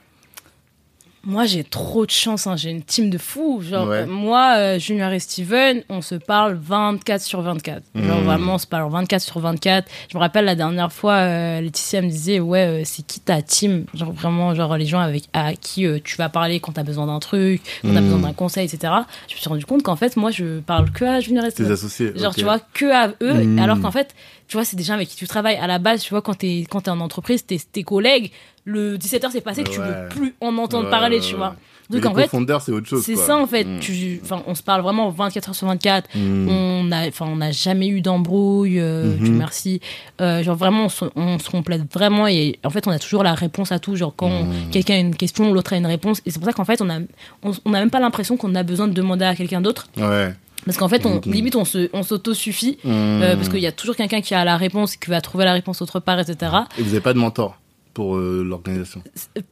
[1.25, 2.49] Moi, j'ai trop de chance.
[2.49, 2.57] hein.
[2.57, 3.63] J'ai une team de fous.
[3.63, 3.99] Genre, Ouais.
[3.99, 7.85] euh, moi, euh, Junior et Steven, on se parle 24 sur 24.
[7.95, 8.25] Genre, Mhm.
[8.25, 9.89] vraiment, on se parle 24 sur 24.
[10.11, 13.41] Je me rappelle la dernière fois, euh, Laetitia me disait, ouais, euh, c'est qui ta
[13.41, 13.85] team?
[13.95, 17.21] Genre, vraiment, genre, les gens avec à qui tu vas parler quand t'as besoin d'un
[17.21, 18.05] truc, quand t'as Mhm.
[18.07, 18.93] besoin d'un conseil, etc.
[19.29, 21.55] Je me suis rendu compte qu'en fait, moi, je parle que à Junior et Tes
[21.55, 21.73] Steven.
[21.73, 23.59] associés Genre, tu vois, que à eux, Mhm.
[23.61, 24.13] alors qu'en fait,
[24.49, 25.57] tu vois, c'est des gens avec qui tu travailles.
[25.57, 28.33] À la base, tu vois, quand t'es, quand t'es en entreprise, tes, tes collègues,
[28.65, 31.57] le 17h c'est passé que tu veux plus en entendre parler, tu vois.
[31.91, 33.05] Mais Donc, les en fait, c'est autre chose.
[33.05, 33.65] c'est ça, en fait.
[33.65, 33.81] Mm.
[33.81, 36.09] Tu, on se parle vraiment 24 heures sur 24.
[36.15, 36.49] Mm.
[36.49, 39.25] On a, enfin, on n'a jamais eu d'embrouille, euh, Mhm.
[39.25, 39.81] Dieu merci.
[40.21, 42.29] Euh, genre, vraiment, on se, on se complète vraiment.
[42.29, 43.97] Et en fait, on a toujours la réponse à tout.
[43.97, 44.71] Genre, quand Mhm.
[44.71, 46.23] quelqu'un a une question, l'autre a une réponse.
[46.25, 46.99] Et c'est pour ça qu'en fait, on a,
[47.43, 49.89] on, on a même pas l'impression qu'on a besoin de demander à quelqu'un d'autre.
[49.99, 50.33] Ouais.
[50.65, 52.79] Parce qu'en fait, on, limite, on se, on s'auto-suffit.
[52.85, 52.89] Mm.
[52.91, 55.53] Euh, parce qu'il y a toujours quelqu'un qui a la réponse, qui va trouver la
[55.53, 56.53] réponse autre part, etc.
[56.79, 57.59] Et vous n'avez pas de mentor
[57.95, 59.03] pour euh, l'organisation?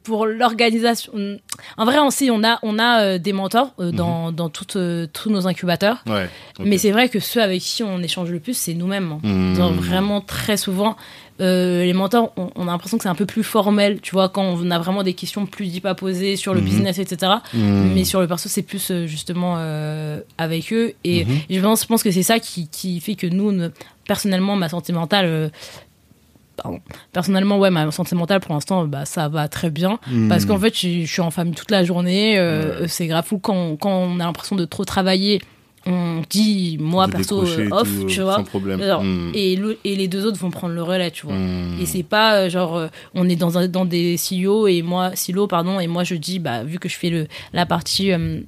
[0.03, 1.11] Pour l'organisation,
[1.77, 4.77] en vrai, aussi, on a, on a euh, des mentors euh, dans, dans toutes,
[5.13, 6.03] tous nos incubateurs.
[6.07, 6.29] Ouais.
[6.59, 9.11] Mais c'est vrai que ceux avec qui on échange le plus, c'est nous-mêmes.
[9.23, 9.53] hein.
[9.55, 10.95] Genre, vraiment, très souvent,
[11.39, 14.43] les mentors, on, on a l'impression que c'est un peu plus formel, tu vois, quand
[14.43, 16.65] on a vraiment des questions plus deep à poser sur le Mhm.
[16.65, 17.31] business, etc.
[17.53, 19.55] Mais sur le perso, c'est plus justement
[20.37, 20.93] avec eux.
[21.03, 21.37] Et Mhm.
[21.49, 23.69] je pense, je pense que c'est ça qui, qui fait que nous, ne-
[24.07, 25.51] personnellement, ma santé mentale.
[26.61, 26.79] Pardon.
[27.11, 29.99] Personnellement, ouais, ma santé mentale pour l'instant, bah, ça va très bien.
[30.07, 30.27] Mm.
[30.29, 32.37] Parce qu'en fait, je, je suis en famille toute la journée.
[32.39, 32.87] euh.
[32.87, 35.41] C'est grave fou quand, quand on a l'impression de trop travailler.
[35.87, 38.35] On dit, moi, De perso, euh, off, tout, tu vois.
[38.35, 38.79] Sans problème.
[38.83, 39.31] Alors, Mm.
[39.33, 41.33] et, le- et les deux autres vont prendre le relais, tu vois.
[41.35, 41.79] Mm.
[41.81, 45.47] Et c'est pas euh, genre on est dans un, dans des silos et moi silos
[45.47, 48.41] pardon et moi je dis bah vu que je fais le la partie euh,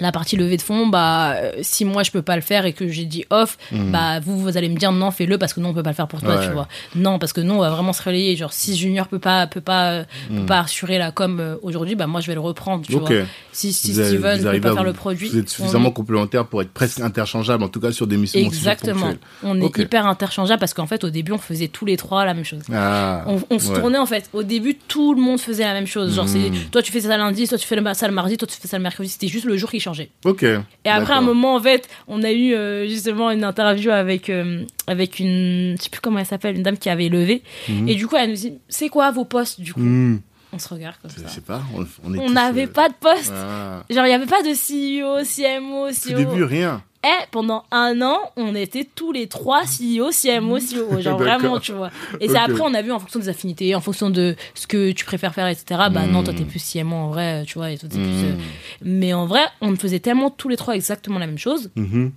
[0.00, 2.72] la partie levée de fonds, bah, euh, si moi je peux pas le faire et
[2.72, 5.70] que j'ai dit off, bah, vous, vous allez me dire non, fais-le parce que non,
[5.70, 6.46] on peut pas le faire pour toi, Ouais.
[6.46, 6.68] tu vois.
[6.94, 8.36] Non, parce que non, on va vraiment se relayer.
[8.36, 11.94] Genre, si Junior peut pas, peut pas, euh, peut pas assurer la com euh, aujourd'hui,
[11.94, 13.10] bah, moi je vais le reprendre, tu Ok.
[13.12, 13.26] vois.
[13.52, 15.28] Si, si Vous Steven peut pas à faire le produit.
[15.28, 18.38] Vous êtes on- suffisamment complémentaires pour être presque interchangeables, en tout cas sur des missions
[18.40, 19.12] Exactement.
[19.42, 22.34] On est hyper interchangeables parce qu'en fait, au début, on faisait tous les trois la
[22.34, 22.62] même chose.
[22.72, 23.80] Ah, On, on se ouais.
[23.80, 24.28] tournait en fait.
[24.32, 26.14] Au début, tout le monde faisait la même chose.
[26.14, 26.54] Genre, c'est Mm.
[26.70, 28.76] toi tu fais ça lundi, toi tu fais ça le mardi, toi tu fais ça
[28.76, 29.08] le mercredi.
[29.08, 29.80] C'était juste le jour qui
[30.24, 30.42] Ok.
[30.42, 30.58] Et
[30.88, 35.18] après un moment, en fait, on a eu euh, justement une interview avec euh, avec
[35.18, 37.42] une, je sais plus comment elle s'appelle, une dame qui avait levé.
[37.68, 37.88] Mhm.
[37.88, 40.18] Et du coup, elle nous dit, c'est quoi vos postes du coup Hmm.
[40.52, 41.28] On se regarde comme Je ça.
[41.28, 41.60] sais pas,
[42.04, 43.32] on, n'avait euh, pas de poste.
[43.34, 43.82] Ah.
[43.90, 46.16] Genre, il n'y avait pas de CEO, CMO, Au CEO.
[46.16, 46.82] début, rien.
[47.06, 51.00] Et pendant un an, on était tous les trois CEO, CMO, CEO.
[51.00, 51.90] Genre vraiment, tu vois.
[52.20, 54.90] Et c'est après, on a vu en fonction des affinités, en fonction de ce que
[54.90, 55.64] tu préfères faire, etc.
[55.92, 57.70] Bah non, toi, t'es plus CMO en vrai, tu vois.
[57.70, 58.24] Et toi, t'es plus, Hmm.
[58.24, 58.34] euh,
[58.82, 62.12] Mais en vrai, on faisait tellement tous les trois exactement la même chose Mhm.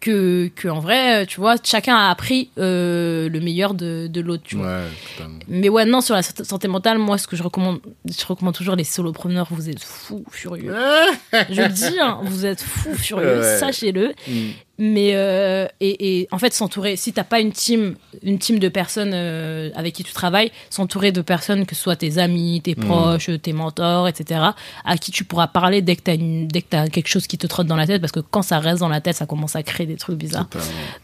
[0.00, 4.42] Que, que en vrai, tu vois, chacun a appris euh, le meilleur de, de l'autre,
[4.46, 4.66] tu vois.
[4.66, 4.84] Ouais,
[5.16, 5.38] totalement.
[5.48, 8.76] Mais ouais, non, sur la santé mentale, moi, ce que je recommande, je recommande toujours
[8.76, 10.74] les solopreneurs, vous êtes fous furieux.
[11.50, 13.58] Je le dis, hein, vous êtes fous furieux, Ouais.
[13.58, 14.14] sachez-le.
[14.26, 14.50] Hmm.
[14.82, 18.68] Mais euh, et, et en fait s'entourer si t'as pas une team une team de
[18.70, 22.74] personnes euh, avec qui tu travailles s'entourer de personnes que ce soit tes amis tes
[22.74, 22.84] Mm.
[22.86, 24.40] proches tes mentors etc
[24.86, 27.36] à qui tu pourras parler dès que t'as une dès que t'as quelque chose qui
[27.36, 29.54] te trotte dans la tête parce que quand ça reste dans la tête ça commence
[29.54, 30.48] à créer des trucs bizarres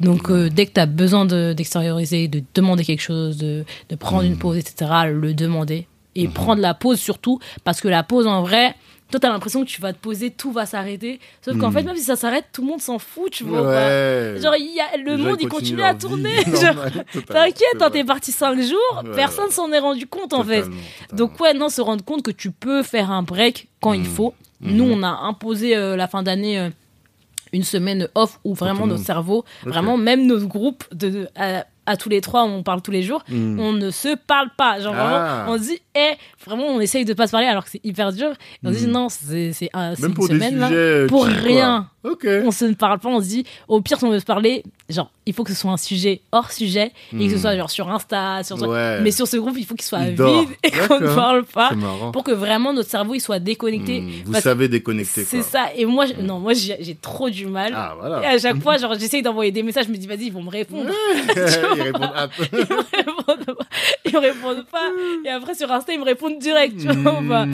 [0.01, 4.23] donc euh, dès que t'as besoin de- d'extérioriser de demander quelque chose de, de prendre
[4.23, 4.27] Mm.
[4.32, 6.32] une pause etc le demander et Mm-hmm.
[6.32, 8.74] prendre la pause surtout parce que la pause en vrai
[9.11, 11.73] toi t'as l'impression que tu vas te poser tout va s'arrêter sauf qu'en Mm.
[11.74, 14.37] fait même si ça s'arrête tout le monde s'en fout tu vois Ouais.
[14.43, 16.37] Genre, y a, le Les monde, il continue à tourner.
[17.27, 17.91] T'inquiète, vrai.
[17.91, 19.51] t'es parti cinq jours, Ouais, personne ouais.
[19.53, 20.61] s'en est rendu compte, en fait.
[20.62, 20.77] Totalement,
[21.12, 24.07] Donc, ouais, non, se rendre compte que tu peux faire un break quand il Mhm.
[24.07, 24.35] faut.
[24.61, 24.77] Mhm.
[24.77, 26.70] Nous, on a imposé euh, la fin d'année euh,
[27.53, 31.97] une semaine off où vraiment notre cerveau, vraiment, même nos groupes, de, de- à, à
[31.97, 33.59] tous les trois, on parle tous les jours, Hmm.
[33.61, 34.81] on ne se parle pas.
[34.81, 35.45] Genre, Ah.
[35.47, 36.14] vraiment, on se dit, eh,
[36.44, 38.31] vraiment, on essaye de pas se parler alors que c'est hyper dur.
[38.31, 38.93] Et on se dit, Mhm.
[38.93, 40.68] non, c'est un- Même une pour semaine, là.
[40.68, 41.06] sujets.
[41.06, 41.89] Pour rien.
[42.05, 42.27] Ok.
[42.44, 44.62] On se ne parle pas, on se dit, au pire, si on veut se parler,
[44.89, 47.40] genre, il faut que ce soit un sujet hors sujet et que ce Hmm.
[47.40, 49.01] soit genre sur Insta, sur Ouais.
[49.01, 51.73] mais sur ce groupe, il faut qu'il soit Il vide et qu'on ne parle pas
[52.12, 54.02] pour que vraiment notre cerveau il soit déconnecté.
[54.02, 54.10] Hmm.
[54.24, 55.24] Vous savez déconnecter.
[55.24, 55.66] C'est ça.
[55.74, 57.73] Et moi, non, moi j'ai trop du mal.
[57.74, 60.32] Ah, Et à chaque fois, genre, j'essaye d'envoyer des messages, je me dis, vas-y, ils
[60.32, 60.90] vont me répondre.
[61.77, 63.64] Ils répondent ah, Ils me répondent pas.
[64.05, 64.89] Ils me répondent pas.
[65.24, 67.46] Et après, sur Insta, ils me répondent direct, tu vois.
[67.46, 67.52] Hmm.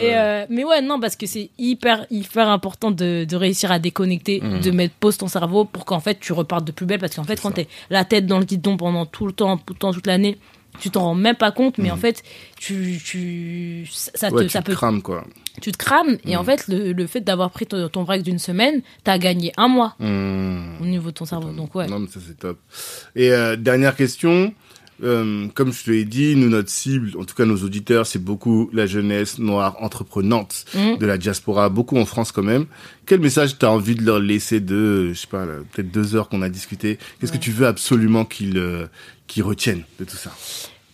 [0.00, 3.78] Et euh, mais ouais, non, parce que c'est hyper, hyper important de, de réussir à
[3.78, 4.60] déconnecter, Mhm.
[4.60, 6.98] de mettre pause ton cerveau pour qu'en fait tu repartes de plus belle.
[7.00, 9.72] Parce qu'en fait, quand t'es la tête dans le guidon pendant tout le temps, tout
[9.72, 10.36] le temps, toute l'année,
[10.78, 12.22] tu t'en rends même pas compte, mais en fait,
[12.60, 15.24] tu, tu, ça, te, tu ça te peut, crames, quoi.
[15.62, 16.18] tu te crames.
[16.26, 19.52] Et en fait, le, le fait d'avoir pris ton, ton break d'une semaine, t'as gagné
[19.56, 20.76] un mois Hmm.
[20.82, 21.50] au niveau de ton cerveau.
[21.52, 21.86] Donc ouais.
[21.86, 22.58] Non, mais ça, c'est top.
[23.14, 24.52] Et euh, dernière question.
[25.02, 28.18] Euh, comme je te l'ai dit, nous, notre cible, en tout cas nos auditeurs, c'est
[28.22, 30.98] beaucoup la jeunesse noire entreprenante Mhm.
[30.98, 32.66] de la diaspora, beaucoup en France quand même.
[33.04, 36.28] Quel message tu as envie de leur laisser de, je sais pas, peut-être deux heures
[36.30, 36.96] qu'on a discuté?
[37.20, 37.38] Qu'est-ce Ouais.
[37.38, 38.86] que tu veux absolument qu'ils euh,
[39.26, 40.32] qu'ils retiennent de tout ça?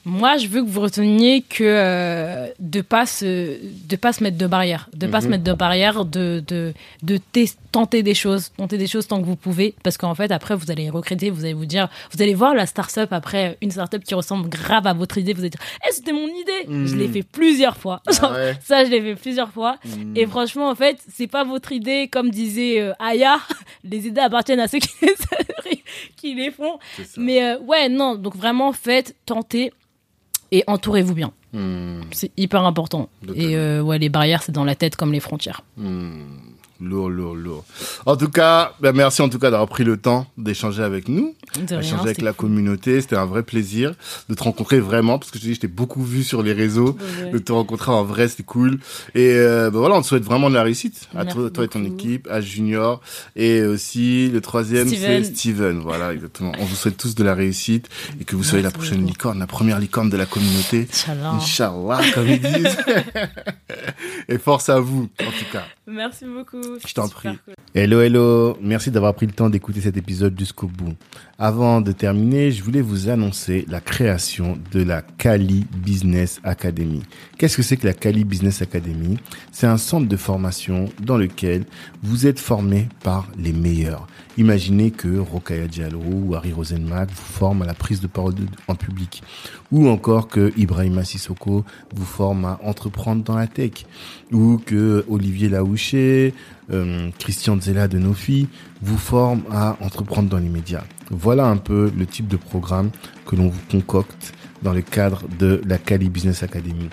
[0.04, 3.58] Moi, je veux que vous reteniez que euh, de pas se
[3.88, 5.24] de pas se mettre de barrières, de pas Mhm.
[5.24, 6.74] se mettre de barrières, de de
[7.04, 7.20] de
[7.70, 10.70] tenter des choses, tenter des choses tant que vous pouvez, parce qu'en fait après vous
[10.72, 14.14] allez recréter, vous allez vous dire, vous allez voir la start-up après une start-up qui
[14.14, 16.86] ressemble grave à votre idée, vous allez dire, eh c'était mon idée, Mhm.
[16.86, 18.58] je l'ai fait plusieurs fois, Ah Genre, ouais.
[18.64, 20.16] ça je l'ai fait plusieurs fois, Hmm.
[20.16, 23.38] et franchement en fait c'est pas votre idée comme disait euh, Aya,
[23.84, 25.14] les idées appartiennent à ceux qui les,
[26.16, 26.78] qui les font,
[27.16, 29.72] mais euh, ouais, non, donc vraiment faites, tentez
[30.52, 31.32] et entourez-vous bien.
[31.52, 32.02] Hmm.
[32.12, 33.08] C'est hyper important.
[33.34, 35.62] Et euh, ouais, les barrières, c'est dans la tête comme les frontières.
[35.76, 36.20] Hmm.
[36.82, 37.64] Lourd, lourd, lourd.
[38.06, 41.34] En tout cas, ben, merci en tout cas d'avoir pris le temps d'échanger avec nous,
[41.56, 42.48] d'échanger avec la cool.
[42.48, 43.00] communauté.
[43.00, 43.94] C'était un vrai plaisir
[44.28, 46.52] de te rencontrer vraiment, parce que je te dis, je t'ai beaucoup vu sur les
[46.52, 46.96] réseaux.
[47.22, 47.30] Ouais.
[47.30, 48.80] De te rencontrer en vrai, c'était cool.
[49.14, 51.68] Et euh, ben voilà, on te souhaite vraiment de la réussite à toi, toi et
[51.68, 53.00] ton équipe, à Junior,
[53.36, 55.78] et aussi le troisième, c'est Steven.
[55.78, 56.52] Voilà, exactement.
[56.58, 57.88] On vous souhaite tous de la réussite
[58.20, 59.08] et que vous soyez la prochaine beaucoup.
[59.08, 60.88] licorne, la première licorne de la communauté.
[60.92, 61.30] Inch'Allah.
[61.34, 62.76] Inch'Allah, comme ils disent.
[64.28, 65.64] et force à vous, en tout cas.
[65.86, 66.71] Merci beaucoup.
[66.86, 67.28] Je t'en prie.
[67.44, 67.54] cool.
[67.74, 68.56] Hello, hello.
[68.60, 70.94] Merci d'avoir pris le temps d'écouter cet épisode jusqu'au bout.
[71.38, 77.02] Avant de terminer, je voulais vous annoncer la création de la Kali Business Academy.
[77.38, 79.18] Qu'est-ce que c'est que la Kali Business Academy?
[79.50, 81.64] C'est un centre de formation dans lequel
[82.02, 84.06] vous êtes formé par les meilleurs.
[84.38, 88.34] Imaginez que Rokaya Diallo ou Harry Rosenmack vous forment à la prise de parole
[88.68, 89.22] en public.
[89.70, 91.64] Ou encore que Ibrahima Sissoko
[91.94, 93.84] vous forme à entreprendre dans la tech.
[94.30, 96.32] Ou que Olivier Laouché,
[96.70, 98.48] euh, Christian Zella de Nofi
[98.80, 100.52] vous forme à entreprendre dans les.
[101.10, 102.90] Voilà un peu le type de programme
[103.26, 106.88] que l'on vous concocte dans le cadre de la Cali Business Academy.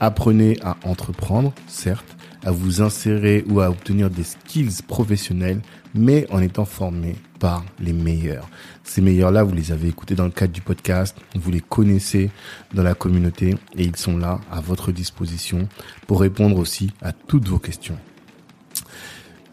[0.00, 5.60] Apprenez à entreprendre, certes, à vous insérer ou à obtenir des skills professionnels,
[5.94, 8.48] mais en étant formé par les meilleurs.
[8.84, 12.30] Ces meilleurs-là, vous les avez écoutés dans le cadre du podcast, vous les connaissez
[12.72, 15.68] dans la communauté et ils sont là à votre disposition
[16.06, 17.98] pour répondre aussi à toutes vos questions.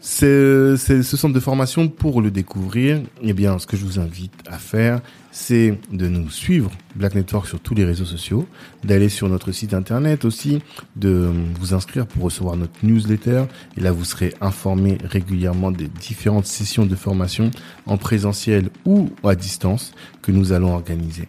[0.00, 3.02] C'est ce centre de formation pour le découvrir.
[3.20, 5.00] Eh bien, ce que je vous invite à faire,
[5.32, 8.46] c'est de nous suivre, Black Network, sur tous les réseaux sociaux,
[8.84, 10.60] d'aller sur notre site internet aussi,
[10.96, 13.44] de vous inscrire pour recevoir notre newsletter.
[13.76, 17.50] Et là, vous serez informé régulièrement des différentes sessions de formation
[17.86, 19.92] en présentiel ou à distance
[20.22, 21.28] que nous allons organiser.